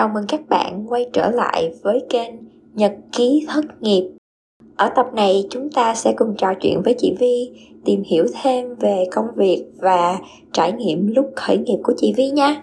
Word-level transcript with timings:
Chào 0.00 0.10
mừng 0.14 0.26
các 0.28 0.40
bạn 0.48 0.84
quay 0.88 1.06
trở 1.12 1.30
lại 1.30 1.72
với 1.82 2.00
kênh 2.10 2.30
Nhật 2.74 2.92
ký 3.12 3.46
thất 3.48 3.82
nghiệp. 3.82 4.10
Ở 4.76 4.90
tập 4.96 5.06
này 5.14 5.44
chúng 5.50 5.70
ta 5.70 5.94
sẽ 5.94 6.12
cùng 6.16 6.34
trò 6.38 6.54
chuyện 6.60 6.82
với 6.84 6.94
chị 6.98 7.14
Vi, 7.18 7.50
tìm 7.84 8.02
hiểu 8.02 8.26
thêm 8.42 8.74
về 8.74 9.04
công 9.12 9.26
việc 9.36 9.64
và 9.78 10.18
trải 10.52 10.72
nghiệm 10.72 11.06
lúc 11.06 11.32
khởi 11.36 11.58
nghiệp 11.58 11.78
của 11.82 11.92
chị 11.96 12.12
Vi 12.16 12.30
nha. 12.30 12.62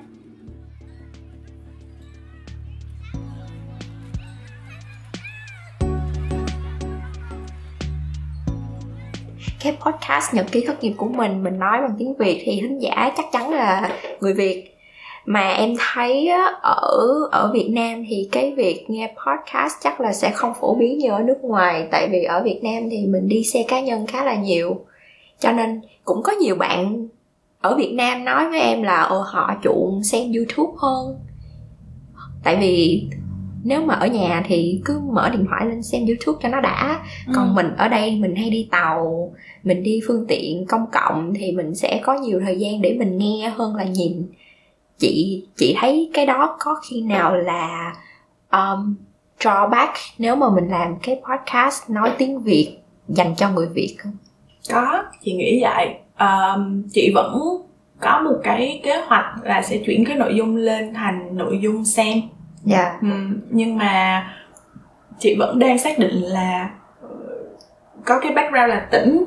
Cái 9.63 9.77
podcast 9.85 10.33
Nhật 10.33 10.45
ký 10.51 10.63
thất 10.67 10.83
nghiệp 10.83 10.93
của 10.97 11.07
mình 11.07 11.43
mình 11.43 11.59
nói 11.59 11.81
bằng 11.81 11.95
tiếng 11.99 12.13
Việt 12.13 12.41
thì 12.45 12.59
thính 12.61 12.81
giả 12.81 13.11
chắc 13.17 13.25
chắn 13.31 13.53
là 13.53 13.89
người 14.21 14.33
Việt 14.33 14.76
mà 15.27 15.49
em 15.49 15.73
thấy 15.77 16.29
ở 16.61 16.89
ở 17.31 17.51
Việt 17.53 17.69
Nam 17.69 18.03
thì 18.09 18.29
cái 18.31 18.53
việc 18.57 18.85
nghe 18.89 19.07
podcast 19.07 19.73
chắc 19.83 20.01
là 20.01 20.13
sẽ 20.13 20.31
không 20.31 20.53
phổ 20.61 20.75
biến 20.75 20.97
như 20.97 21.09
ở 21.11 21.19
nước 21.19 21.37
ngoài. 21.41 21.87
Tại 21.91 22.09
vì 22.11 22.23
ở 22.23 22.43
Việt 22.43 22.59
Nam 22.63 22.89
thì 22.91 23.05
mình 23.05 23.27
đi 23.27 23.43
xe 23.43 23.65
cá 23.67 23.81
nhân 23.81 24.07
khá 24.07 24.23
là 24.23 24.35
nhiều. 24.35 24.85
Cho 25.39 25.51
nên 25.51 25.81
cũng 26.05 26.23
có 26.23 26.31
nhiều 26.31 26.55
bạn 26.55 27.07
ở 27.61 27.75
Việt 27.75 27.91
Nam 27.93 28.25
nói 28.25 28.49
với 28.49 28.59
em 28.59 28.83
là 28.83 29.01
ồ 29.01 29.19
họ 29.19 29.55
chuộng 29.63 30.03
xem 30.03 30.33
YouTube 30.33 30.73
hơn. 30.77 31.19
Tại 32.43 32.55
vì 32.55 33.07
nếu 33.63 33.81
mà 33.81 33.93
ở 33.93 34.07
nhà 34.07 34.43
thì 34.47 34.81
cứ 34.85 34.99
mở 34.99 35.29
điện 35.29 35.45
thoại 35.49 35.65
lên 35.65 35.83
xem 35.83 36.05
youtube 36.05 36.39
cho 36.43 36.49
nó 36.49 36.61
đã. 36.61 36.99
Ừ. 37.27 37.33
còn 37.35 37.55
mình 37.55 37.75
ở 37.77 37.87
đây 37.87 38.15
mình 38.15 38.35
hay 38.35 38.49
đi 38.49 38.67
tàu 38.71 39.31
mình 39.63 39.83
đi 39.83 39.99
phương 40.07 40.25
tiện 40.27 40.65
công 40.65 40.85
cộng 40.91 41.33
thì 41.33 41.51
mình 41.51 41.75
sẽ 41.75 42.01
có 42.03 42.13
nhiều 42.13 42.39
thời 42.45 42.59
gian 42.59 42.81
để 42.81 42.95
mình 42.99 43.17
nghe 43.17 43.53
hơn 43.55 43.75
là 43.75 43.83
nhìn 43.83 44.27
chị 44.97 45.45
chị 45.55 45.75
thấy 45.79 46.11
cái 46.13 46.25
đó 46.25 46.55
có 46.59 46.75
khi 46.89 47.01
nào 47.01 47.35
là 47.35 47.93
um, 48.51 48.95
drawback 49.39 49.93
nếu 50.17 50.35
mà 50.35 50.49
mình 50.49 50.67
làm 50.67 50.95
cái 51.03 51.21
podcast 51.29 51.89
nói 51.89 52.11
tiếng 52.17 52.39
việt 52.39 52.77
dành 53.07 53.35
cho 53.35 53.49
người 53.49 53.67
việt 53.73 53.95
không? 53.99 54.17
Có 54.73 55.03
chị 55.23 55.33
nghĩ 55.33 55.63
vậy. 55.63 55.95
Um, 56.19 56.83
chị 56.91 57.11
vẫn 57.15 57.39
có 57.99 58.21
một 58.25 58.39
cái 58.43 58.81
kế 58.83 59.01
hoạch 59.07 59.25
là 59.43 59.61
sẽ 59.61 59.77
chuyển 59.77 60.05
cái 60.05 60.17
nội 60.17 60.35
dung 60.35 60.55
lên 60.55 60.93
thành 60.93 61.37
nội 61.37 61.59
dung 61.61 61.85
xem. 61.85 62.21
Dạ. 62.63 62.77
Yeah. 62.77 63.01
um, 63.01 63.39
nhưng 63.49 63.77
mà 63.77 64.27
chị 65.19 65.35
vẫn 65.39 65.59
đang 65.59 65.79
xác 65.79 65.99
định 65.99 66.15
là 66.15 66.69
có 68.05 68.19
cái 68.19 68.31
background 68.31 68.69
là 68.69 68.87
tỉnh 68.91 69.25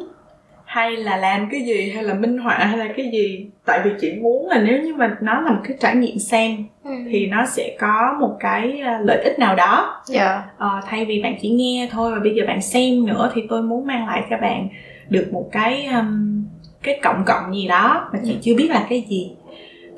hay 0.71 0.97
là 0.97 1.17
làm 1.17 1.49
cái 1.51 1.63
gì 1.63 1.91
hay 1.91 2.05
là 2.05 2.15
minh 2.15 2.39
họa 2.39 2.55
hay 2.59 2.79
là 2.79 2.89
cái 2.97 3.11
gì 3.13 3.47
tại 3.65 3.81
vì 3.85 3.91
chị 4.01 4.13
muốn 4.13 4.49
là 4.49 4.63
nếu 4.63 4.83
như 4.83 4.95
mà 4.95 5.17
nó 5.21 5.41
là 5.41 5.51
một 5.51 5.61
cái 5.65 5.77
trải 5.81 5.97
nghiệm 5.97 6.19
xem 6.19 6.65
ừ. 6.85 6.91
thì 7.11 7.27
nó 7.27 7.47
sẽ 7.47 7.77
có 7.81 8.17
một 8.21 8.37
cái 8.41 8.81
à, 8.81 9.01
lợi 9.05 9.23
ích 9.25 9.39
nào 9.39 9.55
đó 9.55 10.03
yeah. 10.15 10.27
Dạ. 10.27 10.43
ờ, 10.59 10.81
thay 10.87 11.05
vì 11.05 11.23
bạn 11.23 11.37
chỉ 11.43 11.49
nghe 11.49 11.89
thôi 11.93 12.13
và 12.15 12.21
bây 12.21 12.35
giờ 12.35 12.45
bạn 12.47 12.63
xem 12.63 13.07
nữa 13.07 13.33
thì 13.35 13.43
tôi 13.49 13.63
muốn 13.63 13.87
mang 13.87 14.07
lại 14.07 14.23
cho 14.31 14.37
bạn 14.37 14.69
được 15.09 15.29
một 15.33 15.49
cái 15.53 15.87
um, 15.87 16.45
cái 16.83 17.01
cộng 17.03 17.25
cộng 17.27 17.55
gì 17.55 17.69
đó 17.69 18.09
mà 18.13 18.19
chị 18.25 18.33
ừ. 18.33 18.39
chưa 18.43 18.55
biết 18.55 18.71
là 18.71 18.87
cái 18.91 19.05
gì 19.09 19.33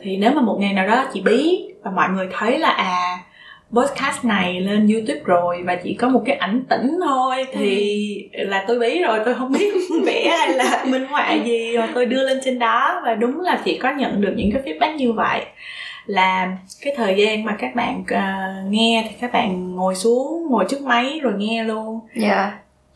thì 0.02 0.16
nếu 0.16 0.32
mà 0.32 0.42
một 0.42 0.56
ngày 0.60 0.72
nào 0.72 0.86
đó 0.86 1.04
chị 1.12 1.20
biết 1.20 1.74
và 1.82 1.90
mọi 1.90 2.08
người 2.08 2.28
thấy 2.32 2.58
là 2.58 2.70
à 2.70 3.18
podcast 3.72 4.24
này 4.24 4.60
lên 4.60 4.88
youtube 4.88 5.20
rồi 5.24 5.62
và 5.64 5.74
chỉ 5.74 5.94
có 5.94 6.08
một 6.08 6.22
cái 6.26 6.36
ảnh 6.36 6.62
tĩnh 6.68 6.98
thôi 7.06 7.46
thì 7.52 8.28
ừ. 8.32 8.44
là 8.44 8.64
tôi 8.68 8.78
bí 8.78 9.02
rồi 9.02 9.20
tôi 9.24 9.34
không 9.34 9.52
biết 9.52 9.74
vẽ 10.06 10.28
hay 10.38 10.52
là 10.52 10.84
minh 10.88 11.06
họa 11.06 11.32
gì 11.32 11.76
rồi 11.76 11.86
tôi 11.94 12.06
đưa 12.06 12.26
lên 12.26 12.40
trên 12.44 12.58
đó 12.58 13.00
và 13.04 13.14
đúng 13.14 13.40
là 13.40 13.62
chị 13.64 13.78
có 13.78 13.90
nhận 13.90 14.20
được 14.20 14.32
những 14.36 14.50
cái 14.52 14.62
feedback 14.62 14.96
như 14.96 15.12
vậy 15.12 15.44
là 16.06 16.56
cái 16.82 16.94
thời 16.96 17.14
gian 17.16 17.44
mà 17.44 17.56
các 17.58 17.74
bạn 17.74 18.00
uh, 18.00 18.72
nghe 18.72 19.06
thì 19.08 19.16
các 19.20 19.32
bạn 19.32 19.74
ngồi 19.74 19.94
xuống 19.94 20.46
ngồi 20.50 20.64
trước 20.68 20.82
máy 20.82 21.20
rồi 21.22 21.32
nghe 21.36 21.64
luôn 21.64 22.00
dạ 22.14 22.28
yeah. 22.28 22.52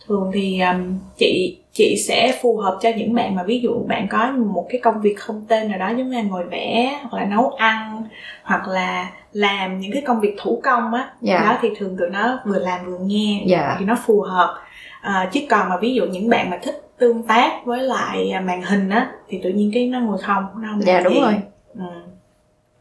thường 0.09 0.31
thì 0.35 0.61
um, 0.61 0.99
chị 1.19 1.59
chị 1.73 1.97
sẽ 2.09 2.39
phù 2.43 2.57
hợp 2.57 2.79
cho 2.83 2.91
những 2.97 3.15
bạn 3.15 3.35
mà 3.35 3.43
ví 3.43 3.61
dụ 3.61 3.85
bạn 3.89 4.07
có 4.11 4.31
một 4.31 4.67
cái 4.69 4.81
công 4.81 5.01
việc 5.01 5.19
không 5.19 5.45
tên 5.49 5.69
nào 5.69 5.79
đó 5.79 5.89
giống 5.89 6.11
như 6.11 6.17
là 6.17 6.23
ngồi 6.23 6.45
vẽ 6.45 7.01
hoặc 7.03 7.19
là 7.19 7.25
nấu 7.25 7.49
ăn 7.49 8.03
hoặc 8.43 8.69
là 8.69 9.11
làm 9.37 9.81
những 9.81 9.93
cái 9.93 10.03
công 10.07 10.21
việc 10.21 10.37
thủ 10.39 10.61
công 10.65 10.95
á 10.95 11.01
yeah. 11.01 11.15
Dạ. 11.23 11.41
đó 11.41 11.59
thì 11.63 11.69
thường 11.77 11.97
tụi 11.99 12.11
nó 12.11 12.39
vừa 12.47 12.59
làm 12.59 12.87
vừa 12.87 12.99
nghe 12.99 13.45
yeah. 13.49 13.49
Dạ. 13.49 13.77
thì 13.79 13.85
nó 13.85 13.97
phù 14.07 14.21
hợp 14.21 14.55
à, 15.01 15.29
chứ 15.33 15.41
còn 15.51 15.69
mà 15.69 15.77
ví 15.77 15.95
dụ 15.95 16.07
những 16.07 16.29
bạn 16.29 16.51
mà 16.51 16.59
thích 16.63 16.83
tương 16.99 17.23
tác 17.23 17.51
với 17.65 17.83
lại 17.83 18.31
à, 18.31 18.41
màn 18.41 18.63
hình 18.63 18.91
á 18.91 19.11
thì 19.29 19.41
tự 19.43 19.51
nhiên 19.51 19.71
cái 19.75 19.89
nó 19.89 20.01
ngồi 20.01 20.19
không 20.19 20.45
nó 20.63 20.69
không 20.71 20.83
dạ 20.83 20.93
yeah, 20.93 21.05
đúng 21.05 21.15
gì. 21.15 21.21
rồi 21.21 21.35
ừ. 21.75 21.85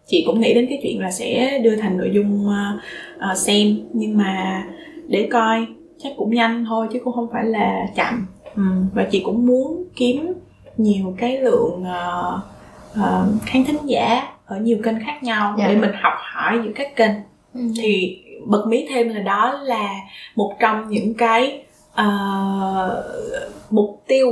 chị 0.08 0.24
cũng 0.28 0.40
nghĩ 0.40 0.54
đến 0.54 0.66
cái 0.70 0.80
chuyện 0.84 1.02
là 1.02 1.12
sẽ 1.12 1.60
đưa 1.64 1.76
thành 1.76 1.98
nội 1.98 2.12
dung 2.14 2.48
uh, 2.48 2.82
uh, 3.32 3.38
xem 3.38 3.80
nhưng 3.94 4.18
mà 4.18 4.64
để 5.08 5.30
coi 5.32 5.68
chắc 6.04 6.14
cũng 6.18 6.36
nhanh 6.36 6.66
thôi 6.66 6.88
chứ 6.94 7.00
cũng 7.04 7.14
không 7.14 7.28
phải 7.34 7.44
là 7.46 7.86
chậm 7.96 8.28
ừ. 8.56 8.64
và 8.94 9.04
chị 9.12 9.22
cũng 9.26 9.46
muốn 9.46 9.84
kiếm 9.96 10.34
nhiều 10.78 11.16
cái 11.18 11.38
lượng 11.38 11.84
uh, 11.84 12.42
uh, 13.00 13.42
khán 13.46 13.64
thính 13.66 13.80
giả 13.86 14.34
ở 14.45 14.57
nhiều 14.57 14.78
kênh 14.83 15.06
khác 15.06 15.23
nhau 15.23 15.56
dạ. 15.57 15.67
để 15.67 15.75
mình 15.75 15.91
học 16.01 16.13
hỏi 16.17 16.59
giữa 16.63 16.72
các 16.75 16.95
kênh 16.95 17.11
ừ. 17.53 17.61
thì 17.78 18.22
bật 18.45 18.66
mí 18.67 18.85
thêm 18.89 19.09
là 19.09 19.22
đó 19.22 19.59
là 19.63 19.89
một 20.35 20.53
trong 20.59 20.89
những 20.89 21.13
cái 21.13 21.63
uh, 22.01 23.06
mục 23.69 24.03
tiêu 24.07 24.31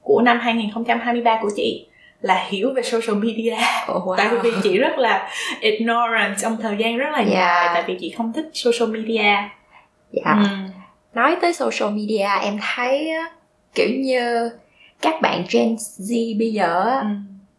của 0.00 0.22
năm 0.22 0.40
2023 0.40 1.38
của 1.42 1.50
chị 1.56 1.86
là 2.20 2.44
hiểu 2.48 2.72
về 2.76 2.82
social 2.82 3.16
media 3.16 3.56
oh, 3.92 4.04
wow. 4.04 4.16
tại 4.16 4.28
vì 4.42 4.50
chị 4.62 4.78
rất 4.78 4.98
là 4.98 5.30
ignorant 5.60 6.38
trong 6.38 6.56
thời 6.62 6.76
gian 6.78 6.96
rất 6.96 7.10
là 7.10 7.18
yeah. 7.18 7.30
Dạ. 7.30 7.38
dài 7.38 7.70
tại 7.74 7.84
vì 7.86 7.96
chị 8.00 8.14
không 8.16 8.32
thích 8.32 8.50
social 8.54 8.90
media 8.90 9.24
dạ 10.12 10.22
yeah. 10.24 10.38
ừ. 10.38 10.46
nói 11.14 11.36
tới 11.40 11.52
social 11.52 11.92
media 11.92 12.28
em 12.42 12.58
thấy 12.74 13.10
kiểu 13.74 13.88
như 13.98 14.50
các 15.02 15.20
bạn 15.20 15.44
Gen 15.50 15.74
Z 15.98 16.38
bây 16.38 16.52
giờ 16.52 16.84
ừ. 17.00 17.06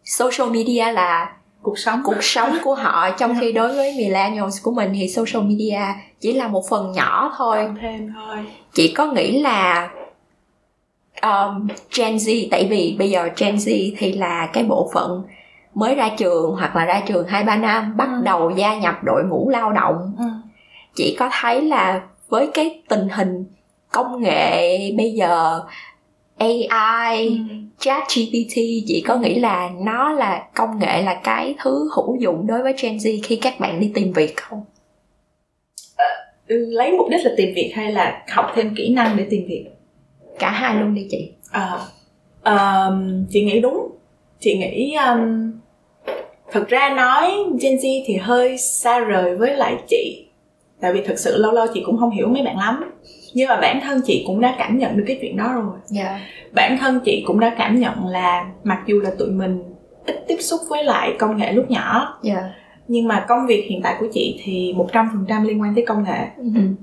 social 0.04 0.50
media 0.52 0.92
là 0.92 1.32
cuộc 1.62 1.78
sống. 1.78 2.00
Cuộc 2.04 2.24
sống 2.24 2.56
của 2.64 2.74
họ 2.74 3.10
trong 3.10 3.34
khi 3.40 3.52
đối 3.52 3.74
với 3.74 3.94
millennials 3.96 4.62
của 4.62 4.70
mình 4.70 4.92
thì 4.94 5.08
social 5.08 5.42
media 5.42 5.80
chỉ 6.20 6.32
là 6.32 6.48
một 6.48 6.62
phần 6.70 6.92
nhỏ 6.92 7.34
thôi. 7.36 7.68
Thêm 7.80 8.12
thôi. 8.14 8.36
Chị 8.74 8.94
có 8.96 9.06
nghĩ 9.06 9.42
là 9.42 9.90
um, 11.22 11.68
Gen 11.96 12.16
Z 12.16 12.48
tại 12.50 12.66
vì 12.70 12.96
bây 12.98 13.10
giờ 13.10 13.28
Gen 13.36 13.56
Z 13.56 13.92
thì 13.98 14.12
là 14.12 14.48
cái 14.52 14.64
bộ 14.64 14.90
phận 14.94 15.22
mới 15.74 15.94
ra 15.94 16.10
trường 16.16 16.52
hoặc 16.52 16.76
là 16.76 16.84
ra 16.84 17.02
trường 17.06 17.26
hai 17.26 17.44
ba 17.44 17.56
năm 17.56 17.96
bắt 17.96 18.08
ừ. 18.08 18.22
đầu 18.24 18.50
gia 18.50 18.78
nhập 18.78 18.94
đội 19.04 19.24
ngũ 19.24 19.48
lao 19.48 19.72
động. 19.72 20.12
Ừ. 20.18 20.24
chị 20.94 21.16
có 21.18 21.28
thấy 21.40 21.62
là 21.62 22.00
với 22.28 22.50
cái 22.54 22.82
tình 22.88 23.08
hình 23.08 23.44
công 23.92 24.22
nghệ 24.22 24.78
bây 24.96 25.12
giờ 25.12 25.60
AI, 26.38 27.26
ừ. 27.26 27.34
chat 27.78 28.02
GPT 28.02 28.56
chị 28.86 29.04
có 29.06 29.16
nghĩ 29.16 29.38
là 29.38 29.70
nó 29.84 30.12
là 30.12 30.48
công 30.54 30.78
nghệ 30.78 31.02
là 31.02 31.20
cái 31.24 31.54
thứ 31.62 31.88
hữu 31.96 32.16
dụng 32.20 32.46
đối 32.46 32.62
với 32.62 32.74
Gen 32.82 32.96
Z 32.96 33.18
khi 33.22 33.36
các 33.36 33.60
bạn 33.60 33.80
đi 33.80 33.90
tìm 33.94 34.12
việc 34.12 34.36
không? 34.36 34.64
À, 35.96 36.06
lấy 36.46 36.92
mục 36.92 37.08
đích 37.10 37.20
là 37.24 37.30
tìm 37.36 37.54
việc 37.54 37.72
hay 37.74 37.92
là 37.92 38.22
học 38.28 38.52
thêm 38.54 38.74
kỹ 38.76 38.94
năng 38.94 39.16
để 39.16 39.26
tìm 39.30 39.44
việc? 39.48 39.66
Cả 40.38 40.50
hai 40.50 40.74
luôn 40.80 40.94
đi 40.94 41.06
chị. 41.10 41.30
À, 41.50 41.78
um, 42.44 43.24
chị 43.30 43.44
nghĩ 43.44 43.60
đúng. 43.60 43.88
Chị 44.40 44.58
nghĩ 44.58 44.94
um, 44.94 45.52
thật 46.52 46.68
ra 46.68 46.94
nói 46.96 47.32
Gen 47.60 47.76
Z 47.76 48.02
thì 48.06 48.16
hơi 48.16 48.58
xa 48.58 48.98
rời 48.98 49.36
với 49.36 49.56
lại 49.56 49.76
chị 49.88 50.26
tại 50.82 50.92
vì 50.92 51.02
thực 51.02 51.18
sự 51.18 51.36
lâu 51.36 51.52
lâu 51.52 51.66
chị 51.74 51.82
cũng 51.86 51.98
không 51.98 52.10
hiểu 52.10 52.28
mấy 52.28 52.42
bạn 52.42 52.58
lắm 52.58 52.84
nhưng 53.34 53.48
mà 53.48 53.56
bản 53.60 53.80
thân 53.80 54.00
chị 54.04 54.24
cũng 54.26 54.40
đã 54.40 54.54
cảm 54.58 54.78
nhận 54.78 54.96
được 54.96 55.04
cái 55.06 55.18
chuyện 55.20 55.36
đó 55.36 55.52
rồi 55.54 55.78
yeah. 55.96 56.06
Dạ. 56.06 56.20
bản 56.52 56.78
thân 56.78 57.00
chị 57.04 57.24
cũng 57.26 57.40
đã 57.40 57.54
cảm 57.58 57.80
nhận 57.80 58.06
là 58.06 58.46
mặc 58.64 58.82
dù 58.86 59.00
là 59.00 59.10
tụi 59.18 59.30
mình 59.30 59.62
ít 60.06 60.24
tiếp 60.28 60.36
xúc 60.40 60.60
với 60.70 60.84
lại 60.84 61.16
công 61.18 61.36
nghệ 61.36 61.52
lúc 61.52 61.70
nhỏ 61.70 62.18
yeah. 62.24 62.38
Dạ. 62.38 62.50
nhưng 62.88 63.08
mà 63.08 63.24
công 63.28 63.46
việc 63.46 63.66
hiện 63.68 63.80
tại 63.82 63.96
của 64.00 64.06
chị 64.12 64.40
thì 64.44 64.72
một 64.72 64.88
trăm 64.92 65.08
phần 65.12 65.24
trăm 65.28 65.44
liên 65.44 65.60
quan 65.60 65.74
tới 65.74 65.84
công 65.86 66.04
nghệ 66.04 66.28
uh-huh. 66.38 66.74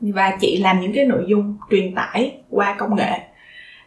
và 0.00 0.36
chị 0.40 0.56
làm 0.56 0.80
những 0.80 0.92
cái 0.94 1.04
nội 1.04 1.24
dung 1.28 1.56
truyền 1.70 1.94
tải 1.94 2.32
qua 2.50 2.76
công 2.78 2.96
nghệ 2.96 3.20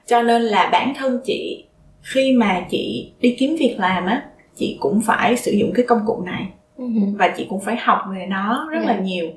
cho 0.05 0.21
nên 0.21 0.41
là 0.41 0.69
bản 0.71 0.93
thân 0.97 1.21
chị 1.25 1.65
khi 2.01 2.33
mà 2.37 2.65
chị 2.69 3.13
đi 3.21 3.35
kiếm 3.39 3.55
việc 3.59 3.75
làm 3.79 4.05
á 4.05 4.23
chị 4.55 4.77
cũng 4.79 5.01
phải 5.01 5.37
sử 5.37 5.51
dụng 5.51 5.71
cái 5.75 5.85
công 5.85 6.01
cụ 6.05 6.23
này 6.25 6.47
uh-huh. 6.77 7.17
và 7.17 7.27
chị 7.37 7.45
cũng 7.49 7.61
phải 7.61 7.75
học 7.75 7.99
về 8.15 8.25
nó 8.29 8.67
rất 8.71 8.77
yeah. 8.77 8.87
là 8.87 8.93
dạ. 8.93 9.01
nhiều 9.01 9.27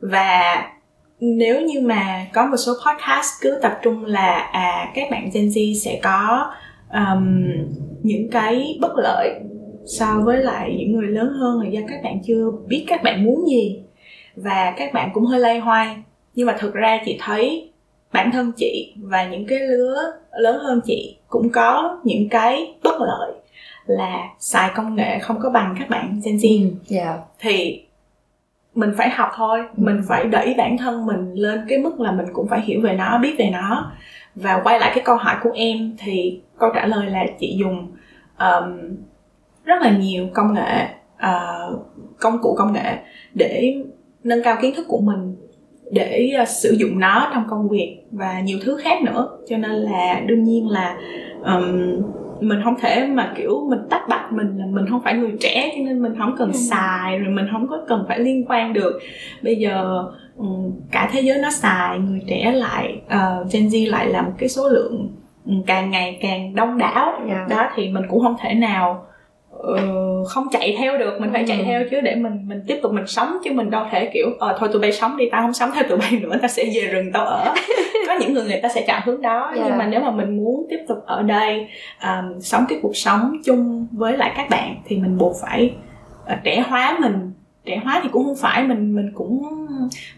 và 0.00 0.62
nếu 1.20 1.60
như 1.60 1.80
mà 1.80 2.26
có 2.32 2.46
một 2.46 2.56
số 2.56 2.72
podcast 2.72 3.32
cứ 3.40 3.58
tập 3.62 3.78
trung 3.82 4.04
là 4.04 4.48
à 4.52 4.92
các 4.94 5.10
bạn 5.10 5.30
Gen 5.34 5.48
Z 5.48 5.74
sẽ 5.74 6.00
có 6.02 6.52
um, 6.92 7.46
những 8.02 8.30
cái 8.30 8.78
bất 8.80 8.92
lợi 8.96 9.40
so 9.86 10.20
với 10.24 10.42
lại 10.42 10.74
những 10.78 10.92
người 10.92 11.08
lớn 11.08 11.28
hơn 11.28 11.60
là 11.60 11.68
do 11.68 11.80
các 11.88 12.00
bạn 12.04 12.18
chưa 12.26 12.50
biết 12.66 12.84
các 12.88 13.02
bạn 13.02 13.24
muốn 13.24 13.48
gì. 13.48 13.82
Và 14.36 14.74
các 14.76 14.92
bạn 14.92 15.10
cũng 15.14 15.24
hơi 15.24 15.40
lay 15.40 15.58
hoay. 15.58 15.96
Nhưng 16.34 16.46
mà 16.46 16.56
thực 16.58 16.74
ra 16.74 17.00
chị 17.04 17.18
thấy 17.20 17.70
bản 18.12 18.30
thân 18.32 18.52
chị 18.56 18.94
và 18.96 19.28
những 19.28 19.46
cái 19.46 19.58
lứa 19.58 20.12
lớn 20.32 20.58
hơn 20.62 20.80
chị 20.84 21.16
cũng 21.28 21.50
có 21.50 22.00
những 22.04 22.28
cái 22.28 22.74
bất 22.82 23.00
lợi 23.00 23.32
là 23.86 24.28
xài 24.38 24.70
công 24.74 24.96
nghệ 24.96 25.18
không 25.18 25.40
có 25.42 25.50
bằng 25.50 25.76
các 25.78 25.88
bạn 25.88 26.20
Gen 26.24 26.36
Z. 26.36 26.70
Ừ, 26.70 26.96
yeah. 26.96 27.20
thì 27.38 27.84
mình 28.74 28.90
phải 28.96 29.10
học 29.10 29.28
thôi. 29.36 29.58
Ừ. 29.58 29.66
mình 29.76 30.00
phải 30.08 30.24
đẩy 30.24 30.54
bản 30.58 30.78
thân 30.78 31.06
mình 31.06 31.34
lên 31.34 31.60
cái 31.68 31.78
mức 31.78 32.00
là 32.00 32.12
mình 32.12 32.26
cũng 32.32 32.48
phải 32.48 32.60
hiểu 32.60 32.80
về 32.80 32.92
nó 32.92 33.18
biết 33.18 33.34
về 33.38 33.50
nó. 33.52 33.92
Và 34.34 34.60
quay 34.64 34.80
lại 34.80 34.92
cái 34.94 35.04
câu 35.04 35.16
hỏi 35.16 35.34
của 35.42 35.50
em 35.54 35.96
thì 35.98 36.40
câu 36.58 36.70
trả 36.74 36.86
lời 36.86 37.10
là 37.10 37.24
chị 37.38 37.56
dùng 37.58 37.92
um, 38.38 38.96
rất 39.64 39.82
là 39.82 39.90
nhiều 39.90 40.28
công 40.34 40.54
nghệ 40.54 40.88
uh, 41.16 41.80
công 42.20 42.38
cụ 42.42 42.54
công 42.58 42.72
nghệ 42.72 42.98
để 43.34 43.74
nâng 44.24 44.42
cao 44.42 44.56
kiến 44.62 44.74
thức 44.74 44.86
của 44.88 45.00
mình 45.00 45.36
để 45.90 46.30
uh, 46.42 46.48
sử 46.48 46.76
dụng 46.78 46.98
nó 46.98 47.30
trong 47.34 47.44
công 47.48 47.68
việc 47.68 47.98
và 48.10 48.40
nhiều 48.40 48.58
thứ 48.64 48.76
khác 48.82 49.02
nữa. 49.02 49.28
Cho 49.48 49.56
nên 49.56 49.70
là 49.70 50.20
đương 50.26 50.44
nhiên 50.44 50.68
là 50.70 50.96
um, 51.44 52.02
mình 52.40 52.60
không 52.64 52.74
thể 52.80 53.06
mà 53.06 53.32
kiểu 53.36 53.66
mình 53.68 53.78
tách 53.90 54.08
bạch 54.08 54.32
mình 54.32 54.58
là 54.58 54.66
mình 54.70 54.86
không 54.90 55.00
phải 55.04 55.14
người 55.14 55.32
trẻ 55.40 55.72
cho 55.76 55.82
nên 55.84 56.02
mình 56.02 56.14
không 56.18 56.34
cần 56.38 56.52
ừ. 56.52 56.58
xài 56.70 57.18
rồi 57.18 57.34
mình 57.34 57.46
không 57.52 57.68
có 57.68 57.78
cần 57.88 58.04
phải 58.08 58.18
liên 58.18 58.44
quan 58.48 58.72
được 58.72 58.98
bây 59.42 59.56
giờ 59.56 60.04
um, 60.36 60.72
cả 60.90 61.08
thế 61.12 61.20
giới 61.20 61.38
nó 61.38 61.50
xài 61.50 61.98
người 61.98 62.20
trẻ 62.28 62.52
lại 62.52 63.00
uh, 63.06 63.52
Gen 63.52 63.66
Z 63.66 63.90
lại 63.90 64.06
là 64.06 64.22
một 64.22 64.32
cái 64.38 64.48
số 64.48 64.68
lượng 64.68 65.08
um, 65.46 65.62
càng 65.62 65.90
ngày 65.90 66.18
càng 66.22 66.54
đông 66.54 66.78
đảo 66.78 67.12
yeah. 67.28 67.48
Dạ. 67.50 67.56
đó 67.56 67.68
thì 67.74 67.88
mình 67.88 68.04
cũng 68.08 68.22
không 68.22 68.36
thể 68.40 68.54
nào 68.54 69.06
uh, 69.72 70.28
không 70.28 70.46
chạy 70.52 70.76
theo 70.78 70.98
được 70.98 71.20
mình 71.20 71.30
phải 71.32 71.42
ừ. 71.42 71.46
chạy 71.48 71.62
theo 71.64 71.82
chứ 71.90 72.00
để 72.00 72.14
mình 72.14 72.48
mình 72.48 72.62
tiếp 72.66 72.78
tục 72.82 72.92
mình 72.92 73.06
sống 73.06 73.38
chứ 73.44 73.52
mình 73.52 73.70
đâu 73.70 73.86
thể 73.90 74.10
kiểu 74.14 74.26
ờ 74.38 74.56
thôi 74.58 74.68
tụi 74.72 74.82
bay 74.82 74.92
sống 74.92 75.16
đi 75.16 75.24
tao 75.32 75.42
không 75.42 75.52
sống 75.52 75.70
theo 75.74 75.84
tụi 75.88 75.98
bay 75.98 76.10
nữa 76.22 76.38
tao 76.42 76.48
sẽ 76.48 76.64
về 76.74 76.88
rừng 76.92 77.12
tao 77.12 77.24
ở 77.24 77.54
có 78.06 78.14
những 78.20 78.32
người 78.32 78.44
người 78.44 78.60
ta 78.62 78.68
sẽ 78.68 78.84
chọn 78.86 79.00
hướng 79.04 79.22
đó 79.22 79.40
yeah. 79.40 79.56
nhưng 79.56 79.68
dạ. 79.68 79.76
mà 79.76 79.86
nếu 79.86 80.00
mà 80.00 80.10
mình 80.10 80.36
muốn 80.36 80.66
tiếp 80.70 80.78
tục 80.88 80.98
ở 81.06 81.22
đây 81.22 81.66
um, 82.02 82.38
sống 82.40 82.64
cái 82.68 82.78
cuộc 82.82 82.96
sống 82.96 83.36
chung 83.44 83.86
với 83.92 84.16
lại 84.16 84.32
các 84.36 84.46
bạn 84.50 84.76
thì 84.84 84.96
mình 84.96 85.18
buộc 85.18 85.36
phải 85.42 85.74
uh, 86.32 86.38
trẻ 86.44 86.64
hóa 86.68 86.98
mình 87.00 87.32
trẻ 87.64 87.80
hóa 87.84 88.00
thì 88.02 88.08
cũng 88.12 88.24
không 88.24 88.36
phải 88.36 88.64
mình 88.64 88.96
mình 88.96 89.10
cũng 89.14 89.42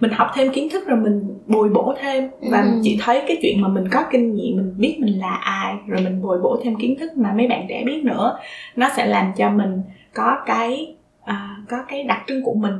mình 0.00 0.10
học 0.10 0.31
thêm 0.34 0.52
kiến 0.52 0.69
thức 0.69 0.87
rồi 0.87 0.98
mình 0.98 1.38
bồi 1.46 1.69
bổ 1.69 1.94
thêm 2.00 2.31
và 2.50 2.60
ừ. 2.60 2.81
chị 2.82 2.98
thấy 3.00 3.22
cái 3.28 3.38
chuyện 3.43 3.60
mà 3.60 3.69
mình 3.69 3.88
có 3.88 4.04
kinh 4.10 4.34
nghiệm 4.34 4.56
mình 4.56 4.75
biết 4.78 4.96
mình 5.00 5.19
là 5.19 5.34
ai 5.34 5.75
rồi 5.87 6.02
mình 6.02 6.22
bồi 6.22 6.38
bổ 6.38 6.60
thêm 6.62 6.76
kiến 6.76 6.96
thức 7.00 7.16
mà 7.16 7.32
mấy 7.32 7.46
bạn 7.46 7.66
trẻ 7.69 7.84
biết 7.87 8.04
nữa 8.04 8.38
nó 8.76 8.88
sẽ 8.96 9.06
làm 9.06 9.32
cho 9.37 9.50
mình 9.50 9.82
có 10.14 10.38
cái 10.46 10.94
à, 11.25 11.56
có 11.69 11.76
cái 11.88 12.02
đặc 12.02 12.22
trưng 12.26 12.43
của 12.43 12.54
mình 12.54 12.75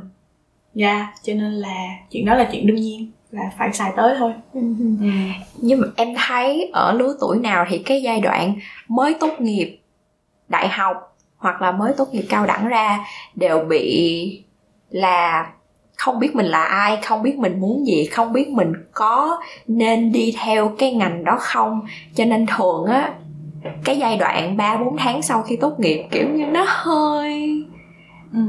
dạ 0.73 0.95
yeah, 0.95 1.09
cho 1.23 1.33
nên 1.33 1.51
là 1.51 1.87
chuyện 2.11 2.25
đó 2.25 2.35
là 2.35 2.49
chuyện 2.51 2.67
đương 2.67 2.75
nhiên 2.75 3.11
là 3.31 3.51
phải 3.57 3.73
xài 3.73 3.91
tới 3.95 4.15
thôi 4.17 4.33
ừ. 4.53 4.61
Ừ. 5.01 5.07
nhưng 5.57 5.81
mà 5.81 5.87
em 5.95 6.07
thấy 6.27 6.69
ở 6.73 6.93
lứa 6.93 7.17
tuổi 7.19 7.39
nào 7.39 7.65
thì 7.69 7.77
cái 7.77 8.01
giai 8.01 8.19
đoạn 8.19 8.55
mới 8.87 9.13
tốt 9.13 9.31
nghiệp 9.39 9.79
đại 10.49 10.67
học 10.67 11.17
hoặc 11.37 11.61
là 11.61 11.71
mới 11.71 11.93
tốt 11.97 12.07
nghiệp 12.11 12.25
cao 12.29 12.45
đẳng 12.45 12.67
ra 12.67 13.05
đều 13.35 13.63
bị 13.63 14.43
là 14.89 15.51
không 15.95 16.19
biết 16.19 16.35
mình 16.35 16.45
là 16.45 16.63
ai 16.63 16.97
không 17.03 17.23
biết 17.23 17.37
mình 17.37 17.59
muốn 17.59 17.87
gì 17.87 18.05
không 18.05 18.33
biết 18.33 18.49
mình 18.49 18.73
có 18.93 19.41
nên 19.67 20.11
đi 20.11 20.35
theo 20.39 20.75
cái 20.77 20.93
ngành 20.93 21.23
đó 21.23 21.37
không. 21.39 21.81
Cho 22.15 22.25
nên 22.25 22.45
thường 22.45 22.85
á 22.85 23.13
cái 23.83 23.97
giai 23.97 24.17
đoạn 24.17 24.57
ba 24.57 24.77
bốn 24.77 24.97
tháng 24.97 25.21
sau 25.21 25.43
khi 25.43 25.55
tốt 25.55 25.79
nghiệp 25.79 26.03
kiểu 26.11 26.29
như 26.29 26.45
nó 26.45 26.65
hơi 26.67 27.63
ừ, 28.33 28.39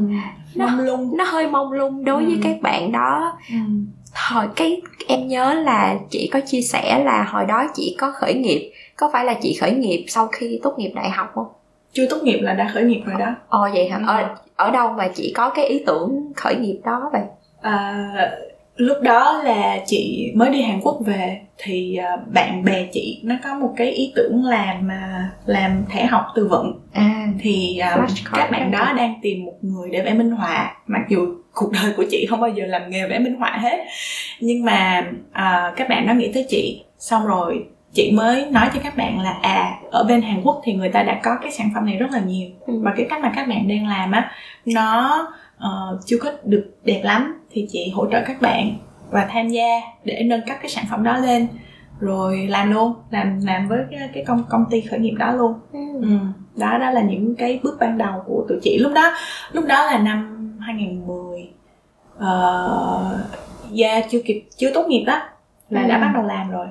nó, 0.55 0.67
mông 0.67 0.81
lung. 0.81 1.17
nó 1.17 1.25
hơi 1.25 1.49
mông 1.49 1.73
lung 1.73 2.05
đối 2.05 2.23
ừ. 2.23 2.29
với 2.29 2.39
các 2.43 2.63
bạn 2.63 2.93
đó. 2.93 3.39
Ừ. 3.51 3.59
hồi 4.15 4.47
cái 4.57 4.83
em 5.09 5.29
nhớ 5.29 5.55
là 5.55 5.97
chị 6.11 6.31
có 6.33 6.41
chia 6.47 6.63
sẻ 6.63 7.05
là 7.05 7.23
hồi 7.23 7.45
đó 7.45 7.67
chị 7.75 7.97
có 7.99 8.11
khởi 8.11 8.35
nghiệp 8.35 8.73
có 8.97 9.11
phải 9.13 9.25
là 9.25 9.35
chị 9.35 9.59
khởi 9.61 9.73
nghiệp 9.73 10.05
sau 10.09 10.27
khi 10.27 10.61
tốt 10.63 10.75
nghiệp 10.79 10.93
đại 10.95 11.11
học 11.11 11.31
không 11.35 11.47
chưa 11.93 12.07
tốt 12.11 12.19
nghiệp 12.23 12.39
là 12.41 12.55
đã 12.55 12.71
khởi 12.75 12.85
nghiệp 12.85 13.03
rồi 13.07 13.21
đó. 13.21 13.35
Ồ 13.49 13.69
vậy 13.73 13.89
hả? 13.89 13.97
Ừ. 13.97 14.05
ở 14.07 14.35
ở 14.57 14.71
đâu 14.71 14.93
mà 14.93 15.09
chị 15.15 15.33
có 15.37 15.51
cái 15.51 15.67
ý 15.67 15.83
tưởng 15.87 16.33
khởi 16.37 16.57
nghiệp 16.57 16.81
đó 16.85 17.11
vậy? 17.13 17.23
À, 17.61 18.11
lúc 18.77 18.97
đó 19.03 19.43
là 19.45 19.79
chị 19.87 20.33
mới 20.35 20.51
đi 20.51 20.63
Hàn 20.63 20.81
Quốc 20.81 20.99
về 21.07 21.41
thì 21.59 21.97
à, 21.97 22.17
bạn 22.35 22.65
bè 22.65 22.87
chị 22.93 23.21
nó 23.25 23.35
có 23.45 23.55
một 23.55 23.75
cái 23.77 23.91
ý 23.91 24.13
tưởng 24.17 24.45
làm 24.45 24.89
mà 24.89 25.31
làm 25.47 25.85
thẻ 25.91 26.07
học 26.07 26.27
tư 26.35 26.49
vấn 26.51 26.81
à, 26.93 27.27
thì 27.41 27.79
um, 27.79 28.05
các 28.33 28.51
bạn 28.51 28.71
đó 28.71 28.93
đang 28.97 29.15
tìm 29.23 29.45
một 29.45 29.57
người 29.63 29.91
để 29.91 30.03
vẽ 30.03 30.15
minh 30.15 30.31
họa. 30.31 30.77
Mặc 30.87 31.03
dù 31.09 31.27
cuộc 31.53 31.73
đời 31.73 31.93
của 31.97 32.05
chị 32.11 32.27
không 32.31 32.41
bao 32.41 32.51
giờ 32.51 32.65
làm 32.67 32.91
nghề 32.91 33.09
vẽ 33.09 33.19
minh 33.19 33.35
họa 33.35 33.59
hết. 33.63 33.79
Nhưng 34.41 34.65
mà 34.65 35.11
uh, 35.29 35.77
các 35.77 35.89
bạn 35.89 36.07
đó 36.07 36.15
nghĩ 36.15 36.33
tới 36.35 36.47
chị. 36.49 36.85
Xong 36.99 37.27
rồi 37.27 37.67
chị 37.93 38.13
mới 38.13 38.47
nói 38.51 38.71
cho 38.75 38.81
các 38.83 38.97
bạn 38.97 39.21
là 39.21 39.39
à 39.43 39.81
ở 39.91 40.05
bên 40.05 40.23
Hàn 40.23 40.43
Quốc 40.45 40.61
thì 40.65 40.73
người 40.73 40.89
ta 40.89 41.03
đã 41.03 41.21
có 41.25 41.39
cái 41.43 41.51
sản 41.51 41.71
phẩm 41.75 41.87
này 41.87 41.97
rất 41.97 42.11
là 42.11 42.21
nhiều 42.21 42.49
ừ. 42.67 42.81
và 42.83 42.93
cái 42.97 43.07
cách 43.11 43.21
mà 43.21 43.33
các 43.37 43.49
bạn 43.49 43.69
đang 43.69 43.87
làm 43.87 44.13
á 44.13 44.31
nó 44.65 45.19
uh, 45.57 46.01
chưa 46.07 46.17
có 46.19 46.31
được 46.45 46.71
đẹp 46.85 47.01
lắm 47.05 47.41
thì 47.51 47.67
chị 47.71 47.93
hỗ 47.95 48.07
trợ 48.11 48.23
các 48.27 48.41
bạn 48.41 48.77
và 49.11 49.29
tham 49.31 49.49
gia 49.49 49.81
để 50.05 50.23
nâng 50.27 50.47
cấp 50.47 50.57
cái 50.61 50.71
sản 50.71 50.85
phẩm 50.91 51.05
đó 51.05 51.17
lên 51.17 51.49
rồi 52.01 52.47
làm 52.47 52.73
luôn 52.73 52.95
làm 53.11 53.41
làm 53.45 53.69
với 53.69 53.79
cái, 53.91 54.09
cái 54.15 54.25
công 54.25 54.45
công 54.49 54.65
ty 54.71 54.81
khởi 54.81 54.99
nghiệp 54.99 55.15
đó 55.19 55.33
luôn 55.33 55.55
ừ. 55.73 55.79
Ừ. 56.03 56.09
đó 56.57 56.79
đó 56.79 56.91
là 56.91 57.01
những 57.01 57.35
cái 57.37 57.61
bước 57.63 57.77
ban 57.81 57.99
đầu 57.99 58.23
của 58.27 58.45
tụi 58.49 58.59
chị 58.63 58.79
lúc 58.79 58.93
đó 58.95 59.13
lúc 59.53 59.65
đó 59.67 59.85
là 59.85 59.99
năm 59.99 60.35
2010 60.61 61.51
uh, 62.17 62.23
yeah, 63.79 64.05
chưa 64.11 64.23
kịp 64.25 64.45
chưa 64.57 64.71
tốt 64.75 64.87
nghiệp 64.89 65.05
đó 65.05 65.21
là 65.71 65.83
ừ. 65.83 65.89
đã 65.89 65.99
bắt 65.99 66.11
đầu 66.15 66.23
làm 66.23 66.51
rồi 66.51 66.67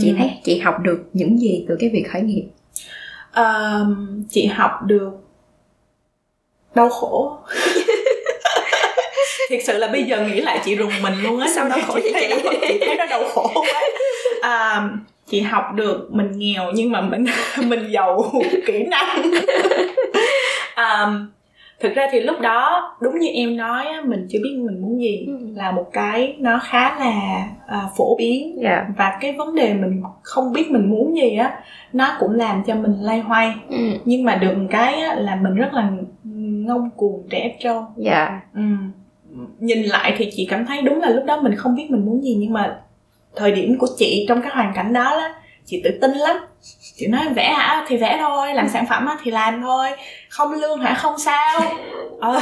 chị 0.00 0.08
ừ. 0.08 0.14
thấy 0.18 0.30
chị 0.44 0.58
học 0.58 0.80
được 0.82 1.04
những 1.12 1.38
gì 1.38 1.64
từ 1.68 1.76
cái 1.80 1.90
việc 1.92 2.04
khởi 2.12 2.22
nghiệp? 2.22 2.44
Uh, 3.40 3.96
chị 4.30 4.46
học 4.46 4.70
được 4.86 5.10
đau 6.74 6.88
khổ. 6.88 7.38
Thiệt 9.48 9.60
sự 9.64 9.78
là 9.78 9.88
bây 9.88 10.04
giờ 10.04 10.26
nghĩ 10.26 10.40
lại 10.40 10.60
chị 10.64 10.74
rùng 10.74 10.92
mình 11.02 11.14
luôn 11.22 11.40
á 11.40 11.48
sao 11.54 11.68
đau 11.68 11.78
khổ 11.86 11.98
vậy 12.02 12.12
chị 12.20 12.48
chị 12.68 12.78
thấy 12.86 12.96
nó 12.96 13.06
đau 13.06 13.24
khổ 13.28 13.50
quá. 13.54 13.82
À, 14.42 14.88
chị 15.26 15.40
học 15.40 15.64
được 15.74 16.08
mình 16.10 16.32
nghèo 16.36 16.70
nhưng 16.74 16.92
mà 16.92 17.00
mình 17.00 17.24
mình 17.68 17.90
giàu 17.90 18.32
kỹ 18.66 18.82
năng. 18.82 19.22
Um, 20.76 21.30
thực 21.82 21.94
ra 21.94 22.08
thì 22.12 22.20
lúc 22.20 22.40
đó 22.40 22.94
đúng 23.00 23.18
như 23.18 23.28
em 23.28 23.56
nói 23.56 23.84
mình 24.04 24.26
chưa 24.30 24.38
biết 24.42 24.58
mình 24.58 24.80
muốn 24.80 25.00
gì 25.00 25.24
ừ. 25.26 25.38
là 25.54 25.70
một 25.70 25.86
cái 25.92 26.36
nó 26.38 26.60
khá 26.62 26.98
là 26.98 27.46
uh, 27.64 27.96
phổ 27.96 28.16
biến 28.18 28.56
yeah. 28.62 28.84
Dạ. 28.88 28.94
và 28.96 29.18
cái 29.20 29.32
vấn 29.32 29.54
đề 29.54 29.74
mình 29.74 30.02
không 30.22 30.52
biết 30.52 30.70
mình 30.70 30.90
muốn 30.90 31.16
gì 31.16 31.36
á 31.36 31.60
nó 31.92 32.16
cũng 32.20 32.34
làm 32.34 32.62
cho 32.66 32.74
mình 32.74 32.94
lay 33.00 33.20
hoay 33.20 33.54
ừ. 33.68 33.76
nhưng 34.04 34.24
mà 34.24 34.34
được 34.34 34.58
một 34.58 34.66
cái 34.70 35.00
á, 35.00 35.14
là 35.14 35.36
mình 35.36 35.54
rất 35.54 35.74
là 35.74 35.90
ngông 36.66 36.90
cuồng 36.96 37.22
trẻ 37.30 37.56
trâu 37.60 37.84
dạ 37.96 38.26
yeah. 38.26 38.42
ừ. 38.54 38.62
nhìn 39.58 39.82
lại 39.82 40.14
thì 40.18 40.30
chị 40.32 40.46
cảm 40.50 40.66
thấy 40.66 40.82
đúng 40.82 41.00
là 41.00 41.10
lúc 41.10 41.24
đó 41.24 41.40
mình 41.42 41.56
không 41.56 41.76
biết 41.76 41.90
mình 41.90 42.06
muốn 42.06 42.24
gì 42.24 42.36
nhưng 42.38 42.52
mà 42.52 42.78
thời 43.36 43.52
điểm 43.52 43.78
của 43.78 43.86
chị 43.96 44.26
trong 44.28 44.42
cái 44.42 44.52
hoàn 44.54 44.72
cảnh 44.74 44.92
đó 44.92 45.14
là 45.14 45.34
chị 45.64 45.80
tự 45.84 45.98
tin 46.00 46.10
lắm 46.10 46.36
chị 46.96 47.06
nói 47.06 47.28
vẽ 47.34 47.52
hả? 47.52 47.84
Thì 47.88 47.96
vẽ 47.96 48.16
thôi 48.20 48.54
làm 48.54 48.68
sản 48.68 48.86
phẩm 48.86 49.08
thì 49.22 49.30
làm 49.30 49.62
thôi. 49.62 49.88
Không 50.28 50.52
lương 50.52 50.80
hả? 50.80 50.94
Không 50.94 51.18
sao. 51.18 51.60
Ừ 52.20 52.40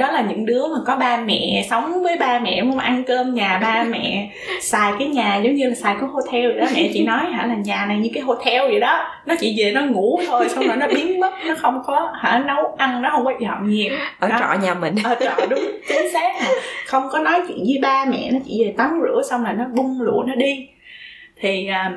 đó 0.00 0.10
là 0.10 0.20
những 0.20 0.46
đứa 0.46 0.66
mà 0.66 0.78
có 0.86 0.96
ba 0.96 1.16
mẹ 1.16 1.66
sống 1.70 2.02
với 2.02 2.16
ba 2.16 2.38
mẹ 2.38 2.62
muốn 2.62 2.78
ăn 2.78 3.04
cơm 3.06 3.34
nhà 3.34 3.58
ba 3.62 3.84
mẹ 3.84 4.30
xài 4.60 4.92
cái 4.98 5.08
nhà 5.08 5.36
giống 5.36 5.54
như 5.54 5.68
là 5.68 5.74
xài 5.74 5.94
cái 6.00 6.08
hotel 6.12 6.46
vậy 6.46 6.60
đó. 6.60 6.66
Mẹ 6.74 6.90
chị 6.94 7.04
nói 7.04 7.24
hả 7.32 7.46
là 7.46 7.54
nhà 7.54 7.86
này 7.86 7.98
như 7.98 8.10
cái 8.14 8.22
hotel 8.22 8.60
vậy 8.60 8.80
đó. 8.80 9.08
Nó 9.26 9.34
chỉ 9.40 9.54
về 9.58 9.72
nó 9.72 9.80
ngủ 9.82 10.20
thôi 10.26 10.48
xong 10.48 10.66
rồi 10.66 10.76
nó 10.76 10.86
biến 10.88 11.20
mất 11.20 11.32
nó 11.46 11.54
không 11.58 11.82
có 11.86 12.12
hả 12.14 12.42
nấu 12.46 12.74
ăn 12.78 13.02
nó 13.02 13.10
không 13.10 13.24
có 13.24 13.32
dọn 13.40 13.76
dẹp. 13.76 13.92
Ở 14.18 14.28
đó. 14.28 14.36
trọ 14.38 14.52
nhà 14.62 14.74
mình. 14.74 14.94
Ở 15.04 15.14
trọ 15.20 15.46
đúng 15.50 15.64
chính 15.88 16.12
xác 16.12 16.32
à. 16.40 16.48
không 16.86 17.08
có 17.12 17.18
nói 17.18 17.42
chuyện 17.48 17.58
với 17.58 17.78
ba 17.82 18.04
mẹ 18.04 18.30
nó 18.32 18.38
chỉ 18.46 18.64
về 18.64 18.74
tắm 18.76 19.00
rửa 19.02 19.22
xong 19.30 19.44
là 19.44 19.52
nó 19.52 19.64
bung 19.74 20.00
lụa 20.00 20.22
nó 20.26 20.34
đi. 20.34 20.68
Thì 21.40 21.68
uh, 21.70 21.92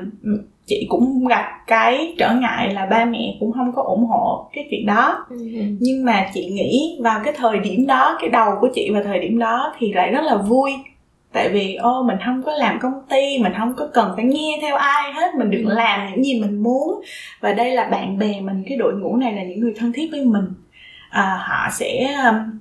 chị 0.66 0.86
cũng 0.88 1.26
gặp 1.26 1.46
cái 1.66 2.14
trở 2.18 2.34
ngại 2.34 2.74
là 2.74 2.86
ba 2.86 3.04
mẹ 3.04 3.36
cũng 3.40 3.52
không 3.52 3.72
có 3.72 3.82
ủng 3.82 4.06
hộ 4.06 4.50
cái 4.52 4.66
chuyện 4.70 4.86
đó. 4.86 5.26
Ừ. 5.30 5.36
nhưng 5.80 6.04
mà 6.04 6.26
chị 6.34 6.46
nghĩ 6.46 6.98
vào 7.02 7.20
cái 7.24 7.34
thời 7.36 7.58
điểm 7.58 7.86
đó 7.86 8.16
cái 8.20 8.30
đầu 8.30 8.50
của 8.60 8.68
chị 8.74 8.90
vào 8.92 9.02
thời 9.02 9.18
điểm 9.18 9.38
đó 9.38 9.74
thì 9.78 9.92
lại 9.92 10.10
rất 10.10 10.24
là 10.24 10.36
vui. 10.36 10.72
Tại 11.32 11.48
vì 11.48 11.74
ô 11.74 12.02
mình 12.02 12.16
không 12.24 12.42
có 12.42 12.52
làm 12.52 12.78
công 12.80 12.92
ty 13.10 13.38
mình 13.38 13.52
không 13.58 13.74
có 13.76 13.88
cần 13.94 14.12
phải 14.16 14.24
nghe 14.24 14.58
theo 14.62 14.76
ai 14.76 15.12
hết 15.12 15.34
mình 15.38 15.50
được 15.50 15.64
ừ. 15.66 15.74
làm 15.74 16.10
những 16.10 16.24
gì 16.24 16.40
mình 16.40 16.62
muốn. 16.62 17.00
Và 17.40 17.52
đây 17.52 17.70
là 17.70 17.88
bạn 17.88 18.18
bè 18.18 18.40
mình 18.40 18.64
cái 18.68 18.78
đội 18.78 18.94
ngũ 18.94 19.16
này 19.16 19.32
là 19.32 19.42
những 19.42 19.60
người 19.60 19.74
thân 19.76 19.92
thiết 19.92 20.08
với 20.10 20.24
mình. 20.24 20.44
À, 21.10 21.38
họ 21.40 21.68
sẽ 21.72 22.14
um, 22.24 22.58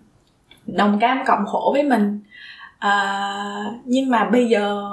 đồng 0.65 0.99
cam 0.99 1.23
cộng 1.25 1.45
khổ 1.45 1.69
với 1.73 1.83
mình. 1.83 2.19
À, 2.79 3.23
nhưng 3.85 4.09
mà 4.09 4.29
bây 4.29 4.45
giờ 4.45 4.91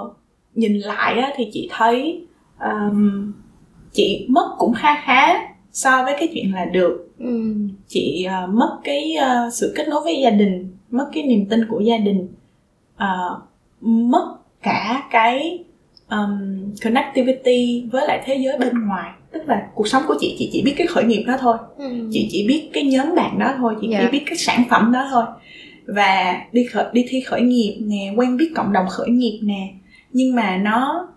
nhìn 0.54 0.72
lại 0.72 1.20
á, 1.20 1.30
thì 1.36 1.50
chị 1.52 1.68
thấy 1.72 2.26
um, 2.64 3.32
chị 3.92 4.26
mất 4.28 4.54
cũng 4.58 4.74
kha 4.74 5.00
khá 5.04 5.34
so 5.72 6.04
với 6.04 6.14
cái 6.18 6.28
chuyện 6.34 6.54
là 6.54 6.64
được 6.64 7.08
ừ. 7.18 7.54
chị 7.88 8.26
uh, 8.44 8.50
mất 8.50 8.78
cái 8.84 9.16
uh, 9.18 9.52
sự 9.52 9.72
kết 9.76 9.88
nối 9.88 10.00
với 10.04 10.20
gia 10.22 10.30
đình 10.30 10.76
mất 10.90 11.08
cái 11.12 11.22
niềm 11.22 11.46
tin 11.46 11.66
của 11.68 11.80
gia 11.80 11.96
đình 11.96 12.28
uh, 12.94 13.42
mất 13.82 14.36
cả 14.62 15.08
cái 15.10 15.64
um, 16.10 16.64
connectivity 16.84 17.88
với 17.92 18.06
lại 18.06 18.22
thế 18.24 18.34
giới 18.44 18.58
bên 18.58 18.86
ngoài 18.86 19.10
tức 19.32 19.42
là 19.46 19.68
cuộc 19.74 19.88
sống 19.88 20.02
của 20.08 20.14
chị 20.20 20.36
chị 20.38 20.50
chỉ 20.52 20.62
biết 20.62 20.74
cái 20.76 20.86
khởi 20.86 21.04
nghiệp 21.04 21.24
đó 21.26 21.36
thôi 21.40 21.56
ừ. 21.78 22.08
chị 22.12 22.28
chỉ 22.30 22.48
biết 22.48 22.70
cái 22.72 22.84
nhóm 22.84 23.14
bạn 23.16 23.38
đó 23.38 23.54
thôi 23.58 23.74
chị 23.80 23.88
yeah. 23.90 24.00
chỉ 24.00 24.06
dạ. 24.06 24.10
biết 24.10 24.22
cái 24.26 24.36
sản 24.36 24.64
phẩm 24.70 24.92
đó 24.92 25.08
thôi 25.10 25.24
và 25.86 26.42
đi 26.52 26.64
khởi 26.64 26.84
đi 26.92 27.04
thi 27.08 27.20
khởi 27.20 27.40
nghiệp 27.40 27.78
nè 27.80 28.12
quen 28.16 28.36
biết 28.36 28.52
cộng 28.56 28.72
đồng 28.72 28.86
khởi 28.88 29.10
nghiệp 29.10 29.40
nè 29.42 29.68
nhưng 30.12 30.34
mà 30.34 30.56
nó 30.56 31.08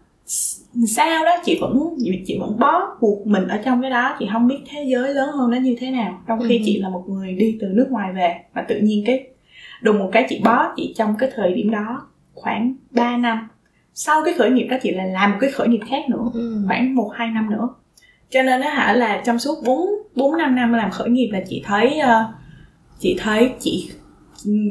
sao 0.88 1.26
đó? 1.26 1.32
Chị 1.46 1.58
vẫn 1.62 1.80
chị 2.26 2.38
vẫn 2.40 2.60
bó 2.60 2.98
buộc 3.02 3.28
mình 3.28 3.48
ở 3.48 3.58
trong 3.66 3.82
cái 3.82 3.92
đó. 3.92 4.16
Chị 4.20 4.28
không 4.34 4.48
biết 4.48 4.60
thế 4.70 4.86
giới 4.88 5.14
lớn 5.14 5.30
hơn 5.34 5.52
nó 5.52 5.58
như 5.58 5.76
thế 5.80 5.92
nào. 5.92 6.24
Trong 6.28 6.40
khi 6.48 6.58
ừ. 6.58 6.64
chị 6.66 6.80
là 6.80 6.90
một 6.90 7.04
người 7.08 7.34
đi 7.34 7.58
từ 7.62 7.68
nước 7.68 7.88
ngoài 7.90 8.14
về 8.14 8.36
mà 8.54 8.62
tự 8.68 8.80
nhiên 8.80 9.04
cái 9.06 9.28
đùng 9.82 10.00
một 10.00 10.10
cái 10.12 10.26
chị 10.30 10.42
bó 10.44 10.74
chị 10.76 10.94
trong 10.98 11.16
cái 11.20 11.30
thời 11.36 11.54
điểm 11.54 11.72
đó 11.72 12.08
khoảng 12.34 12.76
3 12.92 13.18
năm. 13.18 13.48
Sau 13.94 14.22
cái 14.26 14.34
khởi 14.34 14.52
nghiệp 14.52 14.68
đó 14.68 14.78
chị 14.82 14.92
lại 14.92 15.08
làm 15.08 15.32
một 15.32 15.38
cái 15.42 15.52
khởi 15.52 15.68
nghiệp 15.68 15.82
khác 15.90 16.10
nữa 16.10 16.32
ừ. 16.34 16.64
khoảng 16.68 16.96
một 16.96 17.12
hai 17.14 17.28
năm 17.28 17.50
nữa. 17.52 17.70
Cho 18.30 18.44
nên 18.44 18.62
nó 18.62 18.70
hả 18.70 18.94
là 18.94 19.22
trong 19.26 19.40
suốt 19.40 19.56
bốn 19.66 19.90
bốn 20.16 20.38
năm 20.38 20.56
năm 20.56 20.74
làm 20.74 20.92
khởi 20.92 21.10
nghiệp 21.10 21.30
là 21.32 21.42
chị 21.50 21.62
thấy 21.66 22.00
uh, 22.00 22.36
chị 23.00 23.16
thấy 23.20 23.50
chị 23.60 23.90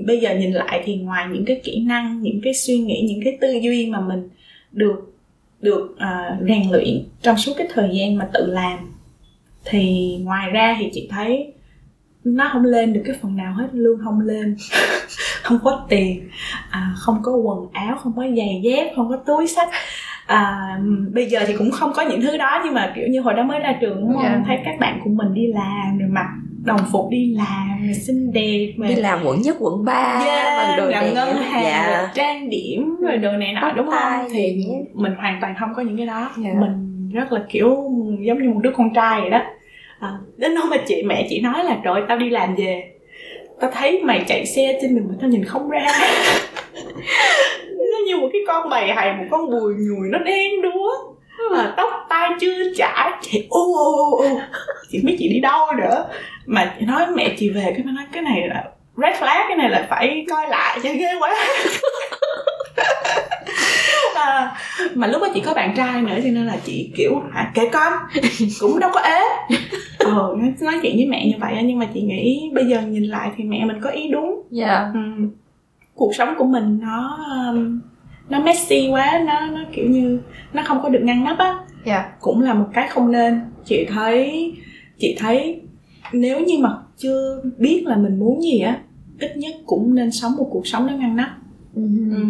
bây 0.07 0.21
giờ 0.21 0.35
nhìn 0.35 0.53
lại 0.53 0.83
thì 0.85 0.97
ngoài 0.97 1.27
những 1.33 1.45
cái 1.45 1.61
kỹ 1.65 1.85
năng 1.87 2.23
những 2.23 2.41
cái 2.43 2.55
suy 2.55 2.79
nghĩ 2.79 3.07
những 3.09 3.21
cái 3.25 3.39
tư 3.41 3.59
duy 3.63 3.91
mà 3.91 4.01
mình 4.01 4.29
được 4.73 5.12
được 5.63 5.85
uh, 5.85 6.49
rèn 6.49 6.71
luyện 6.71 7.05
trong 7.23 7.37
suốt 7.37 7.53
cái 7.57 7.67
thời 7.75 7.91
gian 7.93 8.19
mà 8.19 8.29
tự 8.33 8.47
làm 8.47 8.79
thì 9.65 10.17
ngoài 10.23 10.51
ra 10.51 10.77
thì 10.79 10.91
chị 10.93 11.09
thấy 11.11 11.53
nó 12.25 12.51
không 12.53 12.65
lên 12.65 12.93
được 12.93 13.03
cái 13.05 13.17
phần 13.23 13.37
nào 13.37 13.55
hết 13.55 13.69
lương 13.73 13.99
không 14.05 14.21
lên 14.21 14.57
không 15.43 15.59
có 15.65 15.87
tiền 15.89 16.29
à, 16.71 16.95
không 16.97 17.19
có 17.23 17.33
quần 17.33 17.69
áo 17.73 17.97
không 17.97 18.13
có 18.17 18.23
giày 18.23 18.61
dép 18.65 18.93
không 18.97 19.09
có 19.09 19.17
túi 19.17 19.47
sách 19.47 19.69
à, 20.27 20.59
bây 21.13 21.27
giờ 21.27 21.41
thì 21.47 21.55
cũng 21.59 21.71
không 21.71 21.93
có 21.97 22.03
những 22.03 22.21
thứ 22.21 22.37
đó 22.37 22.63
nhưng 22.65 22.75
mà 22.75 22.93
kiểu 22.97 23.09
như 23.09 23.21
hồi 23.21 23.35
đó 23.35 23.43
mới 23.43 23.59
ra 23.59 23.79
trường 23.81 24.01
đúng 24.01 24.13
không 24.13 24.23
yeah. 24.23 24.35
Dạ. 24.39 24.45
thấy 24.47 24.59
các 24.65 24.75
bạn 24.81 25.01
của 25.05 25.11
mình 25.11 25.35
đi 25.35 25.47
làm 25.47 25.99
rồi 25.99 26.09
mặc 26.09 26.27
đồng 26.65 26.81
phục 26.93 27.11
đi 27.11 27.35
làm 27.37 27.83
rồi 27.85 27.95
xinh 27.95 28.33
đẹp 28.33 28.73
mà 28.77 28.89
đi 28.89 28.95
làm 28.95 29.25
quận 29.25 29.43
nhất 29.43 29.57
quận 29.61 29.85
ba 29.85 30.25
yeah, 30.27 30.79
đồ 30.79 30.87
làm 30.87 31.15
ngân 31.15 31.37
hàng 31.37 31.65
dạ. 31.65 32.13
trang 32.15 32.51
điểm 32.51 32.97
rồi 33.03 33.17
đồ 33.17 33.33
này 33.33 33.53
nọ 33.53 33.73
đúng 33.77 33.91
không 33.91 34.29
thì 34.33 34.67
mình 34.95 35.15
hoàn 35.15 35.39
toàn 35.41 35.55
không 35.61 35.69
có 35.77 35.83
những 35.83 35.97
cái 35.97 36.07
đó. 36.07 36.31
Dạ. 36.37 36.51
mình 36.61 37.11
rất 37.13 37.33
là 37.33 37.45
kiểu 37.49 37.69
giống 38.21 38.43
như 38.43 38.51
một 38.51 38.61
đứa 38.63 38.73
con 38.77 38.95
trai 38.95 39.21
vậy 39.21 39.31
đó 39.31 39.41
à, 39.99 40.13
đến 40.37 40.53
lúc 40.53 40.65
mà 40.71 40.77
chị 40.87 41.03
mẹ 41.03 41.27
chị 41.31 41.41
nói 41.41 41.65
là 41.65 41.79
trời 41.85 42.03
tao 42.09 42.19
đi 42.19 42.31
làm 42.31 42.55
về 42.55 42.93
tao 43.61 43.71
thấy 43.71 44.03
mày 44.03 44.25
chạy 44.27 44.47
xe 44.47 44.79
trên 44.83 44.95
đường 44.95 45.07
mà 45.09 45.15
tao 45.21 45.31
nhìn 45.31 45.45
không 45.45 45.71
ra 45.71 45.87
nó 47.93 47.99
như 48.07 48.17
một 48.17 48.29
cái 48.33 48.43
con 48.47 48.71
bầy 48.71 48.93
hay 48.93 49.13
một 49.13 49.25
con 49.31 49.51
bùi 49.51 49.75
nhùi 49.75 50.09
nó 50.11 50.19
đen 50.19 50.63
đúa 50.63 51.12
mà 51.51 51.75
tóc 51.77 52.07
tai 52.09 52.31
chưa 52.41 52.75
chải. 52.77 53.11
Chị 53.21 53.47
ô 53.51 53.75
ô 53.75 54.17
ô 54.17 54.41
chị 54.91 55.01
biết 55.05 55.17
chị 55.19 55.29
đi 55.29 55.41
đâu 55.41 55.73
nữa? 55.79 56.05
Mà 56.47 56.75
chị 56.79 56.87
nói 56.87 57.07
mẹ 57.15 57.35
chị 57.39 57.51
về. 57.51 57.73
Cái 57.77 57.83
nó 57.85 57.93
nói 57.93 58.05
cái 58.13 58.23
này 58.23 58.49
là 58.49 58.65
red 58.97 59.17
flag 59.23 59.49
cái 59.49 59.57
này 59.57 59.71
là 59.71 59.87
phải 59.91 60.27
coi 60.31 60.49
lại. 60.49 60.79
Cho 60.83 60.91
ghê 60.93 61.15
quá. 61.21 61.35
À, 64.15 64.57
mà 64.95 65.07
lúc 65.07 65.23
đó 65.23 65.29
chị 65.35 65.41
có 65.41 65.55
bạn 65.55 65.75
trai 65.77 66.03
nữa 66.03 66.15
cho 66.25 66.31
nên 66.31 66.47
là 66.47 66.57
chị 66.65 66.93
kiểu 66.97 67.23
hả 67.33 67.51
kể 67.55 67.69
con. 67.73 67.93
Cũng 68.61 68.81
đâu 68.81 68.91
có 68.95 69.01
ế. 69.01 69.21
Ờ 69.99 70.37
nói 70.61 70.79
chuyện 70.83 70.97
với 70.97 71.07
mẹ 71.07 71.27
như 71.27 71.35
vậy 71.41 71.55
nhưng 71.65 71.79
mà 71.79 71.87
chị 71.95 72.01
nghĩ 72.03 72.51
bây 72.55 72.67
giờ 72.67 72.81
nhìn 72.81 73.05
lại 73.05 73.31
thì 73.37 73.45
mẹ 73.45 73.65
mình 73.65 73.81
có 73.81 73.91
ý 73.91 74.09
đúng. 74.09 74.43
Dạ. 74.51 74.67
Yeah. 74.67 74.95
ừ. 74.95 75.01
cuộc 75.95 76.15
sống 76.15 76.35
của 76.39 76.45
mình 76.45 76.79
nó 76.83 77.19
nó 78.29 78.41
messy 78.41 78.89
quá 78.91 79.23
nó 79.27 79.47
nó 79.47 79.61
kiểu 79.73 79.91
như 79.91 80.21
nó 80.53 80.63
không 80.63 80.83
có 80.83 80.89
được 80.89 81.01
ngăn 81.03 81.25
nắp 81.25 81.39
á 81.39 81.47
yeah. 81.47 81.67
Dạ. 81.85 82.13
cũng 82.21 82.41
là 82.41 82.55
một 82.55 82.67
cái 82.75 82.89
không 82.89 83.13
nên 83.13 83.41
chị 83.65 83.87
thấy 83.89 84.53
chị 84.99 85.17
thấy 85.19 85.61
nếu 86.13 86.41
như 86.41 86.59
mà 86.59 86.71
chưa 86.97 87.43
biết 87.59 87.83
là 87.87 87.97
mình 87.97 88.19
muốn 88.19 88.43
gì 88.43 88.61
á 88.61 88.79
ít 89.21 89.37
nhất 89.37 89.55
cũng 89.67 89.95
nên 89.95 90.11
sống 90.11 90.33
một 90.37 90.49
cuộc 90.51 90.67
sống 90.67 90.87
nó 90.87 90.93
ngăn 90.93 91.17
nắp 91.17 91.31
mm-hmm. 91.77 92.15
ừ. 92.15 92.23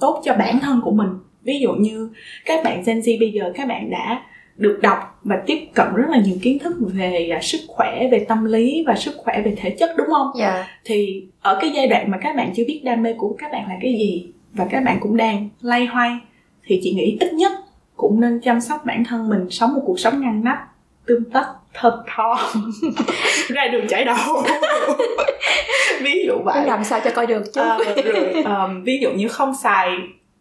tốt 0.00 0.22
cho 0.24 0.34
bản 0.34 0.60
thân 0.60 0.80
của 0.84 0.90
mình 0.90 1.08
ví 1.42 1.60
dụ 1.60 1.72
như 1.72 2.10
các 2.44 2.64
bạn 2.64 2.82
Gen 2.86 3.00
Z 3.00 3.18
bây 3.20 3.32
giờ 3.32 3.52
các 3.54 3.68
bạn 3.68 3.90
đã 3.90 4.22
được 4.56 4.78
đọc 4.82 4.98
và 5.22 5.42
tiếp 5.46 5.58
cận 5.74 5.86
rất 5.94 6.08
là 6.10 6.20
nhiều 6.24 6.36
kiến 6.42 6.58
thức 6.58 6.76
về 6.80 7.30
uh, 7.36 7.44
sức 7.44 7.60
khỏe 7.68 8.08
về 8.12 8.26
tâm 8.28 8.44
lý 8.44 8.84
và 8.86 8.94
sức 8.94 9.14
khỏe 9.16 9.42
về 9.44 9.54
thể 9.56 9.70
chất 9.70 9.90
đúng 9.96 10.06
không? 10.06 10.26
Yeah. 10.40 10.54
Dạ. 10.54 10.68
Thì 10.84 11.26
ở 11.40 11.58
cái 11.60 11.70
giai 11.74 11.86
đoạn 11.86 12.10
mà 12.10 12.18
các 12.18 12.36
bạn 12.36 12.52
chưa 12.56 12.64
biết 12.66 12.80
đam 12.84 13.02
mê 13.02 13.12
của 13.12 13.36
các 13.38 13.52
bạn 13.52 13.68
là 13.68 13.74
cái 13.82 13.92
gì 13.92 14.26
và 14.56 14.66
các 14.70 14.84
bạn 14.84 14.98
cũng 15.00 15.16
đang 15.16 15.48
lay 15.60 15.86
hoay. 15.86 16.18
Thì 16.64 16.80
chị 16.82 16.94
nghĩ 16.94 17.16
ít 17.20 17.32
nhất 17.32 17.52
cũng 17.96 18.20
nên 18.20 18.40
chăm 18.40 18.60
sóc 18.60 18.84
bản 18.84 19.04
thân 19.04 19.28
mình 19.28 19.50
sống 19.50 19.74
một 19.74 19.82
cuộc 19.86 20.00
sống 20.00 20.20
ngăn 20.20 20.44
nắp 20.44 20.58
tươm 21.06 21.24
tất 21.32 21.46
thật 21.74 22.04
thò 22.06 22.38
ra 23.48 23.68
đường 23.72 23.86
chảy 23.88 24.04
đầu. 24.04 24.16
Ví 26.00 26.24
dụ 26.26 26.34
vậy. 26.44 26.66
Làm 26.66 26.84
sao 26.84 27.00
cho 27.04 27.10
coi 27.14 27.26
được 27.26 27.42
chứ. 27.54 27.60
À, 27.60 27.78
rồi 27.78 28.42
um, 28.44 28.82
ví 28.84 28.98
dụ 29.02 29.10
như 29.10 29.28
không 29.28 29.54
xài 29.54 29.88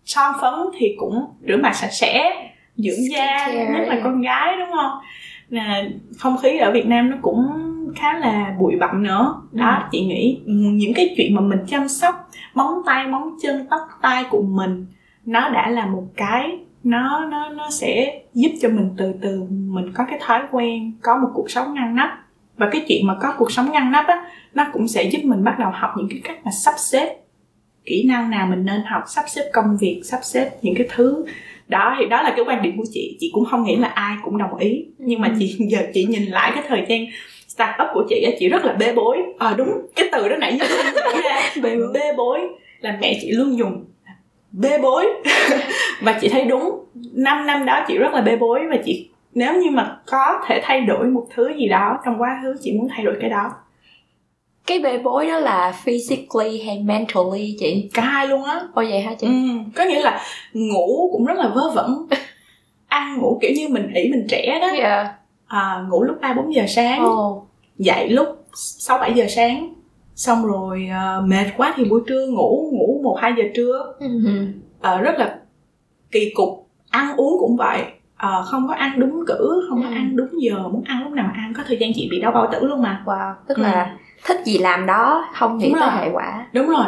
son 0.05 0.35
phấn 0.41 0.53
thì 0.79 0.95
cũng 0.97 1.25
rửa 1.47 1.57
mặt 1.57 1.73
sạch 1.75 1.91
sẽ 1.91 2.31
dưỡng 2.77 3.11
da 3.11 3.47
nhất 3.47 3.87
là 3.87 4.01
con 4.03 4.21
gái 4.21 4.55
đúng 4.59 4.69
không? 4.75 4.91
Là 5.49 5.83
không 6.17 6.37
khí 6.37 6.57
ở 6.57 6.71
Việt 6.71 6.85
Nam 6.85 7.09
nó 7.09 7.17
cũng 7.21 7.47
khá 7.95 8.19
là 8.19 8.55
bụi 8.59 8.75
bặm 8.79 9.03
nữa. 9.03 9.41
Đó 9.51 9.77
ừ. 9.77 9.87
chị 9.91 10.05
nghĩ 10.05 10.39
những 10.47 10.93
cái 10.93 11.13
chuyện 11.17 11.35
mà 11.35 11.41
mình 11.41 11.59
chăm 11.67 11.87
sóc 11.87 12.29
móng 12.53 12.81
tay 12.85 13.07
móng 13.07 13.37
chân 13.41 13.65
tóc 13.69 13.81
tai 14.01 14.23
của 14.29 14.41
mình 14.41 14.85
nó 15.25 15.49
đã 15.49 15.69
là 15.69 15.85
một 15.85 16.03
cái 16.15 16.59
nó 16.83 17.25
nó 17.25 17.49
nó 17.49 17.69
sẽ 17.69 18.21
giúp 18.33 18.49
cho 18.61 18.69
mình 18.69 18.89
từ 18.97 19.13
từ 19.21 19.43
mình 19.49 19.91
có 19.93 20.05
cái 20.09 20.19
thói 20.21 20.41
quen 20.51 20.91
có 21.01 21.17
một 21.17 21.29
cuộc 21.33 21.51
sống 21.51 21.73
ngăn 21.73 21.95
nắp. 21.95 22.09
Và 22.57 22.69
cái 22.71 22.85
chuyện 22.87 23.07
mà 23.07 23.15
có 23.21 23.33
cuộc 23.37 23.51
sống 23.51 23.71
ngăn 23.71 23.91
nắp 23.91 24.07
á 24.07 24.29
nó 24.53 24.65
cũng 24.73 24.87
sẽ 24.87 25.03
giúp 25.03 25.19
mình 25.23 25.43
bắt 25.43 25.59
đầu 25.59 25.71
học 25.73 25.91
những 25.97 26.07
cái 26.09 26.19
cách 26.23 26.45
mà 26.45 26.51
sắp 26.51 26.73
xếp 26.77 27.17
kỹ 27.85 28.05
năng 28.07 28.29
nào 28.29 28.47
mình 28.47 28.65
nên 28.65 28.81
học 28.85 29.03
sắp 29.07 29.25
xếp 29.27 29.43
công 29.53 29.77
việc 29.79 30.01
sắp 30.05 30.19
xếp 30.23 30.49
những 30.61 30.75
cái 30.75 30.87
thứ. 30.89 31.25
Đó 31.67 31.95
thì 31.99 32.05
đó 32.05 32.21
là 32.21 32.33
cái 32.35 32.45
quan 32.47 32.61
điểm 32.61 32.77
của 32.77 32.85
chị. 32.91 33.17
Chị 33.19 33.29
cũng 33.33 33.45
không 33.45 33.63
nghĩ 33.63 33.75
là 33.75 33.87
ai 33.87 34.17
cũng 34.23 34.37
đồng 34.37 34.57
ý. 34.57 34.85
Nhưng 34.97 35.21
mà 35.21 35.27
ừ. 35.27 35.33
chị 35.39 35.57
giờ 35.69 35.79
chị 35.93 36.05
nhìn 36.05 36.23
lại 36.23 36.51
cái 36.55 36.63
thời 36.67 36.85
gian 36.89 37.05
start 37.55 37.81
up 37.81 37.87
của 37.93 38.03
chị 38.09 38.21
á 38.23 38.31
chị 38.39 38.49
rất 38.49 38.65
là 38.65 38.73
bê 38.73 38.93
bối. 38.93 39.17
Ờ 39.39 39.47
à, 39.47 39.53
đúng. 39.57 39.69
Cái 39.95 40.09
từ 40.11 40.29
đó 40.29 40.35
nãy 40.35 40.57
giờ 40.59 40.65
bê, 41.63 41.75
bê 41.93 42.13
bối 42.17 42.39
là 42.79 42.97
mẹ 43.01 43.17
chị 43.21 43.31
luôn 43.31 43.57
dùng. 43.57 43.85
Bê 44.51 44.77
bối. 44.77 45.05
Và 46.01 46.19
chị 46.21 46.29
thấy 46.29 46.45
đúng. 46.45 46.85
5 47.13 47.45
năm 47.45 47.65
đó 47.65 47.85
chị 47.87 47.97
rất 47.97 48.13
là 48.13 48.21
bê 48.21 48.35
bối 48.35 48.59
và 48.69 48.77
chị 48.85 49.09
nếu 49.33 49.53
như 49.53 49.69
mà 49.69 49.97
có 50.05 50.41
thể 50.47 50.61
thay 50.63 50.81
đổi 50.81 51.07
một 51.07 51.27
thứ 51.35 51.53
gì 51.57 51.67
đó 51.67 51.99
trong 52.05 52.21
quá 52.21 52.39
khứ 52.43 52.55
chị 52.61 52.73
muốn 52.73 52.87
thay 52.95 53.05
đổi 53.05 53.15
cái 53.21 53.29
đó. 53.29 53.51
Cái 54.67 54.79
bê 54.79 54.97
bối 54.97 55.27
đó 55.27 55.39
là 55.39 55.73
physically 55.83 56.61
hay 56.65 56.83
mentally 56.85 57.55
chị? 57.59 57.89
Cả 57.93 58.01
hai 58.01 58.27
luôn 58.27 58.43
á. 58.43 58.61
Ồ 58.73 58.83
vậy 58.89 59.01
hả 59.01 59.13
chị? 59.13 59.27
Ừ, 59.27 59.33
có 59.75 59.83
nghĩa 59.83 60.01
là 60.01 60.21
ngủ 60.53 61.09
cũng 61.11 61.25
rất 61.25 61.37
là 61.37 61.47
vớ 61.47 61.69
vẩn. 61.75 62.07
Ăn 62.87 63.17
ngủ 63.17 63.39
kiểu 63.41 63.51
như 63.55 63.67
mình 63.67 63.93
ỷ 63.93 64.09
mình 64.09 64.27
trẻ 64.29 64.59
đó. 64.61 64.67
Yeah. 64.67 65.07
À, 65.47 65.85
ngủ 65.89 66.03
lúc 66.03 66.17
ba 66.21 66.33
bốn 66.33 66.53
giờ 66.53 66.63
sáng 66.67 67.05
oh. 67.05 67.47
dậy 67.77 68.09
lúc 68.09 68.27
sáu 68.55 68.97
bảy 68.97 69.13
giờ 69.13 69.25
sáng 69.29 69.73
xong 70.15 70.45
rồi 70.45 70.89
uh, 70.89 71.27
mệt 71.27 71.45
quá 71.57 71.73
thì 71.75 71.83
buổi 71.83 72.01
trưa 72.07 72.27
ngủ 72.27 72.69
ngủ 72.73 72.99
một 73.03 73.17
hai 73.21 73.33
giờ 73.37 73.43
trưa 73.55 73.93
uh-huh. 73.99 74.47
uh, 74.77 75.03
rất 75.03 75.15
là 75.17 75.39
kỳ 76.11 76.31
cục 76.35 76.69
ăn 76.89 77.15
uống 77.17 77.37
cũng 77.39 77.57
vậy 77.57 77.83
uh, 78.13 78.45
không 78.45 78.67
có 78.67 78.73
ăn 78.73 78.99
đúng 78.99 79.23
cử 79.27 79.65
không 79.69 79.81
có 79.81 79.89
uh-huh. 79.89 79.95
ăn 79.95 80.15
đúng 80.15 80.29
giờ 80.41 80.67
muốn 80.67 80.83
ăn 80.83 81.03
lúc 81.03 81.11
nào 81.11 81.31
ăn 81.33 81.53
có 81.57 81.63
thời 81.67 81.77
gian 81.77 81.91
chị 81.95 82.07
bị 82.11 82.21
đau 82.21 82.31
bao 82.31 82.49
tử 82.51 82.67
luôn 82.67 82.81
mà 82.81 83.03
wow 83.05 83.33
tức 83.47 83.59
là 83.59 83.83
ừ. 83.83 83.97
thích 84.25 84.37
gì 84.45 84.57
làm 84.57 84.85
đó 84.85 85.25
không 85.33 85.57
nghĩ 85.57 85.73
tới 85.79 85.89
hệ 85.91 86.09
quả 86.13 86.47
đúng 86.53 86.67
rồi 86.67 86.85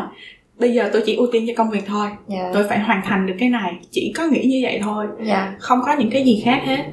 bây 0.60 0.74
giờ 0.74 0.90
tôi 0.94 1.04
chỉ 1.06 1.16
ưu 1.16 1.28
tiên 1.32 1.46
cho 1.48 1.54
công 1.58 1.70
việc 1.70 1.84
thôi 1.88 2.08
yeah. 2.08 2.20
Dạ. 2.28 2.52
tôi 2.54 2.64
phải 2.70 2.80
hoàn 2.80 3.02
thành 3.06 3.26
được 3.28 3.34
cái 3.40 3.50
này 3.50 3.80
chỉ 3.92 4.14
có 4.18 4.24
nghĩ 4.28 4.46
như 4.46 4.60
vậy 4.64 4.80
thôi 4.84 5.06
yeah. 5.18 5.28
Dạ. 5.28 5.56
không 5.60 5.80
có 5.86 5.96
những 6.00 6.10
cái 6.12 6.24
gì 6.24 6.42
khác 6.46 6.62
hết 6.66 6.84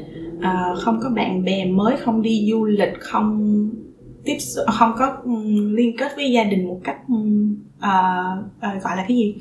à, 0.42 0.74
không 0.80 1.00
có 1.02 1.10
bạn 1.10 1.44
bè 1.44 1.64
mới 1.64 1.96
không 1.96 2.22
đi 2.22 2.46
du 2.50 2.64
lịch 2.64 3.00
không 3.00 3.68
tiếp 4.24 4.36
không 4.66 4.92
có 4.98 5.16
um, 5.24 5.74
liên 5.74 5.96
kết 5.96 6.12
với 6.16 6.30
gia 6.30 6.44
đình 6.44 6.68
một 6.68 6.80
cách 6.84 6.96
um, 7.08 7.56
uh, 7.78 8.44
uh, 8.56 8.82
gọi 8.82 8.96
là 8.96 9.04
cái 9.08 9.16
gì 9.16 9.34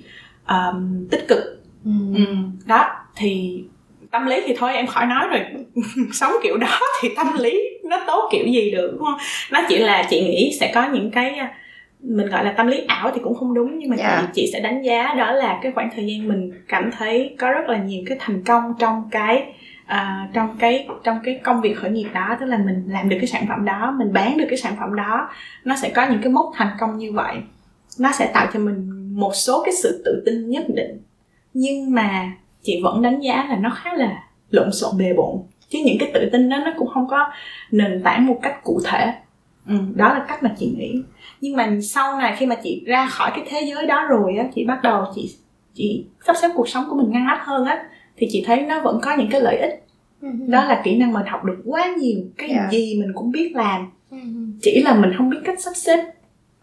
um, 0.48 1.08
tích 1.12 1.28
cực 1.28 1.64
ừ. 1.86 1.92
um, 2.16 2.52
đó 2.66 2.86
thì 3.16 3.64
tâm 4.12 4.26
lý 4.26 4.42
thì 4.46 4.54
thôi 4.58 4.74
em 4.74 4.88
khỏi 4.88 5.06
nói 5.06 5.28
rồi 5.28 5.40
sống 6.14 6.32
kiểu 6.44 6.58
đó 6.58 6.80
thì 7.02 7.10
tâm 7.16 7.28
lý 7.40 7.62
nó 7.84 8.04
tốt 8.08 8.30
kiểu 8.32 8.46
gì 8.48 8.72
được 8.72 8.92
đúng 8.92 9.06
không 9.06 9.18
nó 9.52 9.62
chỉ 9.70 9.78
là 9.78 10.08
chị 10.10 10.22
nghĩ 10.22 10.58
sẽ 10.60 10.72
có 10.76 10.90
những 10.94 11.12
cái 11.12 11.40
mình 12.04 12.28
gọi 12.28 12.46
là 12.46 12.52
tâm 12.52 12.68
lý 12.68 12.82
ảo 12.88 13.12
thì 13.16 13.22
cũng 13.24 13.36
không 13.36 13.54
đúng 13.54 13.80
nhưng 13.80 13.90
mà 13.90 13.96
yeah. 14.00 14.20
chị 14.20 14.26
dạ. 14.26 14.32
chị 14.34 14.50
sẽ 14.54 14.60
đánh 14.60 14.82
giá 14.82 15.14
đó 15.18 15.32
là 15.32 15.60
cái 15.62 15.72
khoảng 15.72 15.90
thời 15.96 16.06
gian 16.06 16.28
mình 16.28 16.52
cảm 16.68 16.92
thấy 16.98 17.36
có 17.40 17.52
rất 17.52 17.70
là 17.70 17.78
nhiều 17.78 18.04
cái 18.08 18.18
thành 18.22 18.44
công 18.44 18.64
trong 18.80 19.04
cái 19.12 19.54
à, 19.86 20.30
trong 20.34 20.58
cái 20.60 20.88
trong 21.04 21.20
cái 21.24 21.40
công 21.44 21.62
việc 21.62 21.78
khởi 21.78 21.92
nghiệp 21.92 22.10
đó 22.14 22.38
tức 22.40 22.46
là 22.46 22.58
mình 22.58 22.84
làm 22.88 23.10
được 23.10 23.18
cái 23.20 23.28
sản 23.28 23.46
phẩm 23.50 23.66
đó 23.66 23.96
mình 24.00 24.14
bán 24.14 24.38
được 24.38 24.46
cái 24.50 24.58
sản 24.58 24.76
phẩm 24.80 24.96
đó 24.96 25.30
nó 25.64 25.76
sẽ 25.76 25.90
có 25.90 26.08
những 26.08 26.22
cái 26.22 26.32
mốc 26.32 26.52
thành 26.56 26.78
công 26.80 26.98
như 26.98 27.12
vậy. 27.12 27.36
Nó 28.00 28.12
sẽ 28.12 28.32
tạo 28.34 28.48
cho 28.54 28.60
mình 28.60 28.90
một 29.20 29.32
số 29.36 29.64
cái 29.66 29.74
sự 29.84 30.02
tự 30.06 30.24
tin 30.26 30.50
nhất 30.50 30.66
định. 30.76 31.02
Nhưng 31.54 31.94
mà 31.94 32.32
chị 32.62 32.82
vẫn 32.84 33.02
đánh 33.02 33.20
giá 33.20 33.46
là 33.50 33.56
nó 33.56 33.70
khá 33.70 33.94
là 33.94 34.24
lộn 34.50 34.72
xộn 34.72 34.98
bề 34.98 35.14
bộn. 35.14 35.38
Chứ 35.70 35.80
những 35.86 35.98
cái 36.00 36.12
tự 36.14 36.30
tin 36.32 36.50
đó 36.50 36.58
nó 36.66 36.72
cũng 36.78 36.88
không 36.88 37.08
có 37.08 37.32
nền 37.72 38.04
tảng 38.04 38.26
một 38.26 38.40
cách 38.42 38.64
cụ 38.64 38.82
thể. 38.86 39.14
Ừ, 39.68 39.76
đó 39.96 40.14
là 40.14 40.26
cách 40.28 40.44
mà 40.44 40.56
chị 40.58 40.76
nghĩ. 40.78 41.02
Nhưng 41.42 41.56
mà 41.56 41.78
sau 41.84 42.18
này 42.20 42.36
khi 42.38 42.46
mà 42.46 42.56
chị 42.56 42.84
ra 42.86 43.08
khỏi 43.08 43.32
cái 43.36 43.46
thế 43.50 43.62
giới 43.62 43.86
đó 43.86 44.06
rồi 44.10 44.36
á 44.38 44.46
chị 44.56 44.66
bắt 44.66 44.84
đầu 44.84 45.06
chị 45.16 45.36
chị 45.74 46.06
sắp 46.28 46.36
xếp 46.42 46.48
cuộc 46.56 46.70
sống 46.70 46.86
của 46.90 46.96
mình 46.96 47.12
ngăn 47.12 47.28
nắp 47.28 47.40
hơn 47.42 47.66
á 47.66 47.84
thì 48.18 48.28
chị 48.32 48.44
thấy 48.48 48.62
nó 48.62 48.82
vẫn 48.82 49.00
có 49.02 49.16
những 49.18 49.30
cái 49.32 49.42
lợi 49.42 49.58
ích 49.58 49.86
ừ. 50.22 50.30
đó 50.48 50.64
là 50.64 50.82
kỹ 50.84 50.98
năng 50.98 51.14
mình 51.14 51.26
học 51.26 51.44
được 51.44 51.62
quá 51.66 51.94
nhiều 52.00 52.20
cái 52.38 52.50
yeah. 52.50 52.72
gì 52.72 53.00
mình 53.00 53.12
cũng 53.14 53.32
biết 53.32 53.56
làm 53.56 53.92
ừ. 54.12 54.18
chỉ 54.62 54.82
là 54.82 54.96
mình 54.96 55.12
không 55.18 55.30
biết 55.30 55.40
cách 55.44 55.60
sắp 55.62 55.74
xếp 55.76 56.14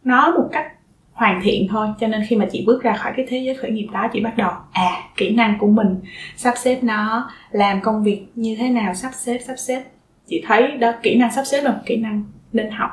nó 0.05 0.31
một 0.37 0.49
cách 0.53 0.67
hoàn 1.13 1.41
thiện 1.43 1.67
thôi 1.71 1.89
cho 2.01 2.07
nên 2.07 2.25
khi 2.29 2.37
mà 2.37 2.47
chị 2.53 2.65
bước 2.67 2.83
ra 2.83 2.97
khỏi 2.97 3.13
cái 3.17 3.27
thế 3.29 3.39
giới 3.39 3.55
khởi 3.55 3.71
nghiệp 3.71 3.87
đó 3.93 4.09
chị 4.13 4.21
bắt 4.21 4.37
đầu 4.37 4.51
à 4.73 4.91
kỹ 5.17 5.31
năng 5.31 5.59
của 5.59 5.67
mình 5.67 5.97
sắp 6.37 6.55
xếp 6.59 6.79
nó 6.83 7.31
làm 7.51 7.81
công 7.81 8.03
việc 8.03 8.23
như 8.35 8.57
thế 8.59 8.69
nào 8.69 8.95
sắp 8.95 9.11
xếp 9.15 9.39
sắp 9.47 9.55
xếp 9.59 9.83
chị 10.27 10.43
thấy 10.47 10.77
đó 10.77 10.93
kỹ 11.03 11.17
năng 11.17 11.33
sắp 11.33 11.45
xếp 11.45 11.63
là 11.63 11.71
một 11.71 11.79
kỹ 11.87 11.97
năng 11.97 12.25
nên 12.53 12.71
học 12.71 12.91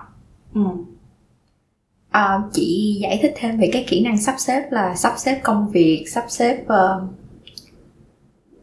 ừ. 0.54 0.62
à, 2.10 2.40
chị 2.54 2.98
giải 3.02 3.20
thích 3.22 3.34
thêm 3.38 3.58
về 3.58 3.70
cái 3.74 3.86
kỹ 3.88 4.04
năng 4.04 4.18
sắp 4.18 4.36
xếp 4.38 4.64
là 4.72 4.96
sắp 4.96 5.14
xếp 5.18 5.40
công 5.44 5.70
việc 5.70 6.06
sắp 6.08 6.26
xếp 6.28 6.64
uh, 6.64 7.04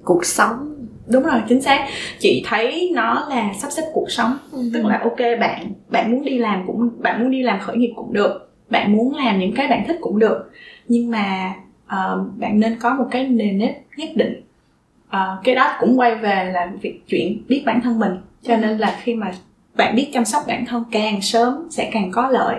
cuộc 0.05 0.25
sống. 0.25 0.75
Đúng 1.07 1.23
rồi 1.23 1.41
chính 1.49 1.63
xác. 1.63 1.87
Chị 2.19 2.43
thấy 2.47 2.91
nó 2.95 3.27
là 3.29 3.53
sắp 3.55 3.73
xếp 3.73 3.83
cuộc 3.93 4.11
sống. 4.11 4.39
Ừ. 4.53 4.71
tức 4.75 4.85
là 4.85 5.01
ok 5.03 5.19
bạn 5.41 5.73
bạn 5.89 6.13
muốn 6.13 6.25
đi 6.25 6.39
làm 6.39 6.67
cũng 6.67 6.91
bạn 6.99 7.21
muốn 7.21 7.31
đi 7.31 7.43
làm 7.43 7.61
khởi 7.61 7.77
nghiệp 7.77 7.93
cũng 7.97 8.13
được. 8.13 8.51
Bạn 8.71 8.97
muốn 8.97 9.15
làm 9.15 9.39
những 9.39 9.53
cái 9.53 9.69
bạn 9.69 9.85
thích 9.87 9.97
cũng 10.01 10.19
được. 10.19 10.51
Nhưng 10.89 11.11
mà 11.11 11.55
uh, 11.87 12.39
bạn 12.39 12.61
nên 12.61 12.77
có 12.81 12.95
một 12.95 13.07
cái 13.11 13.29
nền 13.29 13.59
nếp 13.59 13.75
nhất 13.97 14.09
định. 14.15 14.43
Uh, 15.09 15.45
cái 15.45 15.55
đó 15.55 15.77
cũng 15.81 15.99
quay 15.99 16.15
về 16.15 16.51
là 16.55 16.73
việc 16.81 17.01
chuyện 17.09 17.43
biết 17.49 17.63
bản 17.67 17.81
thân 17.81 17.99
mình. 17.99 18.13
Cho 18.43 18.57
nên 18.57 18.79
là 18.79 18.99
khi 19.03 19.15
mà 19.15 19.33
bạn 19.77 19.97
biết 19.97 20.11
chăm 20.13 20.25
sóc 20.25 20.43
bản 20.47 20.67
thân 20.67 20.85
càng 20.91 21.21
sớm 21.21 21.55
sẽ 21.71 21.91
càng 21.93 22.11
có 22.11 22.29
lợi. 22.29 22.57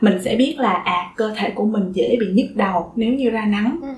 Mình 0.00 0.18
sẽ 0.22 0.36
biết 0.36 0.54
là 0.58 0.72
à 0.72 1.12
cơ 1.16 1.34
thể 1.36 1.50
của 1.50 1.64
mình 1.64 1.92
dễ 1.92 2.16
bị 2.20 2.26
nhức 2.32 2.56
đầu. 2.56 2.92
Nếu 2.96 3.12
như 3.12 3.30
ra 3.30 3.44
nắng 3.44 3.78
ừ. 3.82 3.88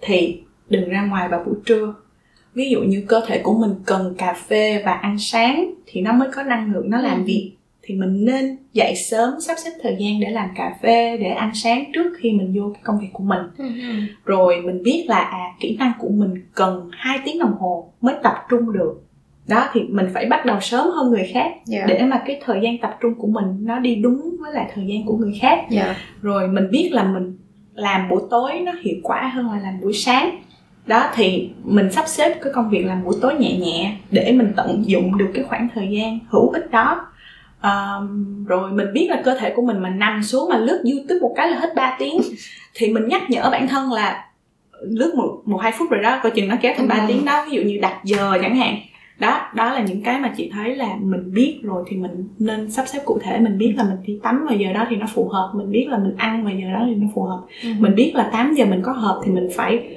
thì 0.00 0.42
đừng 0.68 0.88
ra 0.88 1.02
ngoài 1.02 1.28
vào 1.28 1.42
buổi 1.46 1.54
trưa 1.64 1.94
ví 2.54 2.70
dụ 2.70 2.82
như 2.82 3.04
cơ 3.08 3.20
thể 3.26 3.38
của 3.38 3.58
mình 3.58 3.74
cần 3.86 4.14
cà 4.18 4.32
phê 4.32 4.82
và 4.84 4.92
ăn 4.92 5.18
sáng 5.18 5.74
thì 5.86 6.00
nó 6.00 6.12
mới 6.12 6.28
có 6.34 6.42
năng 6.42 6.72
lượng 6.72 6.90
nó 6.90 7.00
làm 7.00 7.18
ừ. 7.18 7.24
việc 7.26 7.52
thì 7.82 7.94
mình 7.94 8.24
nên 8.24 8.56
dậy 8.72 8.94
sớm 8.96 9.40
sắp 9.40 9.54
xếp 9.64 9.70
thời 9.82 9.96
gian 9.98 10.20
để 10.20 10.30
làm 10.30 10.48
cà 10.56 10.76
phê 10.82 11.16
để 11.16 11.30
ăn 11.30 11.50
sáng 11.54 11.84
trước 11.92 12.12
khi 12.18 12.32
mình 12.32 12.52
vô 12.56 12.70
cái 12.74 12.82
công 12.84 13.00
việc 13.00 13.08
của 13.12 13.24
mình 13.24 13.42
ừ. 13.58 13.64
rồi 14.24 14.60
mình 14.60 14.82
biết 14.82 15.04
là 15.08 15.18
à 15.18 15.54
kỹ 15.60 15.76
năng 15.78 15.92
của 15.98 16.08
mình 16.08 16.34
cần 16.54 16.90
2 16.92 17.18
tiếng 17.24 17.38
đồng 17.38 17.54
hồ 17.58 17.92
mới 18.00 18.14
tập 18.22 18.34
trung 18.48 18.72
được 18.72 19.02
đó 19.48 19.68
thì 19.72 19.80
mình 19.80 20.06
phải 20.14 20.26
bắt 20.26 20.46
đầu 20.46 20.60
sớm 20.60 20.86
hơn 20.90 21.10
người 21.10 21.30
khác 21.32 21.48
yeah. 21.48 21.64
Dạ. 21.66 21.84
để 21.88 22.02
mà 22.02 22.22
cái 22.26 22.40
thời 22.44 22.60
gian 22.62 22.78
tập 22.78 22.96
trung 23.00 23.14
của 23.14 23.26
mình 23.26 23.44
nó 23.60 23.78
đi 23.78 23.94
đúng 23.96 24.36
với 24.40 24.52
lại 24.52 24.70
thời 24.74 24.84
gian 24.86 25.06
của 25.06 25.16
người 25.16 25.38
khác 25.40 25.54
yeah. 25.54 25.70
Dạ. 25.70 25.96
rồi 26.22 26.48
mình 26.48 26.70
biết 26.70 26.88
là 26.92 27.04
mình 27.04 27.38
làm 27.74 28.08
buổi 28.08 28.22
tối 28.30 28.60
nó 28.60 28.72
hiệu 28.82 28.96
quả 29.02 29.32
hơn 29.34 29.50
là 29.50 29.58
làm 29.58 29.80
buổi 29.80 29.92
sáng 29.92 30.38
đó 30.86 31.10
thì 31.14 31.50
mình 31.64 31.92
sắp 31.92 32.08
xếp 32.08 32.38
cái 32.42 32.52
công 32.52 32.70
việc 32.70 32.86
làm 32.86 33.04
buổi 33.04 33.14
tối 33.22 33.34
nhẹ 33.34 33.56
nhẹ 33.56 33.96
để 34.10 34.32
mình 34.32 34.52
tận 34.56 34.82
dụng 34.86 35.18
được 35.18 35.30
cái 35.34 35.44
khoảng 35.44 35.68
thời 35.74 35.88
gian 35.90 36.18
hữu 36.28 36.50
ích 36.50 36.70
đó. 36.70 37.06
Um, 37.62 38.44
rồi 38.44 38.72
mình 38.72 38.86
biết 38.92 39.06
là 39.10 39.22
cơ 39.24 39.34
thể 39.38 39.52
của 39.56 39.62
mình 39.62 39.78
mà 39.78 39.88
nằm 39.88 40.22
xuống 40.22 40.48
mà 40.48 40.56
lướt 40.56 40.82
youtube 40.84 41.20
một 41.20 41.32
cái 41.36 41.50
là 41.50 41.58
hết 41.58 41.74
3 41.76 41.96
tiếng. 41.98 42.20
Thì 42.74 42.92
mình 42.92 43.08
nhắc 43.08 43.30
nhở 43.30 43.48
bản 43.50 43.68
thân 43.68 43.92
là 43.92 44.24
lướt 44.80 45.14
một 45.14 45.42
một 45.44 45.58
hai 45.58 45.72
phút 45.72 45.90
rồi 45.90 46.02
đó 46.02 46.20
coi 46.22 46.32
chừng 46.32 46.48
nó 46.48 46.56
kéo 46.62 46.72
thành 46.76 46.88
ba 46.88 46.94
ừ. 46.94 47.04
tiếng 47.08 47.24
đó 47.24 47.46
ví 47.50 47.56
dụ 47.56 47.62
như 47.62 47.78
đặt 47.82 48.00
giờ 48.04 48.38
chẳng 48.42 48.56
hạn. 48.56 48.76
Đó 49.18 49.50
đó 49.54 49.72
là 49.72 49.80
những 49.80 50.02
cái 50.02 50.20
mà 50.20 50.34
chị 50.36 50.50
thấy 50.54 50.76
là 50.76 50.96
mình 51.00 51.34
biết 51.34 51.60
rồi 51.62 51.84
thì 51.88 51.96
mình 51.96 52.28
nên 52.38 52.70
sắp 52.70 52.84
xếp 52.88 53.00
cụ 53.04 53.18
thể. 53.22 53.38
Mình 53.38 53.58
biết 53.58 53.74
là 53.76 53.84
mình 53.84 53.96
đi 54.06 54.20
tắm 54.22 54.46
vào 54.48 54.56
giờ 54.58 54.72
đó 54.72 54.86
thì 54.90 54.96
nó 54.96 55.06
phù 55.14 55.28
hợp 55.28 55.52
mình 55.54 55.70
biết 55.70 55.86
là 55.88 55.98
mình 55.98 56.14
ăn 56.16 56.44
vào 56.44 56.54
giờ 56.54 56.72
đó 56.72 56.84
thì 56.86 56.94
nó 56.94 57.06
phù 57.14 57.22
hợp. 57.22 57.40
Ừ. 57.62 57.68
mình 57.78 57.94
biết 57.94 58.12
là 58.14 58.30
8 58.32 58.54
giờ 58.54 58.64
mình 58.64 58.82
có 58.82 58.92
họp 58.92 59.20
thì 59.24 59.32
mình 59.32 59.48
phải 59.56 59.88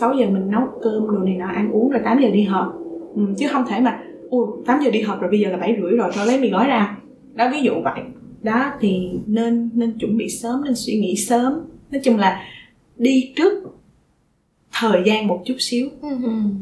6 0.00 0.14
giờ 0.14 0.26
mình 0.26 0.50
nấu 0.50 0.62
cơm 0.82 1.06
đồ 1.06 1.18
này 1.18 1.34
nọ 1.34 1.46
ăn 1.46 1.70
uống 1.72 1.90
rồi 1.90 2.00
8 2.04 2.20
giờ 2.22 2.30
đi 2.30 2.42
họp. 2.42 2.78
Ừ, 3.14 3.22
chứ 3.38 3.46
không 3.52 3.64
thể 3.68 3.80
mà 3.80 3.98
ui 4.30 4.46
8 4.66 4.80
giờ 4.84 4.90
đi 4.90 5.00
họp 5.00 5.20
rồi 5.20 5.30
bây 5.30 5.40
giờ 5.40 5.50
là 5.50 5.56
7 5.56 5.76
rưỡi 5.82 5.90
rồi 5.90 6.10
cho 6.14 6.24
lấy 6.24 6.40
mì 6.40 6.50
gói 6.50 6.66
ra. 6.66 6.98
Đó 7.34 7.48
ví 7.52 7.60
dụ 7.62 7.72
vậy. 7.84 8.00
Đó 8.42 8.72
thì 8.80 9.10
nên 9.26 9.70
nên 9.74 9.98
chuẩn 9.98 10.16
bị 10.16 10.28
sớm 10.28 10.64
nên 10.64 10.74
suy 10.74 11.00
nghĩ 11.00 11.16
sớm. 11.16 11.52
Nói 11.90 12.00
chung 12.04 12.16
là 12.16 12.42
đi 12.96 13.32
trước 13.36 13.78
thời 14.72 15.02
gian 15.06 15.26
một 15.26 15.42
chút 15.44 15.56
xíu. 15.58 15.88
Ừ. 16.02 16.08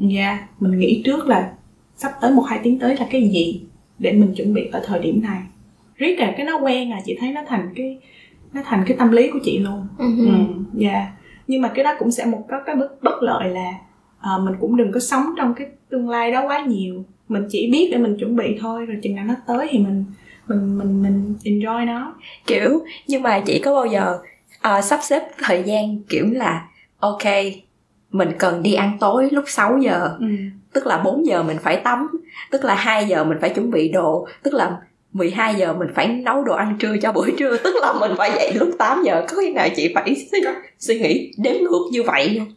dạ 0.01 0.21
yeah, 0.21 0.63
mình 0.63 0.79
nghĩ 0.79 1.03
trước 1.05 1.27
là 1.27 1.53
sắp 1.97 2.13
tới 2.21 2.31
một 2.31 2.43
hai 2.43 2.61
tiếng 2.63 2.79
tới 2.79 2.97
là 2.97 3.07
cái 3.11 3.29
gì 3.29 3.63
để 3.99 4.13
mình 4.13 4.35
chuẩn 4.37 4.55
bị 4.55 4.69
ở 4.73 4.83
thời 4.87 5.01
điểm 5.01 5.23
này. 5.23 5.43
Riết 5.97 6.19
là 6.19 6.35
cái 6.37 6.47
nó 6.47 6.59
quen 6.59 6.93
à 6.93 7.01
chị 7.05 7.17
thấy 7.21 7.33
nó 7.33 7.43
thành 7.47 7.69
cái 7.77 7.99
nó 8.53 8.63
thành 8.65 8.85
cái 8.87 8.97
tâm 8.97 9.13
lý 9.13 9.31
của 9.31 9.39
chị 9.45 9.59
luôn. 9.59 9.87
Ừ. 9.99 10.07
Ừ 10.19 10.33
yeah. 10.81 11.07
Nhưng 11.47 11.63
mà 11.63 11.73
cái 11.75 11.85
đó 11.85 11.95
cũng 11.99 12.11
sẽ 12.11 12.25
một 12.25 12.45
có 12.49 12.63
cái 12.67 12.77
bất 12.77 13.03
bất 13.03 13.23
lợi 13.23 13.49
là 13.49 13.71
uh, 14.19 14.43
mình 14.45 14.55
cũng 14.61 14.77
đừng 14.77 14.93
có 14.93 15.01
sống 15.01 15.25
trong 15.37 15.55
cái 15.55 15.67
tương 15.91 16.09
lai 16.09 16.33
đó 16.33 16.47
quá 16.47 16.61
nhiều 16.61 17.05
mình 17.29 17.47
chỉ 17.49 17.71
biết 17.73 17.89
để 17.93 17.99
mình 17.99 18.17
chuẩn 18.19 18.37
bị 18.37 18.59
thôi 18.61 18.87
rồi 18.87 18.99
chừng 19.03 19.15
nào 19.15 19.25
nó 19.25 19.35
tới 19.47 19.69
thì 19.71 19.79
mình 19.79 20.05
mình 20.49 20.79
mình 20.79 21.03
mình 21.03 21.35
enjoy 21.45 21.87
nó 21.87 22.15
kiểu 22.47 22.81
nhưng 23.07 23.23
mà 23.23 23.41
chị 23.47 23.61
có 23.65 23.75
bao 23.75 23.87
giờ 23.87 24.19
uh, 24.79 24.85
sắp 24.85 25.01
xếp 25.03 25.23
thời 25.39 25.63
gian 25.63 26.03
kiểu 26.09 26.27
là 26.33 26.69
ok 26.99 27.23
mình 28.11 28.29
cần 28.39 28.63
đi 28.63 28.75
ăn 28.75 28.97
tối 29.01 29.29
lúc 29.33 29.45
6 29.47 29.79
giờ 29.79 30.17
ừ. 30.21 30.27
tức 30.73 30.87
là 30.87 30.99
4 30.99 31.27
giờ 31.27 31.43
mình 31.43 31.57
phải 31.63 31.77
tắm 31.77 32.09
tức 32.51 32.65
là 32.65 32.75
2 32.75 33.05
giờ 33.05 33.25
mình 33.25 33.39
phải 33.41 33.51
chuẩn 33.51 33.71
bị 33.71 33.89
đồ 33.89 34.27
tức 34.43 34.55
là 34.55 34.77
12 35.13 35.55
giờ 35.55 35.73
mình 35.73 35.89
phải 35.95 36.09
nấu 36.09 36.45
đồ 36.45 36.55
ăn 36.55 36.77
trưa 36.79 36.97
cho 37.03 37.13
buổi 37.13 37.35
trưa. 37.39 37.57
Tức 37.65 37.77
là 37.83 37.93
mình 38.01 38.13
phải 38.17 38.31
dậy 38.37 38.53
lúc 38.55 38.69
8 38.79 39.03
giờ 39.05 39.25
có 39.29 39.37
khi 39.41 39.53
nào 39.53 39.69
chị 39.77 39.93
phải 39.95 40.17
suy, 40.81 41.01
nghĩ 41.01 41.33
đếm 41.39 41.55
ngược 41.61 41.89
như 41.91 42.03
vậy 42.03 42.37
không? 42.39 42.49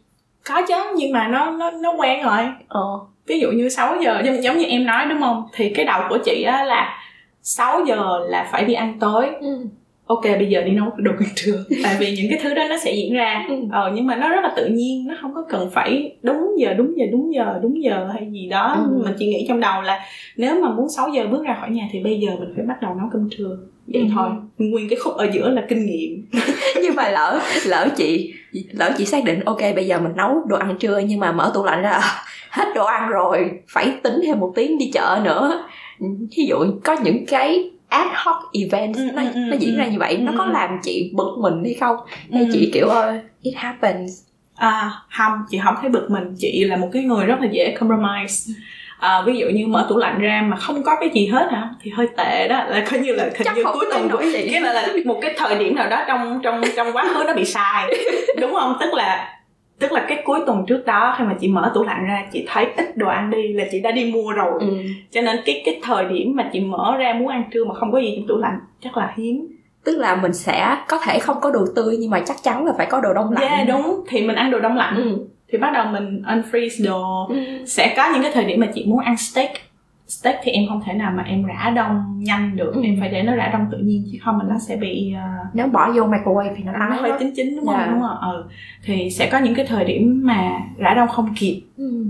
Có 0.44 0.62
chứ 0.68 0.74
nhưng 0.96 1.12
mà 1.12 1.28
nó 1.28 1.50
nó 1.50 1.70
nó 1.70 1.92
quen 1.92 2.22
rồi. 2.24 2.48
Ờ. 2.68 2.80
ví 3.26 3.40
dụ 3.40 3.50
như 3.50 3.68
6 3.68 3.96
giờ 4.02 4.22
giống, 4.24 4.42
giống 4.42 4.58
như 4.58 4.64
em 4.64 4.86
nói 4.86 5.06
đúng 5.06 5.20
không? 5.20 5.44
Thì 5.54 5.72
cái 5.74 5.84
đầu 5.84 6.02
của 6.08 6.18
chị 6.24 6.42
á 6.42 6.64
là 6.64 6.98
6 7.42 7.84
giờ 7.84 8.18
là 8.28 8.48
phải 8.52 8.64
đi 8.64 8.74
ăn 8.74 8.98
tối. 9.00 9.28
Ừ. 9.40 9.66
ok 10.10 10.22
bây 10.22 10.46
giờ 10.48 10.62
đi 10.62 10.72
nấu 10.72 10.86
đồ 10.96 11.12
ăn 11.20 11.28
trưa. 11.34 11.64
Tại 11.82 11.96
vì 11.98 12.16
những 12.16 12.26
cái 12.30 12.38
thứ 12.42 12.54
đó 12.54 12.62
nó 12.70 12.76
sẽ 12.78 12.92
diễn 12.92 13.14
ra. 13.14 13.44
Ừ. 13.48 13.54
ờ 13.72 13.92
nhưng 13.94 14.06
mà 14.06 14.16
nó 14.16 14.28
rất 14.28 14.40
là 14.42 14.52
tự 14.56 14.66
nhiên 14.66 15.06
nó 15.06 15.14
không 15.22 15.34
có 15.34 15.44
cần 15.48 15.70
phải 15.70 16.16
đúng 16.22 16.54
giờ 16.58 16.74
đúng 16.74 16.98
giờ 16.98 17.04
đúng 17.12 17.34
giờ 17.34 17.58
đúng 17.62 17.82
giờ 17.82 18.08
hay 18.14 18.28
gì 18.32 18.48
đó. 18.48 18.86
Ừ. 18.90 19.02
mình 19.04 19.14
chỉ 19.18 19.26
nghĩ 19.26 19.44
trong 19.48 19.60
đầu 19.60 19.82
là 19.82 20.00
nếu 20.36 20.60
mà 20.60 20.70
muốn 20.70 20.88
6 20.88 21.08
giờ 21.08 21.26
bước 21.26 21.44
ra 21.46 21.56
khỏi 21.60 21.70
nhà 21.70 21.88
thì 21.92 22.00
bây 22.00 22.20
giờ 22.20 22.30
mình 22.40 22.52
phải 22.56 22.64
bắt 22.64 22.82
đầu 22.82 22.94
nấu 22.94 23.08
cơm 23.12 23.28
trưa. 23.30 23.58
Vậy 23.86 24.02
ừ. 24.02 24.08
thôi. 24.14 24.28
Nguyên 24.58 24.88
cái 24.88 24.98
khúc 24.98 25.14
ở 25.14 25.26
giữa 25.32 25.50
là 25.50 25.62
kinh 25.68 25.86
nghiệm. 25.86 26.26
Nhưng 26.82 26.94
mà 26.96 27.08
lỡ 27.08 27.40
lỡ 27.66 27.88
chị 27.96 28.34
lỡ 28.72 28.90
chị 28.98 29.04
xác 29.04 29.24
định 29.24 29.40
ok 29.40 29.60
bây 29.74 29.86
giờ 29.86 30.00
mình 30.00 30.12
nấu 30.16 30.42
đồ 30.46 30.56
ăn 30.56 30.76
trưa 30.78 30.98
nhưng 30.98 31.20
mà 31.20 31.32
mở 31.32 31.50
tủ 31.54 31.64
lạnh 31.64 31.82
ra 31.82 32.00
hết 32.50 32.66
đồ 32.74 32.84
ăn 32.84 33.08
rồi 33.08 33.50
phải 33.68 33.92
tính 34.02 34.14
thêm 34.22 34.40
một 34.40 34.52
tiếng 34.56 34.78
đi 34.78 34.90
chợ 34.94 35.20
nữa. 35.24 35.64
Ví 36.36 36.46
dụ 36.48 36.56
có 36.84 36.96
những 37.04 37.26
cái 37.26 37.70
ad 37.90 38.08
hoc 38.14 38.36
event 38.52 38.96
ừ, 38.96 39.08
nó, 39.14 39.22
ừ, 39.22 39.40
nó 39.40 39.56
diễn 39.56 39.76
ra 39.76 39.84
ừ, 39.84 39.90
như 39.90 39.98
vậy 39.98 40.14
ừ, 40.14 40.22
nó 40.22 40.32
có 40.38 40.46
làm 40.46 40.78
chị 40.82 41.12
bực 41.14 41.36
mình 41.38 41.64
hay 41.64 41.74
không? 41.74 41.96
Hay 42.32 42.42
ừ. 42.42 42.48
chị 42.52 42.70
kiểu 42.74 42.88
ơi 42.88 43.20
it 43.42 43.54
happens? 43.56 44.10
À 44.56 44.92
không 45.10 45.32
chị 45.50 45.60
không 45.64 45.74
thấy 45.80 45.90
bực 45.90 46.10
mình. 46.10 46.34
Chị 46.38 46.64
là 46.64 46.76
một 46.76 46.88
cái 46.92 47.02
người 47.02 47.26
rất 47.26 47.40
là 47.40 47.48
dễ 47.52 47.76
compromise. 47.80 48.52
À, 48.98 49.22
ví 49.26 49.36
dụ 49.36 49.46
như 49.46 49.66
mở 49.66 49.86
tủ 49.88 49.98
lạnh 49.98 50.18
ra 50.18 50.42
mà 50.48 50.56
không 50.56 50.82
có 50.82 50.96
cái 51.00 51.10
gì 51.14 51.26
hết 51.26 51.48
hả? 51.52 51.68
Thì 51.82 51.90
hơi 51.90 52.08
tệ 52.16 52.48
đó. 52.48 52.64
Là 52.68 52.84
coi 52.90 53.00
như 53.00 53.12
là 53.12 53.24
hình 53.24 53.32
Chắc 53.44 53.56
như 53.56 53.64
cuối 53.64 53.86
tuần 53.90 54.08
cái 54.18 54.60
là, 54.60 54.72
là 54.72 54.88
một 55.04 55.18
cái 55.22 55.34
thời 55.36 55.58
điểm 55.58 55.74
nào 55.74 55.90
đó 55.90 56.04
trong 56.08 56.40
trong 56.42 56.62
trong 56.76 56.92
quá 56.92 57.08
khứ 57.14 57.24
nó 57.26 57.34
bị 57.34 57.44
sai. 57.44 57.94
Đúng 58.40 58.52
không? 58.52 58.76
Tức 58.80 58.94
là 58.94 59.39
tức 59.80 59.92
là 59.92 60.04
cái 60.08 60.22
cuối 60.24 60.40
tuần 60.46 60.66
trước 60.66 60.86
đó 60.86 61.14
khi 61.18 61.24
mà 61.24 61.34
chị 61.40 61.48
mở 61.48 61.72
tủ 61.74 61.82
lạnh 61.82 62.06
ra 62.06 62.26
chị 62.32 62.44
thấy 62.48 62.66
ít 62.76 62.96
đồ 62.96 63.08
ăn 63.08 63.30
đi 63.30 63.52
là 63.52 63.64
chị 63.72 63.80
đã 63.80 63.90
đi 63.90 64.12
mua 64.12 64.32
rồi. 64.32 64.52
Ừ. 64.60 64.66
cho 65.10 65.20
nên 65.20 65.36
cái 65.44 65.62
cái 65.64 65.80
thời 65.82 66.04
điểm 66.04 66.36
mà 66.36 66.50
chị 66.52 66.60
mở 66.60 66.96
ra 66.98 67.12
muốn 67.12 67.28
ăn 67.28 67.44
trưa 67.52 67.64
mà 67.64 67.74
không 67.74 67.92
có 67.92 67.98
gì 67.98 68.14
trong 68.16 68.28
tủ 68.28 68.36
lạnh 68.36 68.58
chắc 68.84 68.96
là 68.96 69.12
hiếm. 69.16 69.46
Tức 69.84 69.98
là 69.98 70.16
mình 70.16 70.32
sẽ 70.32 70.76
có 70.88 70.98
thể 71.04 71.18
không 71.18 71.36
có 71.40 71.50
đồ 71.50 71.64
tươi 71.76 71.96
nhưng 72.00 72.10
mà 72.10 72.20
chắc 72.26 72.36
chắn 72.42 72.64
là 72.64 72.72
phải 72.76 72.86
có 72.86 73.00
đồ 73.00 73.14
đông 73.14 73.32
lạnh. 73.32 73.48
Yeah 73.48 73.68
đúng. 73.68 74.04
Thì 74.08 74.26
mình 74.26 74.36
ăn 74.36 74.50
đồ 74.50 74.60
đông 74.60 74.76
lạnh. 74.76 74.96
Ừ. 74.96 75.26
thì 75.52 75.58
bắt 75.58 75.70
đầu 75.74 75.86
mình 75.86 76.22
unfreeze 76.26 76.84
đồ. 76.86 77.26
Ừ. 77.28 77.36
sẽ 77.66 77.94
có 77.96 78.10
những 78.12 78.22
cái 78.22 78.32
thời 78.34 78.44
điểm 78.44 78.60
mà 78.60 78.66
chị 78.74 78.84
muốn 78.88 79.00
ăn 79.00 79.16
steak 79.16 79.50
steak 80.10 80.40
thì 80.42 80.52
em 80.52 80.64
không 80.68 80.80
thể 80.86 80.92
nào 80.92 81.12
mà 81.16 81.22
em 81.22 81.44
rã 81.44 81.72
đông 81.76 82.18
nhanh 82.18 82.56
được 82.56 82.72
ừ. 82.74 82.82
em 82.84 82.96
phải 83.00 83.08
để 83.08 83.22
nó 83.22 83.34
rã 83.34 83.50
đông 83.52 83.66
tự 83.72 83.78
nhiên 83.78 84.04
chứ 84.12 84.18
không 84.22 84.38
mà 84.38 84.44
nó 84.48 84.58
sẽ 84.58 84.76
bị 84.76 85.14
uh... 85.14 85.54
nếu 85.54 85.66
bỏ 85.66 85.92
vô 85.92 86.02
microwave 86.02 86.54
thì 86.56 86.62
nó 86.64 86.72
nó 86.72 86.96
hơi 87.00 87.12
chín 87.18 87.32
chín 87.36 87.56
đúng 87.56 87.66
không 87.66 87.74
yeah. 87.74 87.88
Dạ. 87.88 87.94
đúng 87.94 88.02
không 88.02 88.18
ừ. 88.20 88.44
thì 88.84 89.10
sẽ 89.10 89.28
có 89.32 89.38
những 89.38 89.54
cái 89.54 89.66
thời 89.66 89.84
điểm 89.84 90.20
mà 90.24 90.60
rã 90.76 90.94
đông 90.94 91.08
không 91.08 91.34
kịp 91.38 91.62
ừ. 91.76 92.06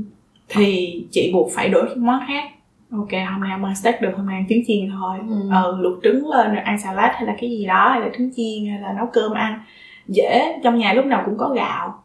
thì 0.48 0.94
chị 1.10 1.30
buộc 1.34 1.50
phải 1.54 1.68
đổi 1.68 1.96
món 1.96 2.20
khác 2.28 2.44
ok 2.90 3.12
hôm 3.30 3.40
nay 3.40 3.50
ăn 3.50 3.74
steak 3.74 4.02
được 4.02 4.10
hôm 4.16 4.26
nay 4.26 4.36
ăn 4.36 4.46
trứng 4.48 4.62
chiên 4.66 4.90
thôi 4.90 5.18
ừ. 5.28 5.50
ừ 5.62 5.76
luộc 5.80 6.02
trứng 6.02 6.28
lên 6.28 6.54
rồi 6.54 6.62
ăn 6.62 6.78
salad 6.78 7.10
hay 7.14 7.26
là 7.26 7.36
cái 7.40 7.50
gì 7.50 7.66
đó 7.66 7.88
hay 7.90 8.00
là 8.00 8.08
trứng 8.18 8.30
chiên 8.36 8.70
hay 8.70 8.80
là 8.80 8.92
nấu 8.92 9.06
cơm 9.12 9.32
ăn 9.32 9.60
dễ 10.08 10.58
trong 10.64 10.78
nhà 10.78 10.92
lúc 10.92 11.06
nào 11.06 11.22
cũng 11.26 11.38
có 11.38 11.48
gạo 11.48 12.02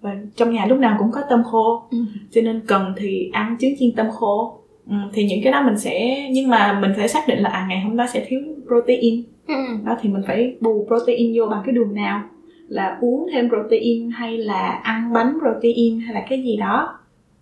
và 0.00 0.16
trong 0.36 0.50
nhà 0.50 0.66
lúc 0.66 0.78
nào 0.78 0.96
cũng 0.98 1.12
có 1.12 1.20
tôm 1.30 1.42
khô 1.44 1.82
ừ. 1.90 1.98
cho 2.30 2.40
nên 2.40 2.60
cần 2.66 2.94
thì 2.96 3.30
ăn 3.32 3.56
trứng 3.60 3.74
chiên 3.78 3.92
tôm 3.96 4.06
khô 4.10 4.60
Ừ, 4.88 4.94
thì 5.12 5.24
những 5.24 5.40
cái 5.44 5.52
đó 5.52 5.62
mình 5.62 5.78
sẽ 5.78 6.26
nhưng 6.32 6.48
mà 6.48 6.78
mình 6.80 6.92
phải 6.96 7.08
xác 7.08 7.28
định 7.28 7.38
là 7.38 7.50
à 7.50 7.66
ngày 7.68 7.80
hôm 7.80 7.96
đó 7.96 8.06
sẽ 8.12 8.24
thiếu 8.28 8.40
protein 8.66 9.22
ừ. 9.46 9.54
đó 9.84 9.96
thì 10.02 10.08
mình 10.08 10.22
phải 10.26 10.56
bù 10.60 10.86
protein 10.86 11.32
vô 11.36 11.46
bằng 11.46 11.62
cái 11.66 11.72
đường 11.74 11.94
nào 11.94 12.22
là 12.68 12.98
uống 13.00 13.26
thêm 13.32 13.48
protein 13.48 14.10
hay 14.10 14.36
là 14.38 14.70
ăn 14.70 15.12
bánh 15.12 15.38
protein 15.40 16.00
hay 16.00 16.14
là 16.14 16.26
cái 16.30 16.42
gì 16.42 16.56
đó 16.56 16.98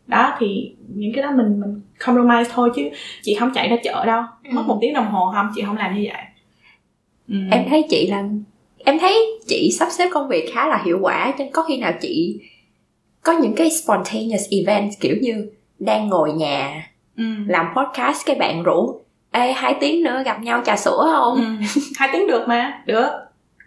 đó 0.06 0.36
thì 0.38 0.72
những 0.94 1.12
cái 1.14 1.22
đó 1.22 1.30
mình 1.36 1.60
mình 1.60 1.80
compromise 2.06 2.50
thôi 2.54 2.70
chứ 2.76 2.82
chị 3.22 3.34
không 3.34 3.50
chạy 3.54 3.68
ra 3.68 3.76
chợ 3.84 4.04
đâu 4.06 4.22
Ừ. 4.44 4.50
mất 4.54 4.62
một 4.66 4.78
tiếng 4.80 4.94
đồng 4.94 5.06
hồ 5.06 5.30
không 5.34 5.46
chị 5.54 5.62
không 5.66 5.76
làm 5.76 5.94
như 5.94 6.08
vậy 6.12 6.22
ừ. 7.28 7.34
em 7.50 7.64
thấy 7.68 7.82
chị 7.90 8.06
là 8.10 8.24
em 8.84 8.98
thấy 8.98 9.14
chị 9.46 9.70
sắp 9.78 9.88
xếp 9.90 10.08
công 10.12 10.28
việc 10.28 10.50
khá 10.54 10.68
là 10.68 10.82
hiệu 10.84 10.98
quả 11.02 11.34
nên 11.38 11.50
có 11.52 11.62
khi 11.62 11.76
nào 11.76 11.92
chị 12.00 12.40
có 13.22 13.32
những 13.32 13.52
cái 13.56 13.70
spontaneous 13.70 14.42
event 14.50 14.90
kiểu 15.00 15.16
như 15.22 15.50
đang 15.78 16.08
ngồi 16.08 16.32
nhà 16.32 16.86
ừ. 17.16 17.24
làm 17.46 17.66
podcast 17.76 18.26
cái 18.26 18.36
bạn 18.36 18.62
rủ 18.62 19.00
ê 19.30 19.52
hai 19.52 19.74
tiếng 19.80 20.02
nữa 20.02 20.22
gặp 20.24 20.42
nhau 20.42 20.62
trà 20.64 20.76
sữa 20.76 21.08
không? 21.12 21.34
Ừ. 21.34 21.66
hai 21.96 22.08
tiếng 22.12 22.26
được 22.26 22.48
mà. 22.48 22.82
Được. 22.86 23.10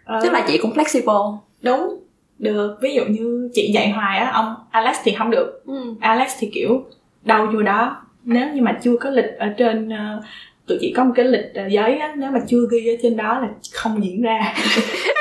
Ờ, 0.04 0.20
tức 0.22 0.32
là 0.32 0.44
chị 0.46 0.58
cũng 0.58 0.72
flexible. 0.72 1.36
Đúng. 1.62 2.00
Được. 2.38 2.78
Ví 2.80 2.94
dụ 2.94 3.04
như 3.04 3.50
chị 3.54 3.70
dạy 3.74 3.90
hoài 3.90 4.18
á 4.18 4.30
ông 4.30 4.54
Alex 4.70 4.96
thì 5.04 5.14
không 5.18 5.30
được. 5.30 5.62
Ừ. 5.66 5.94
Alex 6.00 6.32
thì 6.38 6.50
kiểu 6.54 6.84
đâu 7.22 7.46
vô 7.46 7.62
đó. 7.62 7.96
Nếu 8.24 8.48
như 8.54 8.62
mà 8.62 8.78
chưa 8.82 8.96
có 8.96 9.10
lịch 9.10 9.38
ở 9.38 9.48
trên 9.56 9.88
ờ, 9.88 10.22
tụi 10.66 10.78
chị 10.80 10.92
có 10.96 11.04
một 11.04 11.12
cái 11.14 11.24
lịch 11.24 11.54
ờ, 11.54 11.66
giấy 11.66 11.98
á 11.98 12.14
nếu 12.16 12.30
mà 12.30 12.40
chưa 12.48 12.66
ghi 12.70 12.88
ở 12.88 12.96
trên 13.02 13.16
đó 13.16 13.38
là 13.40 13.48
không 13.72 14.04
diễn 14.04 14.22
ra 14.22 14.54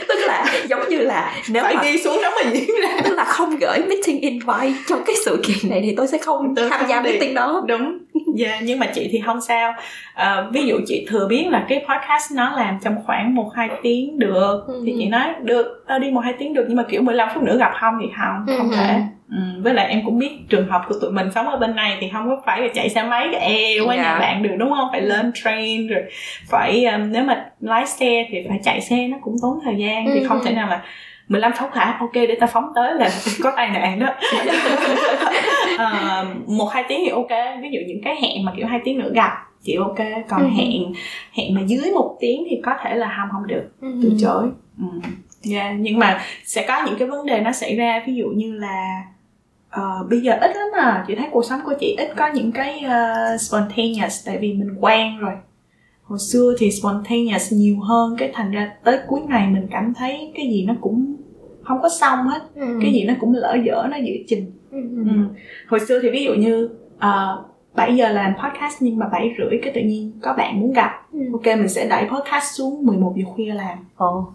tức 0.08 0.18
là 0.26 0.44
giống 0.68 0.88
như 0.88 0.98
là 0.98 1.32
nếu 1.50 1.62
phải 1.62 1.74
mà 1.74 1.82
ghi 1.82 2.02
xuống 2.02 2.22
đó 2.22 2.30
mà 2.44 2.50
diễn 2.50 2.70
ra 2.82 3.00
tức 3.04 3.14
là 3.16 3.24
không 3.24 3.56
gửi 3.60 3.78
meeting 3.88 4.20
invite 4.20 4.72
cho 4.88 4.96
cái 5.06 5.16
sự 5.24 5.42
kiện 5.46 5.70
này 5.70 5.80
thì 5.84 5.94
tôi 5.96 6.06
sẽ 6.06 6.18
không 6.18 6.54
Tôi 6.56 6.70
tham 6.70 6.80
không 6.80 6.88
gia 6.88 7.00
đi. 7.00 7.10
meeting 7.10 7.34
đó 7.34 7.62
đúng 7.68 7.98
yeah, 8.38 8.58
nhưng 8.62 8.78
mà 8.78 8.86
chị 8.94 9.08
thì 9.12 9.20
không 9.26 9.40
sao 9.40 9.72
Ờ, 10.14 10.50
ví 10.52 10.66
dụ 10.66 10.78
chị 10.86 11.06
thừa 11.08 11.26
biết 11.28 11.46
là 11.50 11.66
cái 11.68 11.84
podcast 11.88 12.32
nó 12.32 12.52
làm 12.56 12.78
trong 12.84 12.94
khoảng 13.06 13.34
một 13.34 13.50
hai 13.54 13.68
tiếng 13.82 14.18
được 14.18 14.64
Ừ. 14.68 14.82
thì 14.86 14.94
chị 14.98 15.06
nói 15.06 15.28
được 15.42 15.84
tao 15.88 15.98
đi 15.98 16.10
một 16.10 16.20
hai 16.20 16.32
tiếng 16.38 16.54
được 16.54 16.64
nhưng 16.68 16.76
mà 16.76 16.82
kiểu 16.90 17.02
15 17.02 17.28
phút 17.34 17.42
nữa 17.42 17.56
gặp 17.58 17.72
không 17.80 17.94
thì 18.02 18.06
không 18.16 18.56
không 18.58 18.70
Ừ. 18.70 18.76
thể 18.76 19.00
ừ. 19.30 19.36
với 19.62 19.74
lại 19.74 19.86
em 19.88 20.02
cũng 20.04 20.18
biết 20.18 20.30
trường 20.48 20.68
hợp 20.68 20.82
của 20.88 20.94
tụi 21.00 21.10
mình 21.12 21.28
sống 21.34 21.46
ở 21.48 21.56
bên 21.56 21.76
này 21.76 21.96
thì 22.00 22.08
không 22.12 22.28
có 22.28 22.42
phải 22.46 22.60
là 22.60 22.68
chạy 22.74 22.88
xe 22.88 23.02
máy 23.02 23.34
e 23.34 23.78
qua 23.86 23.96
Dạ. 23.96 24.02
nhà 24.02 24.18
bạn 24.18 24.42
được 24.42 24.56
đúng 24.58 24.70
không 24.70 24.88
phải 24.92 25.00
lên 25.00 25.32
train 25.34 25.86
rồi 25.86 26.02
phải 26.48 26.84
um, 26.84 27.12
nếu 27.12 27.24
mà 27.24 27.44
lái 27.60 27.86
xe 27.86 28.26
thì 28.30 28.38
phải 28.48 28.60
chạy 28.64 28.80
xe 28.80 29.08
nó 29.08 29.16
cũng 29.22 29.34
tốn 29.42 29.58
thời 29.64 29.76
gian 29.76 30.04
thì 30.14 30.20
Ừ. 30.20 30.26
không 30.28 30.40
thể 30.44 30.52
nào 30.52 30.68
là 30.68 30.82
15 31.28 31.52
phút 31.52 31.68
hả 31.74 31.96
ok 32.00 32.12
để 32.14 32.36
ta 32.40 32.46
phóng 32.46 32.64
tới 32.74 32.94
là 32.94 33.08
có 33.42 33.52
tai 33.56 33.70
nạn 33.70 33.98
đó 33.98 34.06
Ờ, 35.78 36.26
một 36.46 36.66
hai 36.72 36.84
tiếng 36.88 37.00
thì 37.04 37.10
ok 37.10 37.60
ví 37.62 37.68
dụ 37.72 37.78
những 37.86 38.00
cái 38.04 38.14
hẹn 38.22 38.44
mà 38.44 38.52
kiểu 38.56 38.66
hai 38.66 38.80
tiếng 38.84 38.98
nữa 38.98 39.10
gặp 39.14 39.30
chị 39.62 39.74
ok 39.74 39.96
còn 40.28 40.40
Ừ. 40.42 40.48
hẹn 40.56 40.82
hẹn 41.32 41.54
mà 41.54 41.60
dưới 41.66 41.90
một 41.94 42.16
tiếng 42.20 42.44
thì 42.50 42.60
có 42.64 42.72
thể 42.84 42.94
là 42.94 43.14
không 43.20 43.28
không 43.32 43.46
được 43.46 43.70
từ 44.02 44.12
chối 44.20 44.48
ừ. 44.78 44.86
yeah. 45.52 45.74
nhưng 45.78 45.98
mà 45.98 46.20
sẽ 46.44 46.64
có 46.68 46.82
những 46.86 46.94
cái 46.98 47.08
vấn 47.08 47.26
đề 47.26 47.40
nó 47.40 47.52
xảy 47.52 47.76
ra 47.76 48.02
ví 48.06 48.14
dụ 48.14 48.26
như 48.36 48.52
là 48.60 49.02
ờ, 49.76 50.06
bây 50.10 50.20
giờ 50.20 50.32
ít 50.40 50.56
lắm 50.56 50.66
à 50.74 51.04
chị 51.08 51.14
thấy 51.14 51.26
cuộc 51.32 51.44
sống 51.44 51.60
của 51.64 51.74
chị 51.80 51.94
ít 51.98 52.08
có 52.16 52.28
những 52.34 52.52
cái 52.52 52.80
ờ, 52.80 53.36
spontaneous 53.36 54.26
tại 54.26 54.38
vì 54.38 54.52
mình 54.52 54.76
quen 54.80 55.18
rồi 55.18 55.32
hồi 56.02 56.18
xưa 56.18 56.54
thì 56.58 56.70
spontaneous 56.70 57.52
nhiều 57.52 57.80
hơn 57.80 58.14
cái 58.18 58.30
thành 58.34 58.50
ra 58.50 58.72
tới 58.84 58.98
cuối 59.08 59.20
ngày 59.28 59.46
mình 59.50 59.66
cảm 59.70 59.94
thấy 59.94 60.32
cái 60.36 60.46
gì 60.46 60.64
nó 60.66 60.74
cũng 60.80 61.16
không 61.64 61.78
có 61.82 61.88
xong 62.00 62.26
hết 62.26 62.40
Ừ. 62.54 62.78
cái 62.82 62.92
gì 62.92 63.04
nó 63.04 63.14
cũng 63.20 63.34
lỡ 63.34 63.56
dở 63.66 63.86
nó 63.90 63.96
giữa 63.96 64.14
chừng 64.28 64.46
Ừ. 64.70 64.78
ừ. 64.96 65.10
hồi 65.68 65.80
xưa 65.80 66.00
thì 66.02 66.10
ví 66.10 66.24
dụ 66.24 66.34
như 66.34 66.68
uh, 66.96 67.46
7 67.74 67.96
giờ 67.96 68.08
làm 68.08 68.32
podcast 68.44 68.82
nhưng 68.82 68.98
mà 68.98 69.08
7 69.12 69.34
rưỡi 69.38 69.58
cái 69.62 69.72
tự 69.74 69.80
nhiên 69.80 70.12
có 70.22 70.32
bạn 70.38 70.60
muốn 70.60 70.72
gặp 70.72 70.90
Ừ. 71.12 71.18
ok 71.32 71.46
mình 71.46 71.68
sẽ 71.68 71.88
đẩy 71.88 72.04
podcast 72.04 72.54
xuống 72.58 72.86
11 72.86 73.14
giờ 73.16 73.24
khuya 73.34 73.52
làm 73.54 73.78
Ồ. 73.96 74.26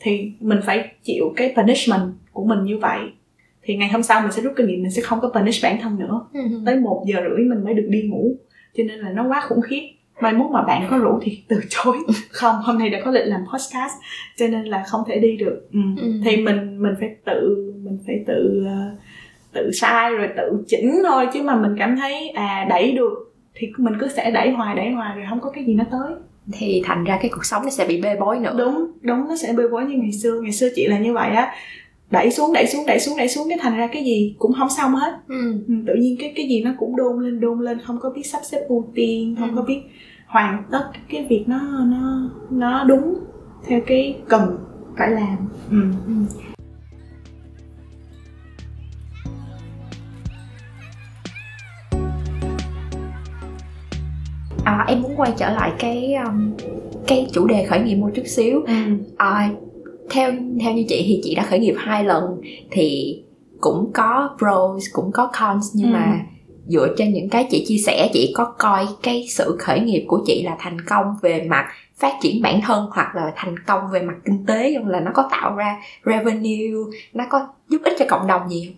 thì 0.00 0.32
mình 0.40 0.60
phải 0.66 0.88
chịu 1.02 1.24
cái 1.36 1.52
punishment 1.56 2.12
của 2.32 2.44
mình 2.44 2.62
như 2.64 2.78
vậy 2.78 2.98
thì 3.70 3.76
ngày 3.76 3.88
hôm 3.88 4.02
sau 4.02 4.20
mình 4.20 4.32
sẽ 4.32 4.42
rút 4.42 4.52
kinh 4.56 4.66
nghiệm 4.66 4.82
mình 4.82 4.90
sẽ 4.90 5.02
không 5.02 5.20
có 5.20 5.30
punish 5.34 5.62
bản 5.62 5.78
thân 5.82 5.98
nữa. 5.98 6.26
Ừ. 6.32 6.40
tới 6.66 6.76
một 6.76 7.04
giờ 7.06 7.16
rưỡi 7.16 7.44
mình 7.44 7.64
mới 7.64 7.74
được 7.74 7.86
đi 7.88 8.02
ngủ. 8.02 8.36
Cho 8.76 8.84
nên 8.86 8.98
là 8.98 9.10
nó 9.10 9.28
quá 9.28 9.40
khủng 9.48 9.60
khiếp. 9.60 9.80
Mai 10.20 10.32
mốt 10.32 10.50
mà 10.50 10.62
bạn 10.62 10.86
có 10.90 10.98
rủ 10.98 11.18
thì 11.22 11.42
từ 11.48 11.60
chối. 11.68 11.96
Không 12.30 12.56
hôm 12.62 12.78
nay 12.78 12.90
đã 12.90 13.00
có 13.04 13.10
lịch 13.10 13.26
làm 13.26 13.40
podcast 13.52 13.92
cho 14.36 14.46
nên 14.46 14.64
là 14.64 14.84
không 14.86 15.00
thể 15.08 15.18
đi 15.18 15.36
được. 15.36 15.68
Ừ. 15.72 15.80
Ừ. 16.00 16.12
thì 16.24 16.36
mình 16.36 16.82
mình 16.82 16.92
phải 17.00 17.08
tự 17.24 17.72
mình 17.84 17.98
phải 18.06 18.24
tự 18.26 18.64
ờ, 18.66 18.96
tự 19.52 19.70
sai 19.72 20.10
rồi 20.10 20.28
tự 20.36 20.64
chỉnh 20.66 21.02
thôi. 21.08 21.26
Chứ 21.32 21.42
mà 21.42 21.56
mình 21.56 21.76
cảm 21.78 21.96
thấy 21.96 22.28
à 22.28 22.66
đẩy 22.70 22.92
được 22.92 23.34
thì 23.54 23.72
mình 23.78 23.94
cứ 24.00 24.08
sẽ 24.08 24.30
đẩy 24.30 24.50
hoài 24.50 24.76
đẩy 24.76 24.90
hoài 24.90 25.16
rồi 25.16 25.26
không 25.28 25.40
có 25.40 25.50
cái 25.50 25.64
gì 25.64 25.74
nó 25.74 25.84
tới. 25.90 26.14
Thì 26.52 26.82
thành 26.84 27.04
ra 27.04 27.18
cái 27.22 27.30
cuộc 27.34 27.44
sống 27.44 27.62
nó 27.62 27.70
sẽ 27.70 27.86
bị 27.88 28.02
bê 28.02 28.16
bối 28.20 28.38
nữa. 28.38 28.54
Đúng 28.58 28.86
đúng 29.00 29.28
nó 29.28 29.36
sẽ 29.36 29.52
bê 29.52 29.64
bối 29.68 29.84
như 29.84 29.96
ngày 29.96 30.12
xưa. 30.12 30.40
Ngày 30.42 30.52
xưa 30.52 30.68
chị 30.74 30.86
là 30.86 30.98
như 30.98 31.12
vậy 31.12 31.30
á 31.30 31.54
đẩy 32.10 32.30
xuống 32.30 32.52
đẩy 32.52 32.66
xuống 32.66 32.86
đẩy 32.86 33.00
xuống 33.00 33.16
đẩy 33.16 33.28
xuống 33.28 33.48
cái 33.48 33.58
thành 33.60 33.76
ra 33.76 33.86
cái 33.92 34.04
gì 34.04 34.34
cũng 34.38 34.52
không 34.58 34.68
xong 34.70 34.94
hết 34.94 35.12
ừ. 35.28 35.52
ừ, 35.68 35.74
tự 35.86 35.94
nhiên 35.94 36.16
cái 36.20 36.32
cái 36.36 36.48
gì 36.48 36.62
nó 36.64 36.70
cũng 36.78 36.96
đôn 36.96 37.24
lên 37.24 37.40
đôn 37.40 37.60
lên 37.60 37.78
không 37.84 37.98
có 38.00 38.10
biết 38.10 38.22
sắp 38.26 38.40
xếp 38.50 38.60
ưu 38.68 38.88
tiên 38.94 39.36
không 39.38 39.48
Ừ. 39.50 39.56
có 39.56 39.62
biết 39.62 39.80
hoàn 40.26 40.62
tất 40.72 40.90
cái 41.08 41.26
việc 41.30 41.44
nó 41.46 41.60
nó 41.84 42.30
nó 42.50 42.84
đúng 42.84 43.14
theo 43.66 43.80
cái 43.86 44.16
cần 44.28 44.56
phải 44.98 45.10
làm 45.10 45.36
ừ. 45.70 45.76
à, 54.64 54.84
em 54.88 55.02
muốn 55.02 55.12
quay 55.16 55.32
trở 55.36 55.50
lại 55.50 55.72
cái 55.78 56.14
um, 56.14 56.52
cái 57.06 57.26
chủ 57.32 57.46
đề 57.46 57.66
khởi 57.66 57.80
nghiệp 57.80 57.94
một 57.96 58.10
chút 58.14 58.22
xíu 58.26 58.60
Ừ. 58.66 58.74
à, 59.16 59.50
theo 60.10 60.32
theo 60.62 60.72
như 60.72 60.84
chị 60.88 61.04
thì 61.08 61.20
chị 61.24 61.34
đã 61.34 61.42
khởi 61.42 61.58
nghiệp 61.58 61.74
hai 61.78 62.04
lần 62.04 62.24
thì 62.70 63.18
cũng 63.60 63.90
có 63.94 64.36
pros 64.38 64.84
cũng 64.92 65.12
có 65.12 65.30
cons 65.40 65.66
nhưng 65.74 65.88
Ừ. 65.92 65.94
mà 65.94 66.20
dựa 66.66 66.94
trên 66.96 67.12
những 67.12 67.28
cái 67.28 67.46
chị 67.50 67.64
chia 67.68 67.76
sẻ 67.86 68.08
chị 68.12 68.32
có 68.36 68.44
coi 68.58 68.86
cái 69.02 69.26
sự 69.28 69.56
khởi 69.60 69.80
nghiệp 69.80 70.04
của 70.08 70.22
chị 70.26 70.42
là 70.42 70.56
thành 70.58 70.80
công 70.80 71.04
về 71.22 71.42
mặt 71.42 71.66
phát 71.98 72.12
triển 72.22 72.42
bản 72.42 72.60
thân 72.60 72.86
hoặc 72.92 73.14
là 73.16 73.32
thành 73.36 73.54
công 73.66 73.80
về 73.92 74.02
mặt 74.02 74.14
kinh 74.24 74.46
tế 74.46 74.74
không 74.78 74.88
là 74.88 75.00
nó 75.00 75.10
có 75.14 75.28
tạo 75.30 75.54
ra 75.56 75.76
revenue 76.06 76.90
nó 77.14 77.24
có 77.30 77.48
giúp 77.68 77.78
ích 77.84 77.94
cho 77.98 78.04
cộng 78.08 78.26
đồng 78.26 78.48
gì 78.48 78.64
không 78.66 78.76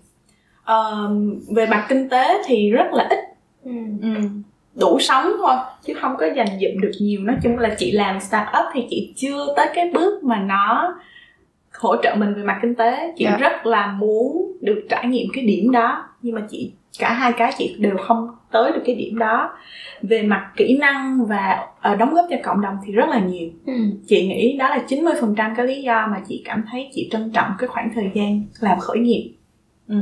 Ờ, 0.64 1.10
về 1.56 1.66
mặt 1.66 1.86
kinh 1.88 2.08
tế 2.08 2.42
thì 2.46 2.70
rất 2.70 2.86
là 2.92 3.06
ít 3.10 3.18
ừ. 3.64 3.72
ừ. 4.02 4.08
đủ 4.74 4.98
sống 5.00 5.24
thôi 5.38 5.54
chứ 5.86 5.94
không 6.00 6.16
có 6.18 6.26
dành 6.36 6.46
dụm 6.60 6.80
được 6.82 6.90
nhiều 7.00 7.20
nói 7.20 7.36
chung 7.42 7.58
là 7.58 7.74
chị 7.78 7.90
làm 7.92 8.20
startup 8.20 8.64
thì 8.74 8.86
chị 8.90 9.12
chưa 9.16 9.46
tới 9.56 9.66
cái 9.74 9.90
bước 9.94 10.24
mà 10.24 10.38
nó 10.38 10.94
hỗ 11.82 11.96
trợ 12.02 12.14
mình 12.18 12.34
về 12.34 12.42
mặt 12.42 12.58
kinh 12.62 12.74
tế 12.74 13.12
chị 13.16 13.24
Dạ. 13.24 13.36
rất 13.40 13.66
là 13.66 13.92
muốn 13.92 14.52
được 14.60 14.86
trải 14.90 15.06
nghiệm 15.06 15.26
cái 15.32 15.44
điểm 15.44 15.70
đó 15.70 16.04
nhưng 16.22 16.34
mà 16.34 16.42
chị 16.50 16.72
cả 16.98 17.12
hai 17.12 17.32
cái 17.32 17.52
chị 17.58 17.76
đều 17.78 17.96
không 17.96 18.28
tới 18.52 18.72
được 18.72 18.82
cái 18.86 18.94
điểm 18.94 19.18
đó 19.18 19.50
về 20.02 20.22
mặt 20.22 20.50
kỹ 20.56 20.78
năng 20.80 21.26
và 21.26 21.66
ờ, 21.80 21.96
đóng 21.96 22.14
góp 22.14 22.24
cho 22.30 22.36
cộng 22.42 22.60
đồng 22.60 22.76
thì 22.86 22.92
rất 22.92 23.08
là 23.08 23.20
nhiều 23.20 23.48
Ừ. 23.66 23.72
chị 24.06 24.28
nghĩ 24.28 24.56
đó 24.58 24.68
là 24.68 24.82
90% 24.88 25.54
cái 25.56 25.66
lý 25.66 25.82
do 25.82 26.06
mà 26.10 26.20
chị 26.28 26.42
cảm 26.44 26.64
thấy 26.70 26.88
chị 26.92 27.08
trân 27.12 27.30
trọng 27.34 27.50
cái 27.58 27.68
khoảng 27.68 27.90
thời 27.94 28.10
gian 28.14 28.42
làm 28.60 28.78
khởi 28.80 28.98
nghiệp 28.98 29.34
ừ. 29.88 29.96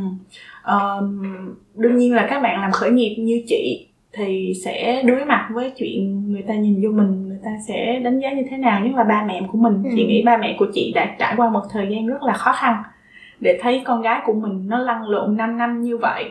Ờm, 0.62 1.23
đương 1.75 1.97
nhiên 1.97 2.14
là 2.14 2.27
các 2.31 2.40
bạn 2.43 2.61
làm 2.61 2.73
khởi 2.73 2.90
nghiệp 2.90 3.16
như 3.19 3.43
chị 3.49 3.87
thì 4.12 4.53
sẽ 4.64 5.03
đối 5.07 5.25
mặt 5.25 5.49
với 5.55 5.71
chuyện 5.77 6.33
người 6.33 6.43
ta 6.43 6.55
nhìn 6.55 6.83
vô 6.83 6.90
mình 7.03 7.30
ta 7.44 7.50
sẽ 7.68 8.00
đánh 8.05 8.20
giá 8.20 8.33
như 8.33 8.42
thế 8.50 8.57
nào 8.57 8.81
nhất 8.81 8.94
là 8.94 9.05
ba 9.05 9.24
mẹ 9.24 9.42
của 9.53 9.59
mình. 9.59 9.83
Ừ. 9.85 9.90
chị 9.96 10.07
nghĩ 10.07 10.22
ba 10.22 10.37
mẹ 10.37 10.57
của 10.59 10.66
chị 10.74 10.92
đã 10.94 11.16
trải 11.18 11.35
qua 11.37 11.50
một 11.50 11.62
thời 11.70 11.88
gian 11.90 12.07
rất 12.07 12.22
là 12.22 12.33
khó 12.33 12.53
khăn 12.53 12.83
để 13.40 13.59
thấy 13.62 13.83
con 13.85 14.03
gái 14.03 14.20
của 14.24 14.33
mình 14.33 14.68
nó 14.68 14.79
lăn 14.79 15.09
lộn 15.09 15.37
5 15.37 15.59
năm 15.59 15.83
như 15.83 15.96
vậy. 15.96 16.24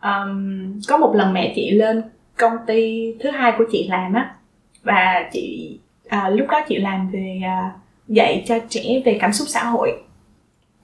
Ờm, 0.00 0.80
có 0.88 0.98
một 0.98 1.14
lần 1.14 1.32
mẹ 1.32 1.52
chị 1.56 1.70
lên 1.70 2.02
công 2.38 2.56
ty 2.66 3.12
thứ 3.20 3.30
hai 3.30 3.52
của 3.58 3.64
chị 3.72 3.88
làm 3.90 4.14
á 4.14 4.34
và 4.82 5.28
chị 5.32 5.78
à, 6.08 6.28
lúc 6.28 6.48
đó 6.50 6.60
chị 6.68 6.76
làm 6.76 7.08
về 7.10 7.40
à, 7.44 7.70
dạy 8.08 8.44
cho 8.46 8.58
trẻ 8.68 9.02
về 9.04 9.18
cảm 9.20 9.32
xúc 9.32 9.48
xã 9.48 9.64
hội. 9.64 10.02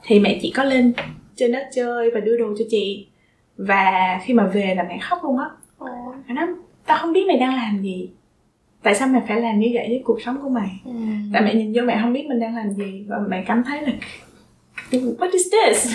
Thì 0.02 0.20
mẹ 0.20 0.38
chị 0.42 0.52
có 0.56 0.64
lên 0.64 0.92
trên 1.36 1.52
đó 1.52 1.58
chơi 1.74 2.10
và 2.10 2.20
đưa 2.20 2.36
đồ 2.36 2.54
cho 2.58 2.64
chị. 2.70 3.06
Và 3.56 4.20
khi 4.24 4.34
mà 4.34 4.46
về 4.46 4.74
là 4.76 4.82
mẹ 4.82 4.98
khóc 4.98 5.18
luôn 5.22 5.38
á. 5.38 5.46
Mẹ 6.26 6.34
nói 6.34 6.46
tao 6.86 6.98
không 6.98 7.12
biết 7.12 7.26
mày 7.26 7.38
đang 7.38 7.54
làm 7.54 7.78
gì 7.82 8.10
tại 8.88 8.94
sao 8.94 9.08
mày 9.08 9.20
phải 9.28 9.40
làm 9.40 9.58
như 9.58 9.70
vậy 9.74 9.86
với 9.88 10.00
cuộc 10.04 10.22
sống 10.22 10.38
của 10.42 10.48
mày 10.48 10.68
Ừ. 10.84 10.90
tại 11.32 11.42
mẹ 11.42 11.54
nhìn 11.54 11.72
vô 11.76 11.82
mẹ 11.82 11.98
không 12.02 12.12
biết 12.12 12.26
mình 12.28 12.40
đang 12.40 12.56
làm 12.56 12.70
gì 12.70 13.04
và 13.08 13.16
mẹ 13.28 13.44
cảm 13.46 13.62
thấy 13.66 13.80
là 13.82 13.92
what 14.90 15.30
is 15.32 15.42
this 15.52 15.92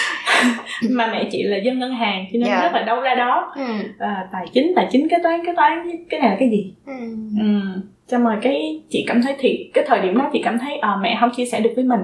mà 0.90 1.06
mẹ 1.12 1.28
chị 1.32 1.42
là 1.42 1.56
dân 1.56 1.78
ngân 1.78 1.94
hàng 1.94 2.24
cho 2.32 2.38
nên 2.38 2.48
Dạ. 2.48 2.62
rất 2.62 2.72
là 2.72 2.82
đâu 2.82 3.00
ra 3.00 3.14
đó 3.14 3.52
Ừ. 3.56 3.62
à, 3.98 4.28
tài 4.32 4.46
chính 4.52 4.72
tài 4.76 4.86
chính 4.90 5.08
kế 5.08 5.16
toán 5.22 5.46
kế 5.46 5.52
toán 5.56 5.90
cái 6.10 6.20
này 6.20 6.30
là 6.30 6.36
cái 6.40 6.50
gì 6.50 6.74
Ừ. 6.86 6.92
ừ. 7.40 7.60
cho 8.08 8.18
mà 8.18 8.38
cái 8.42 8.80
chị 8.90 9.04
cảm 9.08 9.22
thấy 9.22 9.34
thì 9.38 9.70
cái 9.74 9.84
thời 9.88 10.00
điểm 10.00 10.18
đó 10.18 10.30
chị 10.32 10.40
cảm 10.44 10.58
thấy 10.58 10.76
à, 10.78 10.96
mẹ 11.02 11.16
không 11.20 11.30
chia 11.36 11.46
sẻ 11.46 11.60
được 11.60 11.70
với 11.76 11.84
mình 11.84 12.00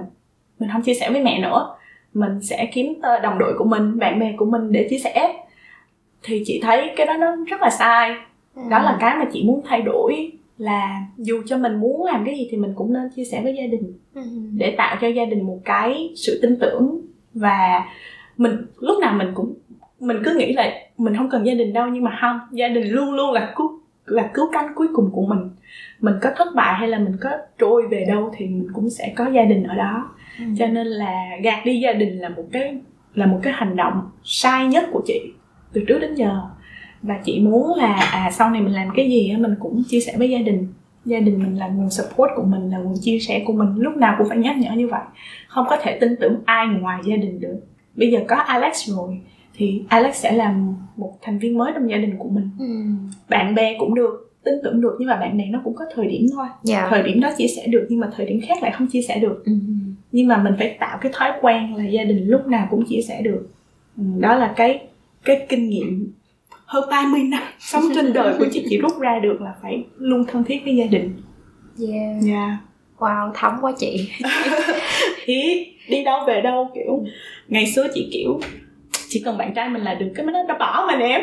mình 0.58 0.68
không 0.72 0.82
chia 0.82 0.94
sẻ 0.94 1.10
với 1.10 1.22
mẹ 1.24 1.38
nữa 1.40 1.74
mình 2.14 2.40
sẽ 2.42 2.66
kiếm 2.72 3.00
đồng 3.22 3.38
đội 3.38 3.54
của 3.58 3.64
mình 3.64 3.98
bạn 3.98 4.18
bè 4.20 4.32
của 4.36 4.44
mình 4.46 4.72
để 4.72 4.86
chia 4.90 4.98
sẻ 4.98 5.32
thì 6.22 6.42
chị 6.46 6.60
thấy 6.62 6.90
cái 6.96 7.06
đó 7.06 7.16
nó 7.16 7.36
rất 7.46 7.60
là 7.62 7.70
sai 7.70 8.14
đó 8.56 8.78
là 8.78 8.96
cái 9.00 9.16
mà 9.18 9.24
chị 9.32 9.44
muốn 9.44 9.62
thay 9.64 9.82
đổi 9.82 10.32
là 10.58 11.04
dù 11.18 11.42
cho 11.46 11.58
mình 11.58 11.74
muốn 11.76 12.04
làm 12.04 12.24
cái 12.24 12.34
gì 12.36 12.48
thì 12.50 12.56
mình 12.56 12.72
cũng 12.74 12.92
nên 12.92 13.10
chia 13.16 13.24
sẻ 13.24 13.40
với 13.42 13.54
gia 13.54 13.66
đình. 13.66 13.92
Ừ. 14.14 14.22
để 14.52 14.74
tạo 14.78 14.96
cho 15.00 15.08
gia 15.08 15.24
đình 15.24 15.46
một 15.46 15.58
cái 15.64 16.12
sự 16.16 16.38
tin 16.42 16.56
tưởng. 16.60 17.00
Và 17.34 17.84
mình 18.36 18.56
lúc 18.78 19.00
nào 19.00 19.14
mình 19.14 19.28
cũng 19.34 19.54
mình 20.00 20.16
cứ 20.24 20.34
nghĩ 20.38 20.52
là 20.52 20.72
mình 20.98 21.16
không 21.16 21.30
cần 21.30 21.46
gia 21.46 21.54
đình 21.54 21.72
đâu 21.72 21.86
nhưng 21.86 22.04
mà 22.04 22.18
không 22.20 22.40
gia 22.52 22.68
đình 22.68 22.88
luôn 22.88 23.12
luôn 23.12 23.32
là 23.32 23.52
cứu 23.56 23.78
là 24.06 24.30
cứu 24.34 24.46
cánh 24.52 24.72
cuối 24.74 24.88
cùng 24.94 25.10
của 25.12 25.26
mình. 25.26 25.50
Mình 26.00 26.14
có 26.22 26.30
thất 26.36 26.48
bại 26.54 26.74
hay 26.74 26.88
là 26.88 26.98
mình 26.98 27.16
có 27.20 27.30
trôi 27.58 27.88
về 27.90 28.04
đâu 28.08 28.32
thì 28.36 28.46
mình 28.46 28.68
cũng 28.72 28.90
sẽ 28.90 29.12
có 29.16 29.26
gia 29.34 29.44
đình 29.44 29.62
ở 29.62 29.74
đó. 29.74 30.14
Ừ. 30.38 30.44
cho 30.58 30.66
nên 30.66 30.86
là 30.86 31.28
gạt 31.42 31.58
đi 31.64 31.80
gia 31.80 31.92
đình 31.92 32.18
là 32.18 32.28
một 32.28 32.44
cái 32.52 32.78
là 33.14 33.26
một 33.26 33.40
cái 33.42 33.52
hành 33.56 33.76
động 33.76 34.10
sai 34.24 34.66
nhất 34.66 34.84
của 34.92 35.02
chị 35.06 35.20
từ 35.72 35.84
trước 35.88 35.98
đến 35.98 36.14
giờ 36.14 36.40
và 37.02 37.20
chị 37.24 37.40
muốn 37.40 37.74
là 37.74 37.92
à 37.94 38.30
sau 38.30 38.50
này 38.50 38.60
mình 38.60 38.72
làm 38.72 38.88
cái 38.96 39.10
gì 39.10 39.30
á 39.30 39.38
mình 39.38 39.54
cũng 39.60 39.82
chia 39.88 40.00
sẻ 40.00 40.14
với 40.18 40.30
gia 40.30 40.38
đình. 40.38 40.66
Gia 41.04 41.20
đình 41.20 41.38
mình 41.38 41.58
là 41.58 41.68
nguồn 41.68 41.90
support 41.90 42.30
của 42.36 42.42
mình 42.42 42.70
là 42.70 42.78
nguồn 42.78 42.94
chia 43.00 43.18
sẻ 43.18 43.42
của 43.46 43.52
mình 43.52 43.68
lúc 43.76 43.96
nào 43.96 44.14
cũng 44.18 44.28
phải 44.28 44.38
nhắc 44.38 44.56
nhở 44.58 44.70
như 44.76 44.88
vậy. 44.88 45.00
Không 45.48 45.66
có 45.68 45.76
thể 45.82 45.98
tin 46.00 46.16
tưởng 46.20 46.40
ai 46.44 46.66
ngoài 46.66 47.00
gia 47.04 47.16
đình 47.16 47.40
được. 47.40 47.60
Bây 47.94 48.10
giờ 48.10 48.20
có 48.28 48.36
Alex 48.36 48.88
rồi 48.88 49.20
thì 49.56 49.82
Alex 49.88 50.14
sẽ 50.16 50.32
là 50.32 50.54
một 50.96 51.12
thành 51.22 51.38
viên 51.38 51.58
mới 51.58 51.72
trong 51.74 51.90
gia 51.90 51.96
đình 51.96 52.16
của 52.18 52.28
mình. 52.28 52.50
Ừ. 52.58 52.66
bạn 53.28 53.54
bè 53.54 53.76
cũng 53.78 53.94
được 53.94 54.32
tin 54.44 54.54
tưởng 54.64 54.80
được 54.80 54.96
nhưng 54.98 55.08
mà 55.08 55.16
bạn 55.16 55.38
bè 55.38 55.44
nó 55.50 55.60
cũng 55.64 55.74
có 55.74 55.84
thời 55.94 56.06
điểm 56.06 56.26
thôi. 56.32 56.46
Dạ. 56.62 56.86
thời 56.90 57.02
điểm 57.02 57.20
đó 57.20 57.30
chia 57.38 57.46
sẻ 57.56 57.66
được 57.66 57.86
nhưng 57.88 58.00
mà 58.00 58.10
thời 58.16 58.26
điểm 58.26 58.40
khác 58.48 58.62
lại 58.62 58.72
không 58.72 58.86
chia 58.86 59.02
sẻ 59.02 59.18
được. 59.18 59.42
Ừ. 59.44 59.52
nhưng 60.12 60.28
mà 60.28 60.42
mình 60.42 60.54
phải 60.58 60.76
tạo 60.80 60.98
cái 61.00 61.12
thói 61.14 61.30
quen 61.40 61.74
là 61.74 61.84
gia 61.84 62.04
đình 62.04 62.26
lúc 62.28 62.46
nào 62.46 62.66
cũng 62.70 62.84
chia 62.86 63.00
sẻ 63.08 63.22
được. 63.22 63.48
Ừ, 63.96 64.04
đó 64.18 64.34
là 64.34 64.52
cái 64.56 64.80
cái 65.24 65.46
kinh 65.48 65.68
nghiệm 65.68 66.12
hơn 66.72 66.84
30 66.90 67.22
năm 67.22 67.42
sống 67.58 67.82
trên 67.94 68.12
đời 68.12 68.34
của 68.38 68.46
chị 68.52 68.66
chị 68.70 68.78
rút 68.78 69.00
ra 69.00 69.18
được 69.18 69.40
là 69.40 69.54
phải 69.62 69.84
luôn 69.98 70.24
thân 70.28 70.44
thiết 70.44 70.64
với 70.64 70.76
gia 70.76 70.84
đình. 70.84 71.22
Yeah. 71.88 72.16
dạ 72.20 72.56
Wow, 72.98 73.30
thấm 73.34 73.52
quá 73.60 73.72
chị. 73.78 74.10
thì 75.24 75.66
đi 75.88 76.04
đâu 76.04 76.24
về 76.26 76.40
đâu 76.40 76.70
kiểu 76.74 77.04
ngày 77.48 77.66
xưa 77.66 77.86
chị 77.94 78.10
kiểu 78.12 78.40
chỉ 79.08 79.22
cần 79.24 79.38
bạn 79.38 79.54
trai 79.54 79.68
mình 79.68 79.82
là 79.82 79.94
được 79.94 80.12
cái 80.16 80.26
nó 80.26 80.42
đã 80.48 80.56
bỏ 80.58 80.86
mình 80.86 81.00
em 81.08 81.20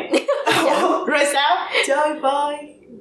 rồi 1.08 1.24
sao? 1.34 1.58
Chơi 1.88 2.14
vơi 2.14 2.56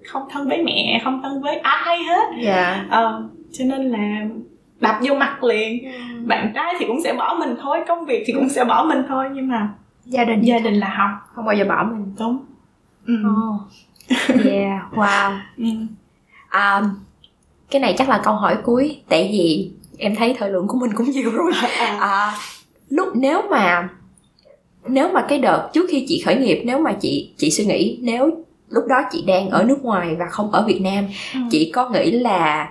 không 0.05 0.23
thân 0.31 0.49
với 0.49 0.63
mẹ 0.63 1.01
không 1.05 1.21
thân 1.23 1.43
với 1.43 1.57
ai 1.57 2.03
hết. 2.03 2.29
Dạ. 2.43 2.87
ờ 2.91 3.29
cho 3.53 3.65
nên 3.65 3.89
là 3.89 4.27
đập 4.81 4.97
vô 5.01 5.15
mặt 5.15 5.45
liền. 5.45 5.93
Bạn 6.27 6.53
trai 6.55 6.75
thì 6.79 6.87
cũng 6.87 7.01
sẽ 7.01 7.13
bỏ 7.13 7.37
mình 7.39 7.57
thôi 7.63 7.79
công 7.89 8.05
việc 8.05 8.25
thì 8.27 8.33
cũng 8.33 8.49
sẽ 8.49 8.65
bỏ 8.65 8.85
mình 8.85 9.03
thôi 9.09 9.27
nhưng 9.35 9.49
mà 9.49 9.69
Gia 10.09 10.25
đình 10.25 10.43
gia 10.43 10.59
đình 10.59 10.75
là 10.75 10.95
không 10.97 11.35
không 11.35 11.45
bao 11.45 11.55
giờ 11.55 11.65
bỏ 11.69 11.85
mình. 11.91 12.15
đúng 12.19 12.39
ừ. 13.07 13.15
Oh. 13.15 13.61
Yeah, 14.45 14.93
wow. 14.93 15.39
Ừ. 15.57 15.65
À, 16.49 16.83
cái 17.71 17.81
này 17.81 17.95
chắc 17.99 18.09
là 18.09 18.21
câu 18.25 18.35
hỏi 18.35 18.57
cuối 18.65 19.01
tại 19.09 19.29
vì 19.33 19.71
em 19.99 20.17
thấy 20.17 20.35
thời 20.39 20.51
lượng 20.51 20.69
của 20.69 20.79
mình 20.79 20.91
cũng 20.95 21.11
nhiều 21.11 21.31
rồi. 21.31 21.53
À, 21.79 21.99
À, 22.01 22.35
lúc 22.89 23.09
nếu 23.15 23.43
mà 23.51 23.89
nếu 24.87 25.13
mà 25.13 25.27
cái 25.29 25.39
đợt 25.39 25.71
trước 25.73 25.87
khi 25.91 26.05
chị 26.09 26.23
khởi 26.25 26.37
nghiệp 26.37 26.63
nếu 26.65 26.79
mà 26.79 26.93
chị 27.01 27.33
chị 27.37 27.51
suy 27.51 27.65
nghĩ 27.65 27.99
nếu 28.03 28.45
lúc 28.69 28.85
đó 28.89 29.03
chị 29.13 29.25
đang 29.27 29.51
ở 29.51 29.63
nước 29.65 29.83
ngoài 29.83 30.17
và 30.19 30.27
không 30.31 30.51
ở 30.51 30.65
Việt 30.67 30.81
Nam 30.81 31.05
ừ. 31.35 31.41
chị 31.51 31.73
có 31.75 31.89
nghĩ 31.89 32.11
là 32.11 32.69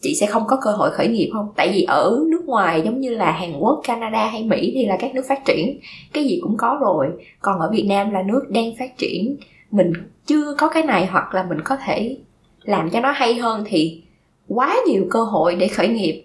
chị 0.00 0.14
sẽ 0.20 0.26
không 0.26 0.46
có 0.46 0.58
cơ 0.62 0.70
hội 0.70 0.90
khởi 0.90 1.08
nghiệp 1.08 1.30
không 1.32 1.52
tại 1.56 1.68
vì 1.72 1.82
ở 1.82 2.20
ngoài 2.54 2.82
giống 2.84 3.00
như 3.00 3.10
là 3.10 3.32
Hàn 3.32 3.52
Quốc 3.58 3.80
Canada 3.84 4.26
hay 4.26 4.44
Mỹ 4.44 4.72
thì 4.74 4.86
là 4.86 4.96
các 5.00 5.14
nước 5.14 5.22
phát 5.28 5.44
triển 5.44 5.78
cái 6.12 6.24
gì 6.24 6.40
cũng 6.42 6.56
có 6.56 6.78
rồi. 6.80 7.06
Còn 7.40 7.60
ở 7.60 7.70
Việt 7.72 7.86
Nam 7.88 8.10
là 8.10 8.22
nước 8.22 8.42
đang 8.50 8.76
phát 8.78 8.98
triển. 8.98 9.36
Mình 9.70 9.92
chưa 10.26 10.54
có 10.58 10.68
cái 10.68 10.82
này 10.82 11.06
hoặc 11.06 11.34
là 11.34 11.42
mình 11.42 11.58
có 11.64 11.76
thể 11.76 12.16
làm 12.62 12.90
cho 12.90 13.00
nó 13.00 13.10
hay 13.10 13.34
hơn 13.34 13.64
thì 13.66 14.02
quá 14.48 14.76
nhiều 14.86 15.06
cơ 15.10 15.24
hội 15.24 15.56
để 15.56 15.68
khởi 15.68 15.88
nghiệp. 15.88 16.24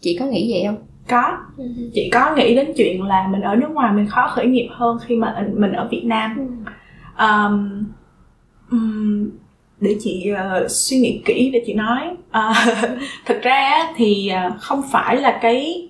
Chị 0.00 0.16
có 0.20 0.26
nghĩ 0.26 0.52
vậy 0.52 0.62
không? 0.66 0.86
Có. 1.08 1.38
Chị 1.94 2.10
có 2.12 2.34
nghĩ 2.36 2.54
đến 2.54 2.72
chuyện 2.76 3.02
là 3.02 3.28
mình 3.32 3.40
ở 3.40 3.56
nước 3.56 3.70
ngoài 3.70 3.92
mình 3.92 4.06
khó 4.06 4.28
khởi 4.34 4.46
nghiệp 4.46 4.68
hơn 4.70 4.98
khi 5.06 5.16
mà 5.16 5.46
mình 5.54 5.72
ở 5.72 5.88
Việt 5.90 6.04
Nam. 6.04 6.36
Um, 7.18 7.84
um, 8.70 9.30
để 9.84 9.96
chị 10.00 10.30
uh, 10.32 10.70
suy 10.70 10.96
nghĩ 10.98 11.20
kỹ 11.24 11.50
để 11.52 11.62
chị 11.66 11.74
nói 11.74 12.00
uh, 12.50 12.88
thực 13.26 13.42
ra 13.42 13.92
thì 13.96 14.30
uh, 14.48 14.60
không 14.60 14.82
phải 14.92 15.16
là 15.16 15.38
cái 15.42 15.88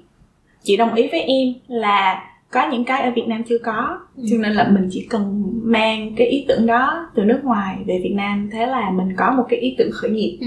chị 0.62 0.76
đồng 0.76 0.94
ý 0.94 1.08
với 1.08 1.20
em 1.20 1.54
là 1.68 2.24
có 2.50 2.68
những 2.72 2.84
cái 2.84 3.02
ở 3.02 3.10
Việt 3.10 3.26
Nam 3.26 3.42
chưa 3.48 3.58
có 3.58 3.98
Ừ. 4.16 4.24
cho 4.30 4.36
nên 4.38 4.52
là 4.52 4.68
mình 4.68 4.88
chỉ 4.92 5.06
cần 5.10 5.44
mang 5.64 6.14
cái 6.16 6.26
ý 6.26 6.44
tưởng 6.48 6.66
đó 6.66 7.06
từ 7.14 7.22
nước 7.24 7.40
ngoài 7.44 7.76
về 7.86 8.00
Việt 8.02 8.12
Nam 8.14 8.48
thế 8.52 8.66
là 8.66 8.90
mình 8.90 9.08
có 9.16 9.30
một 9.36 9.44
cái 9.48 9.58
ý 9.60 9.74
tưởng 9.78 9.90
khởi 9.92 10.10
nghiệp 10.10 10.38
Ừ. 10.40 10.46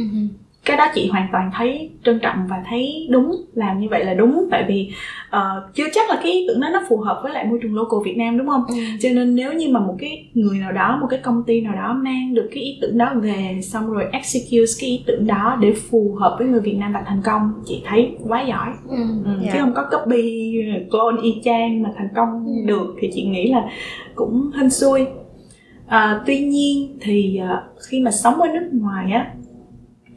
cái 0.67 0.77
đó 0.77 0.85
chị 0.95 1.07
hoàn 1.11 1.27
toàn 1.31 1.51
thấy 1.57 1.89
trân 2.05 2.19
trọng 2.19 2.47
và 2.49 2.55
thấy 2.69 3.07
đúng 3.11 3.31
làm 3.53 3.79
như 3.79 3.87
vậy 3.89 4.05
là 4.05 4.13
đúng 4.13 4.47
tại 4.51 4.65
vì 4.67 4.89
uh, 5.35 5.75
chưa 5.75 5.85
chắc 5.93 6.09
là 6.09 6.19
cái 6.23 6.31
ý 6.31 6.45
tưởng 6.47 6.61
đó 6.61 6.69
nó 6.73 6.81
phù 6.89 6.97
hợp 6.97 7.19
với 7.23 7.33
lại 7.33 7.45
môi 7.45 7.59
trường 7.61 7.75
local 7.75 7.99
Việt 8.05 8.17
Nam 8.17 8.37
đúng 8.37 8.47
không 8.47 8.63
Ừ. 8.67 8.75
cho 9.01 9.09
nên 9.13 9.35
nếu 9.35 9.53
như 9.53 9.67
mà 9.69 9.79
một 9.79 9.95
cái 9.99 10.25
người 10.33 10.57
nào 10.59 10.71
đó 10.71 10.97
một 11.01 11.07
cái 11.09 11.19
công 11.23 11.43
ty 11.47 11.61
nào 11.61 11.75
đó 11.75 11.93
mang 12.03 12.33
được 12.33 12.49
cái 12.53 12.63
ý 12.63 12.77
tưởng 12.81 12.97
đó 12.97 13.11
về 13.21 13.59
xong 13.63 13.89
rồi 13.91 14.03
execute 14.11 14.71
cái 14.81 14.89
ý 14.89 15.03
tưởng 15.07 15.27
đó 15.27 15.57
để 15.61 15.73
phù 15.89 16.15
hợp 16.19 16.35
với 16.39 16.47
người 16.47 16.61
Việt 16.61 16.75
Nam 16.79 16.93
và 16.93 17.03
thành 17.07 17.21
công 17.25 17.51
chị 17.65 17.81
thấy 17.85 18.15
quá 18.27 18.41
giỏi 18.41 18.67
Ừ. 18.89 18.97
ừ, 19.25 19.31
Dạ. 19.43 19.49
chứ 19.53 19.59
không 19.61 19.73
có 19.75 19.83
copy 19.91 20.53
clone 20.91 21.21
y 21.23 21.41
chang 21.43 21.83
mà 21.83 21.89
thành 21.97 22.09
công 22.15 22.45
Ừ. 22.45 22.51
được 22.65 22.95
thì 23.01 23.09
chị 23.13 23.23
nghĩ 23.23 23.51
là 23.51 23.63
cũng 24.15 24.51
hên 24.59 24.69
xui 24.69 25.05
à, 25.87 26.21
tuy 26.25 26.39
nhiên 26.39 26.97
thì 27.01 27.37
à, 27.37 27.61
khi 27.89 28.01
mà 28.01 28.11
sống 28.11 28.41
ở 28.41 28.47
nước 28.53 28.69
ngoài 28.73 29.11
á 29.11 29.31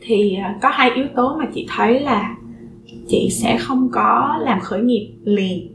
thì 0.01 0.35
à, 0.37 0.55
có 0.63 0.69
hai 0.69 0.91
yếu 0.91 1.07
tố 1.17 1.37
mà 1.39 1.45
chị 1.55 1.67
thấy 1.77 2.01
là 2.01 2.35
chị 3.09 3.29
sẽ 3.31 3.59
không 3.59 3.89
có 3.93 4.39
làm 4.41 4.61
khởi 4.61 4.81
nghiệp 4.81 5.13
liền. 5.25 5.69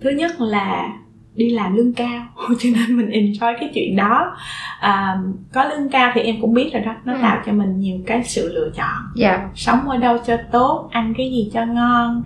Thứ 0.00 0.10
nhất 0.10 0.40
là 0.40 0.92
đi 1.34 1.50
làm 1.50 1.76
lương 1.76 1.92
cao 1.92 2.26
cho 2.58 2.68
nên 2.74 2.96
mình 2.96 3.08
enjoy 3.08 3.54
cái 3.60 3.70
chuyện 3.74 3.96
đó. 3.96 4.36
À, 4.80 5.18
có 5.52 5.64
lương 5.64 5.88
cao 5.88 6.10
thì 6.14 6.20
em 6.20 6.36
cũng 6.40 6.54
biết 6.54 6.70
rồi 6.72 6.82
đó 6.82 6.94
nó 7.04 7.12
Ừ. 7.12 7.18
tạo 7.22 7.42
cho 7.46 7.52
mình 7.52 7.78
nhiều 7.78 7.98
cái 8.06 8.24
sự 8.24 8.52
lựa 8.54 8.70
chọn. 8.76 9.02
Dạ. 9.16 9.48
Sống 9.54 9.88
ở 9.88 9.96
đâu 9.96 10.18
cho 10.26 10.36
tốt 10.52 10.88
ăn 10.92 11.14
cái 11.16 11.30
gì 11.30 11.50
cho 11.54 11.64
ngon. 11.66 12.22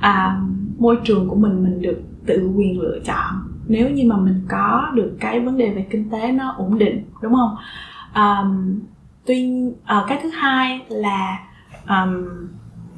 À, 0.00 0.40
môi 0.78 0.96
trường 1.04 1.28
của 1.28 1.36
mình 1.36 1.62
mình 1.64 1.82
được 1.82 2.02
tự 2.26 2.50
quyền 2.56 2.80
lựa 2.80 2.98
chọn. 3.04 3.34
Nếu 3.68 3.90
như 3.90 4.04
mà 4.06 4.16
mình 4.16 4.40
có 4.48 4.90
được 4.94 5.16
cái 5.20 5.40
vấn 5.40 5.56
đề 5.56 5.70
về 5.70 5.86
kinh 5.90 6.10
tế 6.10 6.32
nó 6.32 6.54
ổn 6.58 6.78
định 6.78 7.04
đúng 7.22 7.34
không? 7.34 7.56
À, 8.12 8.44
tuy 9.28 9.50
à, 9.84 10.04
cái 10.08 10.18
thứ 10.22 10.28
hai 10.28 10.80
là 10.88 11.38
um, 11.88 12.26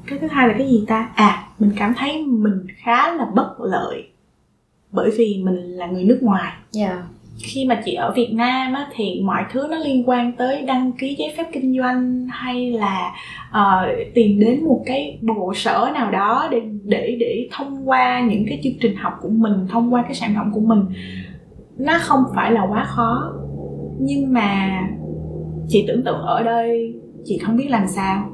cái 0.06 0.18
thứ 0.18 0.26
hai 0.30 0.48
là 0.48 0.54
cái 0.58 0.68
gì 0.68 0.84
ta? 0.88 1.08
À 1.14 1.46
mình 1.60 1.72
cảm 1.76 1.94
thấy 1.96 2.22
mình 2.26 2.66
khá 2.76 3.12
là 3.12 3.24
bất 3.34 3.60
lợi 3.60 4.04
bởi 4.92 5.10
vì 5.18 5.42
mình 5.44 5.56
là 5.56 5.86
người 5.86 6.04
nước 6.04 6.18
ngoài. 6.22 6.52
Dạ. 6.70 7.02
Khi 7.42 7.64
mà 7.64 7.82
chị 7.84 7.94
ở 7.94 8.12
Việt 8.16 8.32
Nam 8.32 8.72
á, 8.72 8.86
thì 8.94 9.20
mọi 9.24 9.44
thứ 9.52 9.66
nó 9.70 9.76
liên 9.76 10.08
quan 10.08 10.32
tới 10.32 10.62
đăng 10.62 10.92
ký 10.92 11.14
giấy 11.18 11.34
phép 11.36 11.46
kinh 11.52 11.78
doanh 11.78 12.28
hay 12.30 12.72
là 12.72 13.14
ờ, 13.50 13.88
tìm 14.14 14.40
đến 14.40 14.64
một 14.64 14.82
cái 14.86 15.18
bộ 15.22 15.52
sở 15.54 15.90
nào 15.94 16.10
đó 16.10 16.48
để 16.50 16.62
để 16.84 17.16
để 17.20 17.48
thông 17.52 17.88
qua 17.88 18.20
những 18.20 18.44
cái 18.48 18.60
chương 18.64 18.78
trình 18.80 18.96
học 18.96 19.18
của 19.22 19.28
mình 19.28 19.52
thông 19.70 19.94
qua 19.94 20.02
cái 20.02 20.14
sản 20.14 20.34
phẩm 20.34 20.50
của 20.54 20.60
mình 20.60 20.80
nó 21.78 21.98
không 22.00 22.24
phải 22.34 22.52
là 22.52 22.66
quá 22.70 22.84
khó. 22.84 23.32
Nhưng 24.00 24.32
mà 24.32 24.80
chị 25.70 25.85
tưởng 25.88 26.02
tượng 26.04 26.18
ở 26.18 26.42
đây 26.42 26.94
chị 27.24 27.38
không 27.38 27.56
biết 27.56 27.66
làm 27.68 27.87
sao. 27.87 28.30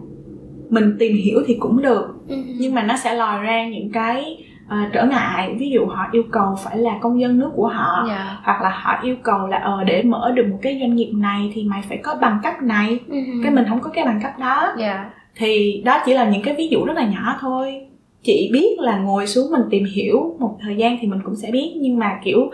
Mình 0.68 0.96
tìm 0.98 1.16
hiểu 1.16 1.38
thì 1.46 1.56
cũng 1.60 1.82
được 1.82 2.06
Ừ. 2.28 2.36
nhưng 2.58 2.74
mà 2.74 2.82
nó 2.82 2.96
sẽ 2.96 3.14
lòi 3.14 3.42
ra 3.42 3.68
những 3.68 3.92
cái 3.92 4.44
ờ, 4.68 4.76
trở 4.92 5.06
ngại. 5.06 5.54
Ví 5.58 5.70
dụ 5.70 5.86
họ 5.86 6.06
yêu 6.12 6.22
cầu 6.32 6.54
phải 6.64 6.78
là 6.78 6.98
công 7.00 7.20
dân 7.20 7.38
nước 7.38 7.50
của 7.54 7.66
họ 7.66 8.04
dạ. 8.08 8.38
hoặc 8.42 8.62
là 8.62 8.68
họ 8.82 8.98
yêu 9.02 9.16
cầu 9.22 9.46
là 9.46 9.56
ờ 9.56 9.84
để 9.84 10.02
mở 10.02 10.32
được 10.36 10.46
một 10.50 10.58
cái 10.62 10.78
doanh 10.80 10.96
nghiệp 10.96 11.10
này 11.14 11.50
thì 11.54 11.64
mày 11.64 11.82
phải 11.88 11.98
có 12.02 12.14
bằng 12.20 12.40
cấp 12.42 12.54
này. 12.62 12.98
Ừ. 13.08 13.16
cái 13.42 13.52
mình 13.52 13.64
không 13.68 13.80
có 13.80 13.90
cái 13.90 14.04
bằng 14.04 14.20
cấp 14.22 14.32
đó. 14.40 14.74
Dạ. 14.78 15.10
Thì 15.36 15.82
đó 15.84 15.98
chỉ 16.06 16.14
là 16.14 16.30
những 16.30 16.42
cái 16.42 16.54
ví 16.58 16.68
dụ 16.68 16.84
rất 16.84 16.96
là 16.96 17.06
nhỏ 17.06 17.36
thôi. 17.40 17.86
Chị 18.22 18.50
biết 18.52 18.76
là 18.78 18.98
ngồi 18.98 19.26
xuống 19.26 19.50
mình 19.52 19.62
tìm 19.70 19.84
hiểu 19.94 20.36
một 20.40 20.56
thời 20.60 20.76
gian 20.76 20.96
thì 21.00 21.08
mình 21.08 21.20
cũng 21.24 21.36
sẽ 21.36 21.50
biết 21.52 21.72
nhưng 21.80 21.98
mà 21.98 22.18
kiểu 22.24 22.50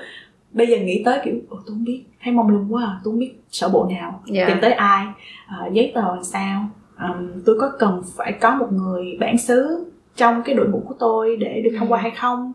bây 0.52 0.66
giờ 0.66 0.76
nghĩ 0.76 1.02
tới 1.04 1.18
kiểu 1.24 1.34
ồ 1.48 1.56
tôi 1.56 1.74
không 1.74 1.84
biết 1.84 2.04
thấy 2.22 2.32
mong 2.32 2.48
lung 2.48 2.66
quá 2.74 2.82
à 2.84 3.00
tôi 3.04 3.12
không 3.12 3.18
biết 3.20 3.32
sở 3.50 3.68
bộ 3.68 3.86
nào 3.90 4.22
Dạ. 4.26 4.44
tìm 4.48 4.56
tới 4.62 4.72
ai 4.72 5.06
ờ, 5.48 5.68
giấy 5.72 5.92
tờ 5.94 6.00
là 6.16 6.22
sao 6.22 6.68
Ờm, 6.96 7.42
tôi 7.46 7.56
có 7.60 7.72
cần 7.78 8.02
phải 8.16 8.32
có 8.32 8.54
một 8.54 8.72
người 8.72 9.16
bản 9.20 9.38
xứ 9.38 9.84
trong 10.16 10.42
cái 10.42 10.54
đội 10.54 10.68
ngũ 10.68 10.82
của 10.88 10.94
tôi 10.98 11.36
để 11.36 11.60
được 11.64 11.70
thông 11.78 11.92
qua 11.92 11.98
Ừ. 11.98 12.02
hay 12.02 12.10
không 12.10 12.52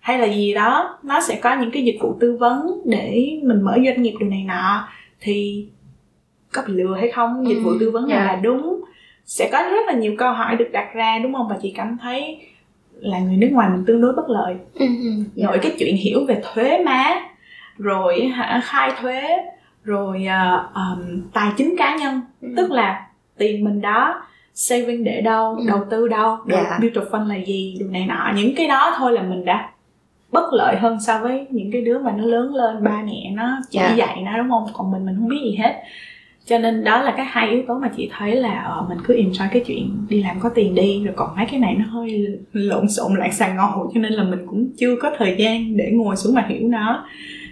hay 0.00 0.18
là 0.18 0.26
gì 0.26 0.54
đó 0.54 0.98
nó 1.02 1.20
sẽ 1.20 1.38
có 1.42 1.56
những 1.60 1.70
cái 1.70 1.84
dịch 1.84 1.96
vụ 2.00 2.16
tư 2.20 2.36
vấn 2.40 2.80
để 2.84 3.30
mình 3.42 3.62
mở 3.62 3.78
doanh 3.84 4.02
nghiệp 4.02 4.14
điều 4.20 4.28
này 4.28 4.44
nọ 4.48 4.88
thì 5.20 5.66
có 6.52 6.62
bị 6.66 6.72
lừa 6.72 6.94
hay 6.94 7.10
không 7.10 7.48
dịch 7.48 7.60
vụ 7.64 7.70
Ừ, 7.70 7.76
tư 7.80 7.90
vấn 7.90 8.08
nào 8.08 8.18
dạ. 8.18 8.24
là 8.26 8.36
đúng 8.36 8.80
sẽ 9.24 9.48
có 9.52 9.58
rất 9.70 9.86
là 9.86 9.92
nhiều 9.92 10.14
câu 10.18 10.32
hỏi 10.32 10.56
được 10.56 10.68
đặt 10.72 10.94
ra 10.94 11.18
đúng 11.22 11.32
không 11.34 11.48
và 11.48 11.58
chị 11.62 11.72
cảm 11.76 11.96
thấy 12.02 12.40
là 13.00 13.18
người 13.18 13.36
nước 13.36 13.48
ngoài 13.52 13.68
mình 13.70 13.84
tương 13.86 14.00
đối 14.00 14.12
bất 14.12 14.30
lợi 14.30 14.54
Ừ. 14.74 14.86
dạ. 15.34 15.46
nội 15.46 15.58
cái 15.62 15.72
chuyện 15.78 15.96
hiểu 15.96 16.24
về 16.28 16.42
thuế 16.54 16.82
má 16.84 17.20
rồi 17.78 18.26
hả, 18.26 18.60
khai 18.64 18.92
thuế 19.00 19.22
rồi 19.84 20.26
uh, 20.26 20.74
um, 20.74 21.22
tài 21.32 21.52
chính 21.56 21.74
cá 21.78 21.96
nhân 21.96 22.20
ừ. 22.40 22.48
tức 22.56 22.70
là 22.70 23.06
tiền 23.38 23.64
mình 23.64 23.80
đó 23.80 24.22
saving 24.54 25.04
để 25.04 25.20
đâu 25.20 25.56
ừ. 25.56 25.64
đầu 25.68 25.84
tư 25.90 26.08
đâu 26.08 26.36
yeah. 26.48 26.66
Dạ. 26.70 26.78
mutual 26.82 27.06
fund 27.06 27.26
là 27.26 27.36
gì 27.46 27.76
điều 27.78 27.88
này 27.88 28.06
nọ 28.06 28.32
những 28.36 28.54
cái 28.56 28.68
đó 28.68 28.94
thôi 28.98 29.12
là 29.12 29.22
mình 29.22 29.44
đã 29.44 29.70
bất 30.32 30.52
lợi 30.52 30.76
hơn 30.76 30.98
so 31.06 31.18
với 31.18 31.46
những 31.50 31.72
cái 31.72 31.82
đứa 31.82 31.98
mà 31.98 32.12
nó 32.12 32.24
lớn 32.24 32.54
lên 32.54 32.84
ba 32.84 33.02
mẹ 33.06 33.30
nó 33.34 33.58
chỉ. 33.70 33.78
Dạ. 33.78 33.94
dạy 33.94 34.22
nó 34.24 34.38
đúng 34.38 34.50
không 34.50 34.66
còn 34.72 34.90
mình 34.90 35.06
mình 35.06 35.16
không 35.18 35.28
biết 35.28 35.40
gì 35.42 35.56
hết 35.56 35.82
cho 36.44 36.58
nên 36.58 36.84
đó 36.84 37.02
là 37.02 37.14
cái 37.16 37.26
hai 37.26 37.50
yếu 37.50 37.62
tố 37.68 37.78
mà 37.78 37.90
chị 37.96 38.10
thấy 38.18 38.36
là 38.36 38.78
uh, 38.82 38.88
mình 38.88 38.98
cứ 39.04 39.14
enjoy 39.14 39.48
cái 39.52 39.62
chuyện 39.66 40.06
đi 40.08 40.22
làm 40.22 40.40
có 40.40 40.48
tiền 40.48 40.74
đi 40.74 41.04
rồi 41.04 41.14
còn 41.16 41.36
mấy 41.36 41.46
cái 41.50 41.60
này 41.60 41.74
nó 41.78 41.84
hơi 41.84 42.26
lộn 42.52 42.88
xộn 42.88 43.14
loạn 43.14 43.32
xà 43.32 43.54
ngầu 43.54 43.90
cho 43.94 44.00
nên 44.00 44.12
là 44.12 44.24
mình 44.24 44.46
cũng 44.46 44.68
chưa 44.78 44.96
có 45.02 45.10
thời 45.18 45.36
gian 45.38 45.76
để 45.76 45.90
ngồi 45.92 46.16
xuống 46.16 46.34
mà 46.34 46.46
hiểu 46.48 46.68
nó 46.68 47.04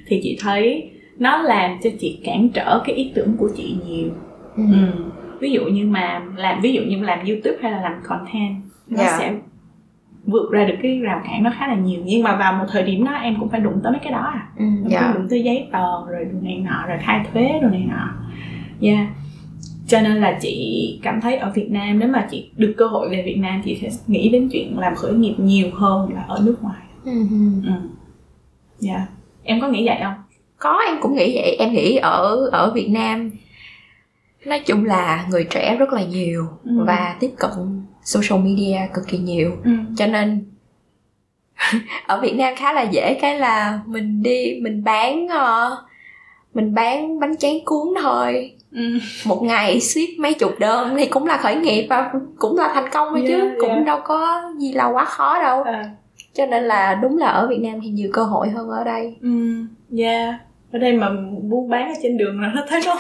thì 0.07 0.21
chị 0.23 0.39
thấy 0.41 0.91
nó 1.19 1.37
làm 1.37 1.79
cho 1.83 1.91
chị 2.01 2.21
cản 2.25 2.49
trở 2.49 2.83
cái 2.87 2.97
ý 2.97 3.13
tưởng 3.15 3.37
của 3.39 3.49
chị 3.57 3.77
nhiều 3.87 4.11
ừ. 4.57 4.63
Ừ. 4.73 5.05
ví 5.41 5.53
dụ 5.53 5.65
như 5.65 5.87
mà 5.87 6.23
làm 6.37 6.61
ví 6.61 6.73
dụ 6.73 6.83
như 6.83 7.03
làm 7.03 7.19
youtube 7.19 7.57
hay 7.63 7.73
là 7.73 7.81
làm 7.81 7.93
content 8.05 8.57
nó 8.89 9.01
yeah. 9.01 9.11
Dạ. 9.11 9.19
sẽ 9.19 9.35
vượt 10.25 10.51
ra 10.53 10.65
được 10.65 10.75
cái 10.83 11.01
rào 11.01 11.23
cản 11.25 11.43
nó 11.43 11.51
khá 11.59 11.67
là 11.67 11.75
nhiều 11.75 12.01
nhưng 12.05 12.23
mà 12.23 12.37
vào 12.37 12.53
một 12.53 12.65
thời 12.69 12.83
điểm 12.83 13.05
đó 13.05 13.13
em 13.13 13.37
cũng 13.41 13.49
phải 13.49 13.61
đụng 13.61 13.81
tới 13.83 13.93
mấy 13.93 14.01
cái 14.03 14.13
đó 14.13 14.31
à 14.35 14.49
ừ, 14.59 14.65
yeah. 14.65 15.03
Dạ. 15.03 15.13
đụng 15.15 15.27
tới 15.31 15.43
giấy 15.43 15.69
tờ 15.73 16.11
rồi 16.11 16.25
đồ 16.25 16.39
này 16.43 16.59
nọ 16.65 16.87
rồi 16.89 16.99
khai 17.01 17.27
thuế 17.33 17.59
đồ 17.63 17.69
này 17.69 17.87
nọ 17.89 18.15
yeah 18.81 19.09
cho 19.87 20.01
nên 20.01 20.17
là 20.17 20.39
chị 20.41 21.01
cảm 21.03 21.21
thấy 21.21 21.37
ở 21.37 21.53
Việt 21.55 21.71
Nam 21.71 21.99
nếu 21.99 22.09
mà 22.09 22.27
chị 22.31 22.51
được 22.57 22.75
cơ 22.77 22.87
hội 22.87 23.09
về 23.11 23.23
Việt 23.27 23.37
Nam 23.37 23.63
chị 23.65 23.79
sẽ 23.83 23.89
nghĩ 24.07 24.29
đến 24.29 24.49
chuyện 24.53 24.79
làm 24.79 24.95
khởi 24.95 25.15
nghiệp 25.15 25.35
nhiều 25.39 25.71
hơn 25.75 26.15
là 26.15 26.23
ở 26.23 26.43
nước 26.47 26.57
ngoài 26.63 26.83
ừ. 27.05 27.13
ừ. 27.67 27.73
yeah. 28.87 29.01
Em 29.47 29.61
có 29.61 29.69
nghĩ 29.69 29.87
vậy 29.87 29.97
không 30.03 30.15
có 30.59 30.83
em 30.87 30.97
cũng 31.01 31.15
nghĩ 31.15 31.35
vậy 31.35 31.57
em 31.59 31.73
nghĩ 31.73 31.97
ở 31.97 32.49
ở 32.53 32.71
Việt 32.71 32.89
Nam 32.91 33.31
nói 34.45 34.61
chung 34.67 34.85
là 34.85 35.27
người 35.31 35.45
trẻ 35.51 35.77
rất 35.77 35.93
là 35.93 36.05
nhiều 36.05 36.47
ừ. 36.65 36.85
và 36.87 37.17
tiếp 37.21 37.31
cận 37.39 37.51
social 38.03 38.45
media 38.45 38.79
cực 38.95 39.09
kỳ 39.09 39.19
nhiều 39.19 39.53
ừ. 39.65 39.71
cho 39.97 40.07
nên 40.07 40.45
ở 42.07 42.21
Việt 42.21 42.37
Nam 42.37 42.55
khá 42.57 42.73
là 42.73 42.83
dễ 42.83 43.15
cái 43.15 43.39
là 43.39 43.81
mình 43.87 44.23
đi 44.23 44.61
mình 44.63 44.85
bán 44.85 45.27
uh, 45.27 45.79
mình 46.55 46.75
bán 46.75 47.21
bánh 47.21 47.37
tráng 47.37 47.65
cuốn 47.65 47.89
thôi 48.03 48.57
ừ. 48.73 48.83
một 49.27 49.43
ngày 49.43 49.81
ship 49.81 50.19
mấy 50.19 50.35
chục 50.35 50.53
đơn 50.59 50.95
thì 50.99 51.07
cũng 51.07 51.27
là 51.27 51.37
khởi 51.37 51.57
nghiệp 51.57 51.87
và 51.91 52.13
cũng 52.39 52.59
là 52.59 52.71
thành 52.75 52.91
công 52.93 53.09
thôi 53.11 53.25
yeah, 53.29 53.41
chứ 53.41 53.51
cũng 53.61 53.85
đâu 53.85 54.01
có 54.05 54.43
gì 54.59 54.73
là 54.73 54.87
quá 54.87 55.05
khó 55.05 55.43
đâu 55.43 55.63
à. 55.63 55.91
Cho 56.37 56.47
nên 56.47 56.65
là 56.65 56.95
đúng 57.03 57.19
là 57.19 57.27
ở 57.27 57.47
Việt 57.47 57.61
Nam 57.63 57.81
thì 57.83 57.89
nhiều 57.89 58.11
cơ 58.13 58.23
hội 58.23 58.49
hơn 58.49 58.69
ở 58.69 58.85
đây. 58.85 59.17
Ừ 59.23 59.29
yeah 59.99 60.35
ở 60.73 60.79
đây 60.79 60.93
mà 60.93 61.09
buôn 61.43 61.69
bán 61.69 61.89
ở 61.89 61.95
trên 62.03 62.19
đường 62.19 62.41
là 62.41 62.49
nó 62.55 62.63
thấy 62.69 62.81
nó 62.87 62.97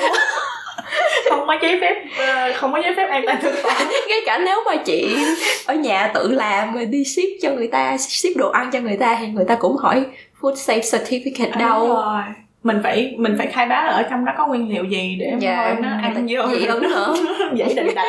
không 1.29 1.41
có 1.47 1.57
giấy 1.63 1.79
phép 1.81 2.05
ờ, 2.19 2.53
không 2.55 2.73
có 2.73 2.81
giấy 2.83 2.95
phép 2.97 3.09
an 3.11 3.23
toàn 3.27 3.39
thực 3.43 3.55
phẩm. 3.63 3.73
Ngay 4.09 4.19
cả 4.27 4.39
nếu 4.45 4.57
mà 4.67 4.77
chị 4.77 5.17
ở 5.67 5.75
nhà 5.75 6.11
tự 6.15 6.33
làm 6.33 6.75
rồi 6.75 6.87
đi 6.87 7.05
ship 7.05 7.43
cho 7.43 7.51
người 7.51 7.69
ta 7.69 7.97
ship 7.99 8.37
đồ 8.37 8.51
ăn 8.51 8.71
cho 8.73 8.81
người 8.81 8.97
ta 8.97 9.17
thì 9.21 9.27
người 9.27 9.45
ta 9.45 9.55
cũng 9.55 9.77
hỏi 9.77 10.05
food 10.41 10.55
safe 10.55 10.81
certificate 10.81 11.51
à, 11.53 11.61
đâu. 11.61 11.89
rồi. 11.89 12.23
Mình 12.63 12.81
phải 12.83 13.15
mình 13.19 13.35
phải 13.39 13.47
khai 13.47 13.67
báo 13.67 13.85
là 13.85 13.93
ở 13.93 14.03
trong 14.03 14.25
đó 14.25 14.33
có 14.39 14.47
nguyên 14.47 14.69
liệu 14.69 14.85
gì 14.85 15.17
để 15.21 15.33
dạ, 15.41 15.77
nó 15.83 15.89
ăn 15.89 16.27
vô. 16.29 16.43
ứng 16.69 16.83
nữa. 16.83 17.17
Vậy 17.59 17.75
định 17.77 17.95
đặt 17.95 18.07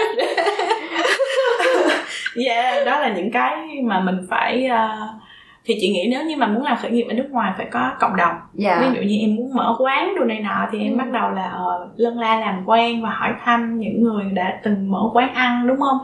yeah 2.36 2.86
đó 2.86 3.00
là 3.00 3.14
những 3.14 3.32
cái 3.32 3.58
mà 3.84 4.00
mình 4.00 4.18
phải 4.30 4.70
uh, 4.72 5.22
thì 5.68 5.78
chị 5.82 5.90
nghĩ 5.90 6.08
nếu 6.12 6.26
như 6.26 6.36
mà 6.38 6.48
muốn 6.48 6.64
làm 6.64 6.78
khởi 6.82 6.92
nghiệp 6.92 7.06
ở 7.10 7.14
nước 7.14 7.28
ngoài 7.32 7.54
phải 7.58 7.68
có 7.72 7.92
cộng 8.00 8.16
đồng 8.16 8.36
yeah. 8.60 8.82
Dạ. 8.82 8.82
ví 8.82 8.96
dụ 8.96 9.08
như 9.08 9.18
em 9.22 9.36
muốn 9.36 9.54
mở 9.54 9.76
quán 9.80 10.16
đồ 10.16 10.26
này 10.26 10.40
nọ 10.40 10.68
thì 10.72 10.80
em 10.84 10.94
ừ. 10.94 10.98
bắt 10.98 11.12
đầu 11.12 11.30
là 11.32 11.54
uh, 11.66 12.00
lân 12.00 12.20
la 12.20 12.40
làm 12.40 12.64
quen 12.66 13.02
và 13.02 13.10
hỏi 13.10 13.34
thăm 13.44 13.80
những 13.80 14.04
người 14.04 14.24
đã 14.34 14.60
từng 14.64 14.92
mở 14.92 15.00
quán 15.14 15.34
ăn 15.34 15.68
đúng 15.68 15.80
không 15.80 15.98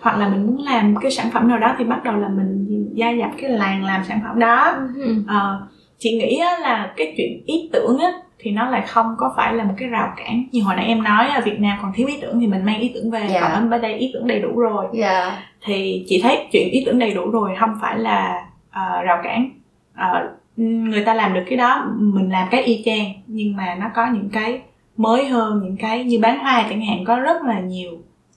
hoặc 0.00 0.18
là 0.18 0.28
mình 0.28 0.46
muốn 0.46 0.64
làm 0.64 0.94
cái 1.00 1.10
sản 1.10 1.26
phẩm 1.32 1.48
nào 1.48 1.58
đó 1.58 1.74
thì 1.78 1.84
bắt 1.84 2.04
đầu 2.04 2.16
là 2.16 2.28
mình 2.28 2.66
gia 2.94 3.10
nhập 3.10 3.30
cái 3.40 3.50
làng 3.50 3.84
làm 3.84 4.04
sản 4.04 4.20
phẩm 4.24 4.38
đó 4.38 4.74
ừ. 4.96 5.14
uh, 5.20 5.70
chị 5.98 6.16
nghĩ 6.16 6.38
á, 6.38 6.58
là 6.60 6.92
cái 6.96 7.14
chuyện 7.16 7.42
ý 7.46 7.70
tưởng 7.72 7.98
á 7.98 8.12
thì 8.42 8.50
nó 8.50 8.70
lại 8.70 8.82
không 8.86 9.14
có 9.18 9.32
phải 9.36 9.54
là 9.54 9.64
một 9.64 9.74
cái 9.76 9.88
rào 9.88 10.12
cản 10.16 10.44
như 10.52 10.62
hồi 10.62 10.76
nãy 10.76 10.86
em 10.86 11.02
nói 11.02 11.28
ở 11.28 11.40
Việt 11.44 11.60
Nam 11.60 11.78
còn 11.82 11.92
thiếu 11.94 12.06
ý 12.06 12.18
tưởng 12.20 12.40
thì 12.40 12.46
mình 12.46 12.64
mang 12.64 12.80
ý 12.80 12.90
tưởng 12.94 13.10
về 13.10 13.20
yeah. 13.20 13.30
Dạ. 13.32 13.40
còn 13.40 13.52
ở 13.52 13.68
bên 13.68 13.80
đây 13.80 13.94
ý 13.94 14.10
tưởng 14.14 14.26
đầy 14.26 14.40
đủ 14.40 14.60
rồi 14.60 14.84
yeah. 14.84 14.94
Dạ. 14.94 15.38
thì 15.64 16.04
chị 16.08 16.20
thấy 16.22 16.48
chuyện 16.52 16.68
ý 16.70 16.82
tưởng 16.86 16.98
đầy 16.98 17.14
đủ 17.14 17.30
rồi 17.30 17.56
không 17.60 17.74
phải 17.80 17.98
là 17.98 18.44
uh, 18.68 19.04
rào 19.04 19.20
cản 19.22 19.50
uh, 19.92 20.30
người 20.56 21.04
ta 21.04 21.14
làm 21.14 21.34
được 21.34 21.44
cái 21.48 21.56
đó 21.56 21.86
mình 21.96 22.30
làm 22.30 22.48
cái 22.50 22.62
y 22.62 22.82
chang 22.84 23.12
nhưng 23.26 23.56
mà 23.56 23.74
nó 23.74 23.86
có 23.94 24.06
những 24.06 24.30
cái 24.32 24.60
mới 24.96 25.28
hơn 25.28 25.60
những 25.64 25.76
cái 25.76 26.04
như 26.04 26.18
bán 26.22 26.38
hoa 26.38 26.66
chẳng 26.70 26.86
hạn 26.86 27.04
có 27.04 27.18
rất 27.18 27.42
là 27.42 27.60
nhiều 27.60 27.90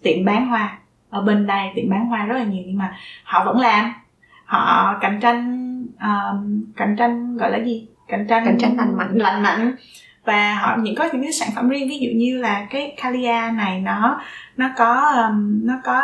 tiệm 0.03 0.25
bán 0.25 0.47
hoa 0.47 0.79
ở 1.09 1.21
bên 1.21 1.47
đây 1.47 1.69
tiệm 1.75 1.89
bán 1.89 2.05
hoa 2.05 2.25
rất 2.25 2.35
là 2.35 2.43
nhiều 2.43 2.63
nhưng 2.65 2.77
mà 2.77 2.97
họ 3.23 3.45
vẫn 3.45 3.59
làm 3.59 3.93
họ 4.45 4.95
cạnh 5.01 5.19
tranh 5.21 5.63
uh, 5.95 6.75
cạnh 6.75 6.95
tranh 6.97 7.37
gọi 7.37 7.51
là 7.51 7.57
gì 7.57 7.87
cạnh 8.07 8.25
tranh 8.29 8.45
cạnh 8.45 8.57
tranh 8.59 8.77
lành 8.77 8.97
mạnh 8.97 9.17
lành 9.17 9.43
mạnh 9.43 9.75
và 10.25 10.53
họ 10.53 10.77
những 10.81 10.95
có 10.95 11.09
những 11.13 11.21
cái 11.21 11.31
sản 11.31 11.49
phẩm 11.55 11.69
riêng 11.69 11.89
ví 11.89 11.99
dụ 11.99 12.09
như 12.15 12.37
là 12.37 12.67
cái 12.69 12.95
Calia 13.01 13.51
này 13.53 13.79
nó 13.79 14.21
nó 14.57 14.69
có 14.77 15.11
um, 15.27 15.61
nó 15.63 15.73
có 15.83 16.01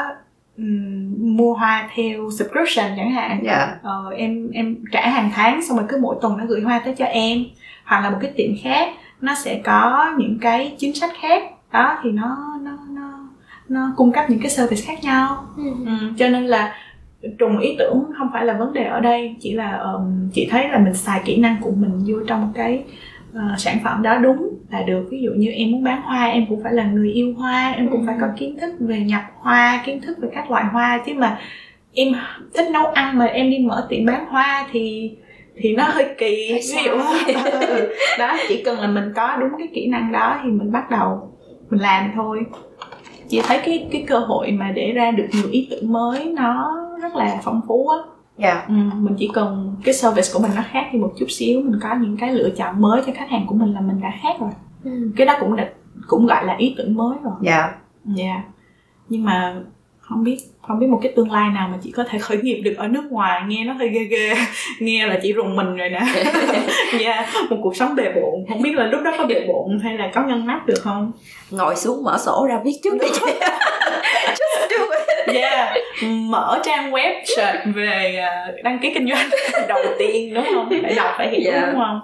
um, 0.58 1.38
mua 1.38 1.54
hoa 1.54 1.90
theo 1.96 2.30
subscription 2.32 2.86
chẳng 2.98 3.12
hạn 3.12 3.30
yeah. 3.30 3.44
Dạ. 3.44 3.76
ờ, 3.84 4.10
em 4.18 4.52
em 4.52 4.76
trả 4.92 5.10
hàng 5.10 5.32
tháng 5.34 5.62
xong 5.66 5.78
rồi 5.78 5.86
cứ 5.90 5.98
mỗi 6.02 6.16
tuần 6.22 6.38
nó 6.38 6.46
gửi 6.46 6.62
hoa 6.62 6.82
tới 6.86 6.96
cho 6.98 7.06
em 7.06 7.46
hoặc 7.86 8.02
là 8.02 8.10
một 8.10 8.18
cái 8.22 8.32
tiệm 8.36 8.52
khác 8.64 8.90
nó 9.22 9.36
sẽ 9.36 9.62
có 9.64 10.14
những 10.18 10.38
cái 10.42 10.76
chính 10.78 10.96
sách 10.96 11.12
khác 11.22 11.44
đó 11.72 12.00
thì 12.04 12.12
nó 12.12 12.38
nó 12.62 12.72
nó 12.90 13.10
nó 13.70 13.94
cung 13.96 14.12
cấp 14.12 14.30
những 14.30 14.40
cái 14.40 14.50
service 14.50 14.82
khác 14.86 15.04
nhau 15.04 15.46
ừ. 15.58 15.64
Ừ, 15.86 15.92
cho 16.18 16.30
nên 16.30 16.46
là 16.46 16.74
trùng 17.40 17.60
ý 17.60 17.76
tưởng 17.80 18.04
không 18.18 18.30
phải 18.34 18.46
là 18.46 18.54
vấn 18.54 18.74
đề 18.74 18.84
ở 18.84 19.00
đây 19.00 19.36
chỉ 19.40 19.54
là 19.54 19.78
um, 19.78 20.30
chị 20.34 20.48
thấy 20.52 20.70
là 20.70 20.80
mình 20.80 20.94
xài 20.94 21.22
kỹ 21.26 21.38
năng 21.38 21.56
của 21.62 21.72
mình 21.72 21.92
vô 22.08 22.18
trong 22.28 22.52
cái 22.56 22.84
uh, 23.32 23.60
sản 23.60 23.78
phẩm 23.84 24.02
đó 24.02 24.18
đúng 24.18 24.50
là 24.70 24.82
được. 24.82 25.08
Ví 25.12 25.22
dụ 25.22 25.32
như 25.32 25.52
em 25.52 25.72
muốn 25.72 25.84
bán 25.84 26.02
hoa 26.02 26.26
em 26.26 26.46
cũng 26.50 26.64
phải 26.64 26.74
là 26.74 26.84
người 26.84 27.12
yêu 27.12 27.34
hoa 27.38 27.72
em 27.72 27.90
cũng 27.90 28.02
ừ. 28.02 28.04
phải 28.08 28.16
có 28.22 28.28
kiến 28.38 28.58
thức 28.62 28.76
về 28.80 29.00
nhập 29.00 29.22
hoa 29.36 29.84
kiến 29.86 30.02
thức 30.02 30.18
về 30.22 30.30
các 30.34 30.52
loại 30.52 30.66
hoa. 30.72 31.02
Chứ 31.06 31.14
mà 31.14 31.40
em 31.94 32.08
thích 32.54 32.72
nấu 32.72 32.86
ăn 32.86 33.18
mà 33.18 33.26
em 33.26 33.50
đi 33.52 33.58
mở 33.60 33.88
tiệm 33.90 34.06
bán 34.06 34.26
hoa 34.26 34.68
thì 34.72 35.12
thì 35.62 35.76
nó 35.76 35.84
hơi 35.84 36.06
kỳ 36.18 36.54
ví 36.54 36.84
dụ. 36.86 36.92
Đó 38.20 38.38
chỉ 38.48 38.64
cần 38.64 38.80
là 38.80 38.88
mình 38.88 39.14
có 39.16 39.38
đúng 39.40 39.50
cái 39.58 39.68
kỹ 39.74 39.88
năng 39.88 40.12
đó 40.12 40.40
thì 40.44 40.50
mình 40.50 40.72
bắt 40.72 40.90
đầu 40.92 41.32
mình 41.70 41.82
làm 41.82 42.12
thôi. 42.16 42.40
Chị 43.28 43.42
thấy 43.44 43.60
cái 43.66 43.88
cái 43.92 44.04
cơ 44.08 44.20
hội 44.20 44.52
mà 44.52 44.72
để 44.72 44.92
ra 44.92 45.12
được 45.12 45.28
nhiều 45.32 45.50
ý 45.52 45.68
tưởng 45.72 45.92
mới 45.92 46.26
nó 46.26 46.76
rất 47.02 47.16
là 47.16 47.42
phong 47.44 47.62
phú 47.68 47.88
á. 47.88 47.98
Dạ. 48.38 48.66
ừ, 48.68 48.74
mình 48.96 49.16
chỉ 49.20 49.30
cần 49.34 49.76
cái 49.84 49.94
service 49.94 50.28
của 50.34 50.40
mình 50.40 50.52
nó 50.56 50.62
khác 50.72 50.90
đi 50.94 51.00
một 51.00 51.12
chút 51.20 51.26
xíu 51.30 51.62
mình 51.62 51.80
có 51.82 51.96
những 52.02 52.18
cái 52.18 52.34
lựa 52.34 52.50
chọn 52.50 52.82
mới 52.82 53.02
cho 53.06 53.14
khách 53.16 53.30
hàng 53.30 53.46
của 53.48 53.56
mình 53.56 53.74
là 53.74 53.82
mình 53.82 54.02
đã 54.02 54.14
khác 54.22 54.36
rồi. 54.40 54.50
Ừ. 54.84 55.12
cái 55.16 55.28
đó 55.28 55.38
cũng 55.40 55.56
đã 55.56 55.70
cũng 56.08 56.26
gọi 56.26 56.46
là 56.46 56.56
ý 56.58 56.76
tưởng 56.78 56.96
mới 56.96 57.18
rồi. 57.24 57.34
Dạ. 57.42 57.74
Dạ. 58.06 58.44
Nhưng 59.10 59.24
mà 59.24 59.56
không 60.00 60.24
biết 60.24 60.38
không 60.68 60.80
biết 60.80 60.88
một 60.88 61.00
cái 61.04 61.14
tương 61.16 61.32
lai 61.32 61.50
nào 61.50 61.68
mà 61.68 61.78
chị 61.84 61.92
có 61.92 62.04
thể 62.04 62.20
khởi 62.20 62.38
nghiệp 62.38 62.62
được 62.62 62.74
ở 62.78 62.88
nước 62.88 63.04
ngoài 63.12 63.42
nghe 63.48 63.64
nó 63.66 63.74
hơi 63.74 63.90
ghê 63.90 64.04
ghê. 64.04 64.34
Nghe 64.80 65.08
là 65.08 65.20
chị 65.24 65.34
rùng 65.34 65.56
mình 65.56 65.76
rồi 65.76 65.90
nè 65.90 66.02
yeah, 67.04 67.30
một 67.50 67.58
cuộc 67.64 67.76
sống 67.76 67.96
bề 67.96 68.12
bộn. 68.16 68.46
Không 68.50 68.62
biết 68.62 68.76
là 68.76 68.86
lúc 68.86 69.02
đó 69.04 69.12
có 69.18 69.26
bề 69.26 69.46
bộn 69.48 69.80
hay 69.84 69.98
là 69.98 70.12
có 70.16 70.24
ngăn 70.24 70.48
nắp 70.48 70.68
được 70.68 70.80
không? 70.82 71.12
Ngồi 71.52 71.76
xuống 71.76 72.04
mở 72.04 72.18
sổ 72.26 72.46
ra 72.50 72.60
viết 72.66 72.72
trước 72.84 72.94
đi 73.02 73.08
chị 73.14 73.26
yeah. 75.34 75.78
Mở 76.04 76.60
trang 76.64 76.92
web 76.92 77.14
search 77.38 77.76
về 77.76 78.24
uh, 78.50 78.64
đăng 78.64 78.80
ký 78.80 78.92
kinh 78.94 79.08
doanh 79.10 79.30
đầu 79.68 79.84
tiên 80.00 80.34
đúng 80.34 80.46
không? 80.54 80.70
Phải 80.82 80.96
đọc 80.96 81.14
phải 81.18 81.30
hiểu 81.30 81.52
yeah. 81.52 81.70
đúng 81.72 81.82
không? 81.82 82.02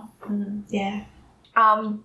Yeah. 0.71 0.93
Um, 1.55 1.97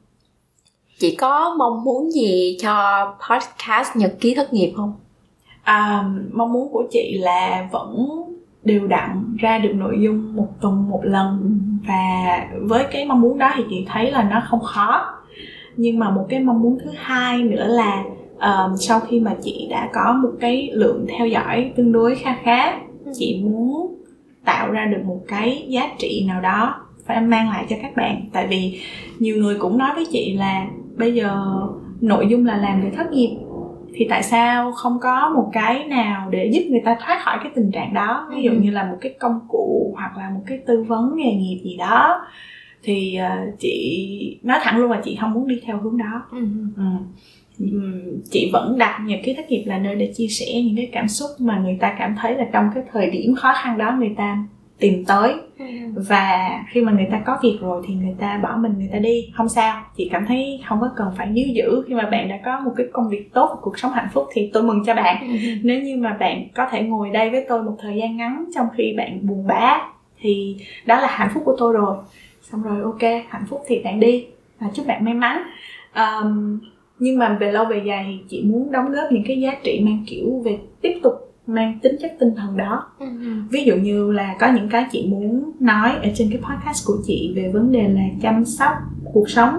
chị 0.99 1.17
có 1.17 1.55
mong 1.59 1.85
muốn 1.85 2.11
gì 2.11 2.57
cho 2.61 3.05
podcast 3.31 3.97
nhật 3.97 4.13
ký 4.21 4.35
thất 4.35 4.53
nghiệp 4.53 4.73
không? 4.77 4.93
À, 5.63 6.05
mong 6.33 6.53
muốn 6.53 6.73
của 6.73 6.85
chị 6.91 7.19
là 7.19 7.69
vẫn 7.73 8.09
đều 8.65 8.87
đặn 8.87 9.37
ra 9.39 9.59
được 9.59 9.73
nội 9.75 9.97
dung 10.01 10.37
một 10.37 10.49
tuần 10.61 10.91
một 10.91 11.01
lần. 11.05 11.61
Và 11.87 12.47
với 12.61 12.85
cái 12.91 13.05
mong 13.05 13.21
muốn 13.21 13.39
đó 13.39 13.53
thì 13.57 13.63
chị 13.71 13.87
thấy 13.89 14.11
là 14.11 14.23
nó 14.23 14.43
không 14.49 14.61
khó. 14.61 15.15
Nhưng 15.77 15.99
mà 15.99 16.11
một 16.11 16.27
cái 16.29 16.41
mong 16.41 16.63
muốn 16.63 16.79
thứ 16.85 16.91
hai 16.97 17.43
nữa 17.43 17.67
là 17.69 18.05
um, 18.41 18.77
sau 18.77 19.01
khi 19.01 19.21
mà 19.21 19.35
chị 19.43 19.67
đã 19.71 19.89
có 19.93 20.19
một 20.23 20.33
cái 20.41 20.71
lượng 20.73 21.07
theo 21.09 21.27
dõi 21.27 21.73
tương 21.77 21.93
đối 21.93 22.15
kha 22.15 22.37
khá 22.43 22.79
chị 23.13 23.43
muốn 23.45 23.95
tạo 24.45 24.71
ra 24.71 24.85
được 24.85 25.03
một 25.05 25.21
cái 25.29 25.65
giá 25.69 25.91
trị 25.99 26.25
nào 26.29 26.41
đó 26.41 26.75
phải 27.07 27.21
mang 27.21 27.49
lại 27.49 27.67
cho 27.69 27.77
các 27.83 27.97
bạn 27.97 28.23
tại 28.33 28.47
vì 28.47 28.81
nhiều 29.19 29.37
người 29.37 29.59
cũng 29.59 29.79
nói 29.79 29.91
với 29.95 30.07
chị 30.13 30.37
là 30.39 30.67
bây 30.97 31.15
giờ 31.15 31.47
nội 32.01 32.27
dung 32.31 32.47
là 32.47 32.57
làm 32.57 32.83
để 32.83 32.91
thất 32.97 33.13
nghiệp 33.13 33.37
thì 33.95 34.07
tại 34.11 34.23
sao 34.23 34.73
không 34.73 34.99
có 35.01 35.33
một 35.37 35.51
cái 35.53 35.85
nào 35.85 36.31
để 36.31 36.51
giúp 36.53 36.61
người 36.69 36.81
ta 36.85 36.97
thoát 37.01 37.23
khỏi 37.23 37.39
cái 37.43 37.53
tình 37.55 37.71
trạng 37.73 37.95
đó 37.95 38.29
ví 38.31 38.43
dụ 38.43 38.51
ừ. 38.51 38.57
như 38.61 38.71
là 38.71 38.85
một 38.85 38.97
cái 39.01 39.15
công 39.21 39.41
cụ 39.49 39.93
hoặc 39.97 40.17
là 40.17 40.31
một 40.31 40.41
cái 40.47 40.59
tư 40.67 40.83
vấn 40.83 41.17
nghề 41.17 41.33
nghiệp 41.35 41.61
gì 41.65 41.77
đó 41.77 42.27
thì 42.83 43.19
uh, 43.21 43.59
chị 43.59 44.41
nói 44.43 44.59
thẳng 44.63 44.79
luôn 44.79 44.91
là 44.91 45.01
chị 45.05 45.19
không 45.21 45.33
muốn 45.33 45.49
đi 45.49 45.61
theo 45.65 45.81
hướng 45.81 45.99
đó 45.99 46.23
ừ. 46.31 46.47
Ừ. 46.77 46.83
chị 48.31 48.51
vẫn 48.53 48.79
đặt 48.79 49.01
nhật 49.07 49.21
ký 49.25 49.35
thất 49.35 49.51
nghiệp 49.51 49.65
là 49.67 49.79
nơi 49.79 49.95
để 49.95 50.13
chia 50.17 50.29
sẻ 50.29 50.47
những 50.55 50.77
cái 50.77 50.89
cảm 50.93 51.09
xúc 51.09 51.31
mà 51.39 51.59
người 51.59 51.77
ta 51.81 51.97
cảm 51.99 52.17
thấy 52.21 52.35
là 52.35 52.47
trong 52.53 52.71
cái 52.75 52.85
thời 52.93 53.11
điểm 53.11 53.35
khó 53.35 53.53
khăn 53.63 53.79
đó 53.79 53.97
người 53.99 54.15
ta 54.17 54.45
tìm 54.79 55.05
tới. 55.05 55.35
Ừ. 55.59 55.67
và 56.09 56.51
khi 56.71 56.81
mà 56.81 56.93
người 56.93 57.09
ta 57.11 57.21
có 57.27 57.39
việc 57.43 57.59
rồi 57.61 57.83
thì 57.89 57.95
người 57.95 58.15
ta 58.19 58.41
bỏ 58.43 58.57
mình 58.57 58.73
người 58.79 58.89
ta 58.93 58.99
đi. 58.99 59.31
Không 59.35 59.49
sao 59.49 59.83
chị 59.97 60.09
cảm 60.13 60.27
thấy 60.27 60.61
không 60.69 60.81
có 60.81 60.91
cần 60.97 61.09
phải 61.17 61.27
níu 61.27 61.47
giữ. 61.49 61.83
Khi 61.89 61.95
mà 61.95 62.09
bạn 62.11 62.29
đã 62.29 62.41
có 62.45 62.61
một 62.61 62.73
cái 62.77 62.87
công 62.93 63.09
việc 63.09 63.33
tốt 63.33 63.59
cuộc 63.63 63.79
sống 63.79 63.93
hạnh 63.93 64.09
phúc 64.13 64.27
thì 64.33 64.51
tôi 64.53 64.63
mừng 64.63 64.85
cho 64.87 64.95
bạn. 64.95 65.17
Ừ. 65.21 65.37
nếu 65.63 65.83
như 65.83 65.97
mà 65.97 66.17
bạn 66.21 66.49
có 66.55 66.67
thể 66.71 66.83
ngồi 66.83 67.11
đây 67.11 67.31
với 67.31 67.47
tôi 67.49 67.63
một 67.63 67.77
thời 67.81 67.97
gian 67.97 68.17
ngắn 68.17 68.45
trong 68.55 68.67
khi 68.77 68.95
bạn 68.97 69.27
buồn 69.27 69.47
bã 69.47 69.79
thì 70.21 70.57
đó 70.87 71.01
là 71.01 71.09
hạnh 71.11 71.31
phúc 71.35 71.43
của 71.47 71.57
tôi 71.59 71.73
rồi. 71.73 71.97
Xong 72.43 72.63
rồi 72.63 72.83
ok 72.83 73.25
hạnh 73.29 73.45
phúc 73.49 73.63
thì 73.67 73.79
bạn 73.85 74.01
đi. 74.01 74.27
Và 74.61 74.67
chúc 74.75 74.87
bạn 74.87 75.05
may 75.05 75.15
mắn. 75.15 75.43
Um, 75.95 76.59
nhưng 77.01 77.19
mà 77.19 77.37
về 77.41 77.53
lâu 77.53 77.65
về 77.65 77.83
dài 77.87 78.05
thì 78.09 78.25
chị 78.29 78.43
muốn 78.45 78.73
đóng 78.73 78.93
góp 78.93 79.13
những 79.13 79.25
cái 79.27 79.41
giá 79.41 79.53
trị 79.65 79.81
mang 79.85 80.05
kiểu 80.07 80.43
về 80.45 80.59
tiếp 80.81 80.93
tục 81.03 81.13
mang 81.47 81.79
tính 81.83 81.97
chất 82.01 82.13
tinh 82.21 82.35
thần 82.37 82.57
đó 82.57 82.87
ừ. 82.99 83.07
ví 83.51 83.65
dụ 83.65 83.77
như 83.77 84.13
là 84.13 84.37
có 84.41 84.53
những 84.53 84.69
cái 84.69 84.85
chị 84.93 85.07
muốn 85.09 85.53
nói 85.61 85.93
ở 86.03 86.09
trên 86.15 86.31
cái 86.31 86.41
podcast 86.43 86.87
của 86.87 86.97
chị 87.07 87.33
về 87.37 87.51
vấn 87.53 87.73
đề 87.73 87.89
là 87.89 88.03
chăm 88.23 88.45
sóc 88.45 88.73
cuộc 89.13 89.31
sống 89.31 89.55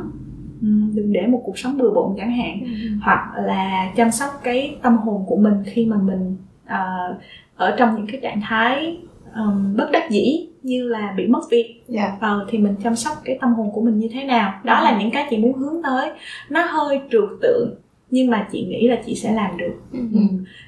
ừ, 0.61 0.67
đừng 0.93 1.13
để 1.13 1.27
một 1.27 1.41
cuộc 1.45 1.57
sống 1.57 1.77
bừa 1.77 1.89
bộn 1.89 2.15
chẳng 2.17 2.31
hạn 2.31 2.59
ừ. 2.63 2.69
hoặc 3.01 3.31
là 3.45 3.91
chăm 3.95 4.11
sóc 4.11 4.29
cái 4.43 4.75
tâm 4.81 4.97
hồn 4.97 5.23
của 5.27 5.37
mình 5.37 5.53
khi 5.65 5.85
mà 5.85 5.97
mình 5.97 6.35
uh, 6.65 7.21
ở 7.55 7.75
trong 7.77 7.95
những 7.95 8.07
cái 8.07 8.19
trạng 8.21 8.41
thái 8.41 8.97
um, 9.35 9.75
bất 9.77 9.89
đắc 9.91 10.09
dĩ 10.09 10.47
như 10.63 10.87
là 10.87 11.13
bị 11.17 11.27
mất 11.27 11.41
việc 11.51 11.83
yeah. 11.93 12.11
Dạ. 12.11 12.17
ờ, 12.21 12.45
thì 12.49 12.57
mình 12.57 12.75
chăm 12.83 12.95
sóc 12.95 13.13
cái 13.25 13.37
tâm 13.41 13.53
hồn 13.53 13.71
của 13.73 13.81
mình 13.81 13.99
như 13.99 14.09
thế 14.13 14.23
nào 14.23 14.53
đó 14.63 14.75
ừ. 14.75 14.83
là 14.83 14.99
những 14.99 15.11
cái 15.11 15.27
chị 15.29 15.37
muốn 15.37 15.53
hướng 15.53 15.83
tới 15.83 16.11
nó 16.49 16.65
hơi 16.65 17.01
trừu 17.11 17.27
tượng 17.41 17.75
nhưng 18.11 18.29
mà 18.29 18.47
chị 18.51 18.65
nghĩ 18.65 18.87
là 18.87 19.01
chị 19.05 19.15
sẽ 19.15 19.31
làm 19.31 19.57
được 19.57 19.73
ừ. 19.91 19.99
Ừ. 20.13 20.19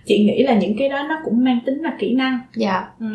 chị 0.06 0.26
nghĩ 0.26 0.44
là 0.44 0.54
những 0.54 0.78
cái 0.78 0.90
đó 0.90 1.06
nó 1.10 1.20
cũng 1.26 1.44
mang 1.44 1.60
tính 1.66 1.82
là 1.82 1.96
kỹ 2.00 2.16
năng 2.16 2.40
dạ 2.56 2.88
ừ. 3.00 3.06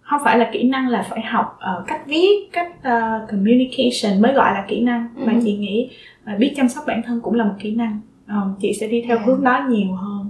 không 0.00 0.20
phải 0.24 0.38
là 0.38 0.50
kỹ 0.52 0.62
năng 0.62 0.88
là 0.88 1.02
phải 1.10 1.20
học 1.20 1.58
uh, 1.80 1.86
cách 1.86 2.02
viết 2.06 2.48
cách 2.52 2.72
uh, 2.78 3.30
communication 3.30 4.22
mới 4.22 4.32
gọi 4.32 4.54
là 4.54 4.64
kỹ 4.68 4.80
năng 4.80 5.08
ừ. 5.16 5.22
mà 5.26 5.32
chị 5.44 5.56
nghĩ 5.56 5.90
uh, 6.32 6.38
biết 6.38 6.52
chăm 6.56 6.68
sóc 6.68 6.84
bản 6.86 7.02
thân 7.06 7.20
cũng 7.20 7.34
là 7.34 7.44
một 7.44 7.54
kỹ 7.60 7.74
năng 7.74 8.00
uh, 8.26 8.60
chị 8.60 8.72
sẽ 8.72 8.86
đi 8.86 9.02
theo 9.02 9.16
yeah. 9.16 9.28
Dạ. 9.28 9.32
hướng 9.32 9.44
đó 9.44 9.66
nhiều 9.68 9.92
hơn 9.92 10.23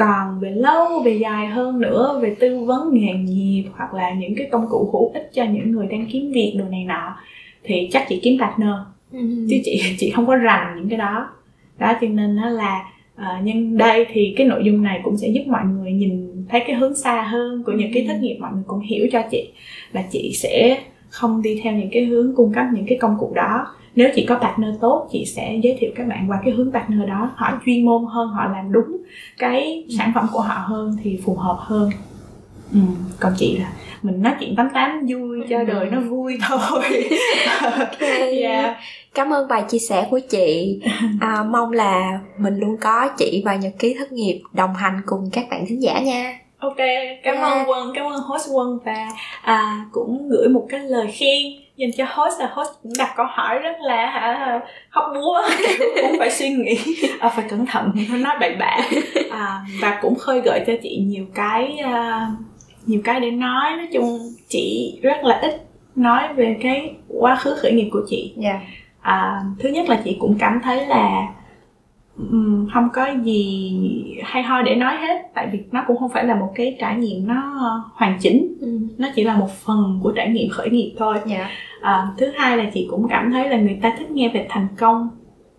còn 0.00 0.40
về 0.40 0.50
lâu 0.50 1.02
về 1.04 1.12
dài 1.12 1.46
hơn 1.46 1.80
nữa 1.80 2.18
về 2.22 2.36
tư 2.40 2.64
vấn 2.64 2.90
nghề 2.92 3.12
nghiệp 3.12 3.64
hoặc 3.76 3.94
là 3.94 4.14
những 4.14 4.34
cái 4.36 4.48
công 4.52 4.66
cụ 4.70 4.90
hữu 4.92 5.10
ích 5.14 5.30
cho 5.34 5.44
những 5.44 5.70
người 5.70 5.86
đang 5.86 6.06
kiếm 6.12 6.32
việc 6.32 6.54
đồ 6.58 6.64
này 6.64 6.84
nọ 6.84 7.16
thì 7.64 7.88
chắc 7.92 8.06
chị 8.08 8.20
kiếm 8.22 8.38
partner. 8.40 8.74
Ừ. 9.12 9.18
chứ 9.50 9.56
chị 9.64 9.82
chị 9.98 10.10
không 10.10 10.26
có 10.26 10.36
rành 10.36 10.76
những 10.76 10.88
cái 10.88 10.98
đó. 10.98 11.30
Đó 11.78 11.92
cho 12.00 12.06
nên 12.08 12.36
nó 12.36 12.48
là 12.48 12.84
uh, 13.16 13.22
nhưng 13.44 13.78
đây 13.78 14.06
thì 14.12 14.34
cái 14.36 14.46
nội 14.46 14.64
dung 14.64 14.82
này 14.82 15.00
cũng 15.04 15.16
sẽ 15.16 15.28
giúp 15.28 15.42
mọi 15.46 15.64
người 15.64 15.92
nhìn 15.92 16.44
thấy 16.48 16.62
cái 16.66 16.76
hướng 16.76 16.94
xa 16.94 17.22
hơn 17.22 17.62
của 17.66 17.72
những 17.72 17.90
cái 17.94 18.04
thất 18.08 18.16
nghiệp 18.20 18.36
mọi 18.40 18.52
người 18.52 18.64
cũng 18.66 18.80
hiểu 18.80 19.06
cho 19.12 19.22
chị 19.30 19.48
là 19.92 20.02
chị 20.10 20.32
sẽ 20.34 20.82
không 21.08 21.42
đi 21.42 21.60
theo 21.62 21.72
những 21.72 21.90
cái 21.92 22.04
hướng 22.04 22.34
cung 22.36 22.52
cấp 22.52 22.66
những 22.74 22.86
cái 22.86 22.98
công 22.98 23.16
cụ 23.20 23.32
đó 23.34 23.66
nếu 23.94 24.08
chị 24.14 24.26
có 24.28 24.34
partner 24.34 24.74
tốt 24.80 25.08
chị 25.12 25.24
sẽ 25.24 25.58
giới 25.62 25.76
thiệu 25.80 25.90
các 25.96 26.06
bạn 26.06 26.30
qua 26.30 26.40
cái 26.44 26.52
hướng 26.52 26.72
partner 26.72 27.08
đó 27.08 27.30
họ 27.36 27.52
chuyên 27.66 27.86
môn 27.86 28.04
hơn 28.08 28.28
họ 28.28 28.44
làm 28.52 28.72
đúng 28.72 28.96
cái 29.38 29.84
sản 29.98 30.12
phẩm 30.14 30.26
của 30.32 30.40
họ 30.40 30.64
hơn 30.66 30.96
thì 31.02 31.20
phù 31.24 31.34
hợp 31.34 31.56
hơn 31.60 31.90
ừ. 32.72 32.80
còn 33.20 33.32
chị 33.36 33.58
là 33.58 33.72
mình 34.02 34.22
nói 34.22 34.34
chuyện 34.40 34.56
tám 34.56 34.68
tám 34.74 35.06
vui 35.08 35.40
cho 35.50 35.58
ừ. 35.58 35.64
đời 35.64 35.90
nó 35.90 36.00
vui 36.00 36.38
thôi 36.48 36.58
okay. 37.78 38.42
yeah. 38.42 38.76
cảm 39.14 39.32
ơn 39.32 39.48
bài 39.48 39.64
chia 39.68 39.78
sẻ 39.78 40.06
của 40.10 40.20
chị 40.30 40.80
à, 41.20 41.44
mong 41.50 41.72
là 41.72 42.20
mình 42.38 42.58
luôn 42.58 42.76
có 42.80 43.08
chị 43.18 43.42
và 43.44 43.56
nhật 43.56 43.72
ký 43.78 43.94
thất 43.98 44.12
nghiệp 44.12 44.42
đồng 44.52 44.74
hành 44.74 45.00
cùng 45.06 45.30
các 45.32 45.44
bạn 45.50 45.66
thính 45.66 45.82
giả 45.82 46.00
nha 46.00 46.38
ok 46.58 46.76
cảm 47.22 47.34
yeah. 47.34 47.42
ơn 47.42 47.68
quân 47.68 47.92
cảm 47.94 48.06
ơn 48.06 48.20
host 48.20 48.48
quân 48.52 48.78
và 48.84 49.08
à, 49.42 49.86
cũng 49.92 50.28
gửi 50.28 50.48
một 50.48 50.66
cái 50.68 50.80
lời 50.80 51.06
khen 51.12 51.42
dành 51.80 51.90
cho 51.96 52.04
host 52.08 52.40
là 52.40 52.50
host 52.52 52.70
cũng 52.82 52.92
đặt 52.98 53.12
câu 53.16 53.26
hỏi 53.28 53.58
rất 53.58 53.76
là 53.80 54.10
hả 54.10 54.60
hóc 54.90 55.04
búa 55.14 55.42
cũng 56.02 56.18
phải 56.18 56.30
suy 56.30 56.48
nghĩ 56.48 56.78
à, 57.20 57.28
phải 57.28 57.44
cẩn 57.48 57.66
thận 57.66 57.92
nói 58.10 58.36
bậy 58.40 58.56
bạ 58.56 58.78
à, 59.30 59.60
và 59.80 59.98
cũng 60.02 60.14
khơi 60.14 60.40
gợi 60.40 60.64
cho 60.66 60.72
chị 60.82 61.04
nhiều 61.06 61.24
cái 61.34 61.78
uh, 61.84 62.38
nhiều 62.86 63.00
cái 63.04 63.20
để 63.20 63.30
nói 63.30 63.76
nói 63.76 63.88
chung 63.92 64.18
chị 64.48 64.98
rất 65.02 65.24
là 65.24 65.38
ít 65.42 65.62
nói 65.96 66.34
về 66.34 66.56
cái 66.62 66.94
quá 67.08 67.36
khứ 67.36 67.54
khởi 67.62 67.72
nghiệp 67.72 67.88
của 67.92 68.02
chị 68.08 68.34
yeah. 68.42 68.60
Dạ. 68.60 68.66
à, 69.00 69.40
thứ 69.58 69.68
nhất 69.68 69.88
là 69.88 70.00
chị 70.04 70.16
cũng 70.20 70.36
cảm 70.38 70.60
thấy 70.62 70.86
là 70.86 71.28
um, 72.16 72.68
không 72.74 72.88
có 72.92 73.06
gì 73.22 73.72
hay 74.24 74.42
ho 74.42 74.62
để 74.62 74.74
nói 74.74 74.96
hết 74.96 75.22
tại 75.34 75.48
vì 75.52 75.58
nó 75.72 75.84
cũng 75.86 75.98
không 75.98 76.10
phải 76.14 76.24
là 76.24 76.34
một 76.34 76.52
cái 76.54 76.76
trải 76.80 76.96
nghiệm 76.96 77.26
nó 77.26 77.42
hoàn 77.94 78.18
chỉnh 78.20 78.56
ừ. 78.60 78.78
nó 78.98 79.08
chỉ 79.14 79.24
là 79.24 79.36
một 79.36 79.50
phần 79.64 80.00
của 80.02 80.12
trải 80.16 80.28
nghiệm 80.28 80.50
khởi 80.50 80.70
nghiệp 80.70 80.94
thôi 80.98 81.16
yeah. 81.30 81.50
Dạ. 81.82 81.88
à, 81.88 82.06
thứ 82.18 82.30
hai 82.36 82.56
là 82.56 82.64
chị 82.74 82.86
cũng 82.90 83.06
cảm 83.08 83.32
thấy 83.32 83.48
là 83.48 83.56
người 83.56 83.78
ta 83.82 83.94
thích 83.98 84.10
nghe 84.10 84.28
về 84.28 84.46
thành 84.48 84.66
công 84.78 85.08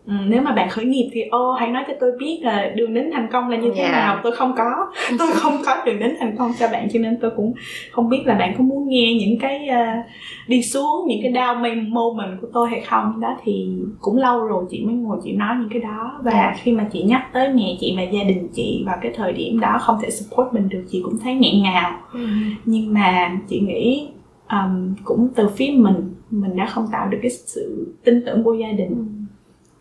Ừ, 0.05 0.13
nếu 0.27 0.41
mà 0.41 0.51
bạn 0.51 0.69
khởi 0.69 0.85
nghiệp 0.85 1.09
thì 1.13 1.21
ô 1.21 1.51
hãy 1.51 1.71
nói 1.71 1.83
cho 1.87 1.93
tôi 1.99 2.11
biết 2.19 2.39
là 2.43 2.71
đường 2.75 2.93
đến 2.93 3.09
thành 3.13 3.27
công 3.31 3.49
là 3.49 3.57
như 3.57 3.71
thế 3.75 3.81
yeah. 3.81 3.91
nào 3.91 4.19
tôi 4.23 4.31
không 4.31 4.53
có 4.57 4.91
tôi 5.19 5.27
không 5.33 5.57
có 5.65 5.77
đường 5.85 5.99
đến 5.99 6.15
thành 6.19 6.35
công 6.37 6.51
cho 6.59 6.67
bạn 6.71 6.87
cho 6.93 6.99
nên 6.99 7.17
tôi 7.21 7.31
cũng 7.35 7.53
không 7.91 8.09
biết 8.09 8.21
là 8.25 8.35
bạn 8.35 8.53
có 8.57 8.63
muốn 8.63 8.87
nghe 8.89 9.13
những 9.13 9.39
cái 9.39 9.69
uh, 9.69 10.05
đi 10.47 10.63
xuống 10.63 11.07
những 11.07 11.19
cái 11.23 11.31
down 11.31 11.89
moment 11.89 12.41
của 12.41 12.47
tôi 12.53 12.69
hay 12.69 12.81
không 12.81 13.19
đó 13.19 13.37
thì 13.43 13.67
cũng 13.99 14.17
lâu 14.17 14.45
rồi 14.45 14.65
chị 14.69 14.83
mới 14.85 14.95
ngồi 14.95 15.17
chị 15.23 15.31
nói 15.31 15.55
những 15.59 15.69
cái 15.69 15.79
đó 15.79 16.19
và 16.23 16.31
yeah. 16.31 16.55
khi 16.63 16.71
mà 16.71 16.87
chị 16.91 17.03
nhắc 17.03 17.33
tới 17.33 17.49
mẹ 17.49 17.77
chị 17.79 17.93
và 17.97 18.03
gia 18.03 18.23
đình 18.23 18.47
chị 18.53 18.83
vào 18.85 18.97
cái 19.01 19.11
thời 19.15 19.33
điểm 19.33 19.59
đó 19.59 19.77
không 19.81 19.97
thể 20.01 20.09
support 20.09 20.53
mình 20.53 20.69
được 20.69 20.83
chị 20.91 21.01
cũng 21.03 21.19
thấy 21.23 21.33
nghẹn 21.33 21.63
ngào 21.63 21.91
mm. 22.13 22.55
nhưng 22.65 22.93
mà 22.93 23.37
chị 23.49 23.59
nghĩ 23.59 24.07
um, 24.51 24.95
cũng 25.03 25.29
từ 25.35 25.49
phía 25.49 25.71
mình 25.77 26.13
mình 26.31 26.55
đã 26.55 26.65
không 26.65 26.87
tạo 26.91 27.07
được 27.09 27.17
cái 27.21 27.31
sự 27.31 27.95
tin 28.03 28.25
tưởng 28.25 28.43
của 28.43 28.53
gia 28.53 28.71
đình 28.71 29.25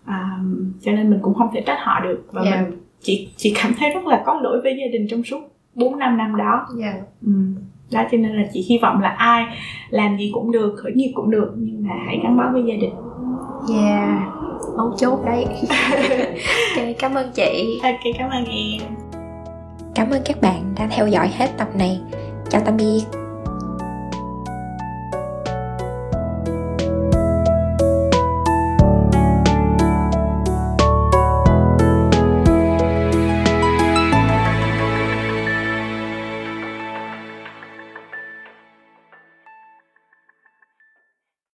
à, 0.04 0.38
cho 0.80 0.92
nên 0.92 1.10
mình 1.10 1.18
cũng 1.22 1.34
không 1.34 1.48
thể 1.54 1.62
trách 1.66 1.78
họ 1.80 2.00
được 2.00 2.26
và 2.32 2.42
yeah. 2.42 2.54
Dạ. 2.54 2.62
mình 2.62 2.80
chỉ 3.00 3.28
chỉ 3.36 3.54
cảm 3.62 3.72
thấy 3.78 3.90
rất 3.90 4.06
là 4.06 4.22
có 4.26 4.40
lỗi 4.42 4.60
với 4.62 4.76
gia 4.80 4.86
đình 4.92 5.06
trong 5.10 5.22
suốt 5.22 5.40
4 5.74 5.98
năm 5.98 6.16
năm 6.16 6.36
đó 6.36 6.66
yeah. 6.80 6.94
Dạ. 6.94 7.02
ừ. 7.26 7.32
đó 7.92 8.04
cho 8.10 8.18
nên 8.18 8.36
là 8.36 8.48
chị 8.52 8.66
hy 8.68 8.78
vọng 8.78 9.00
là 9.00 9.08
ai 9.08 9.44
làm 9.90 10.18
gì 10.18 10.30
cũng 10.34 10.52
được 10.52 10.74
khởi 10.76 10.92
nghiệp 10.92 11.12
cũng 11.14 11.30
được 11.30 11.52
nhưng 11.56 11.86
mà 11.88 11.94
hãy 12.06 12.20
gắn 12.22 12.36
bó 12.36 12.44
với 12.52 12.62
gia 12.62 12.74
đình 12.74 12.94
yeah 13.76 14.28
mấu 14.76 14.92
chốt 14.96 15.20
đấy 15.26 15.44
ok 16.76 16.86
cảm 16.98 17.14
ơn 17.14 17.30
chị 17.34 17.80
ok 17.82 18.14
cảm 18.18 18.30
ơn 18.30 18.44
em 18.44 18.80
cảm 19.94 20.10
ơn 20.10 20.22
các 20.24 20.40
bạn 20.40 20.74
đã 20.78 20.88
theo 20.90 21.08
dõi 21.08 21.28
hết 21.36 21.48
tập 21.58 21.68
này 21.78 22.00
chào 22.50 22.62
tạm 22.64 22.76
biệt 22.76 23.19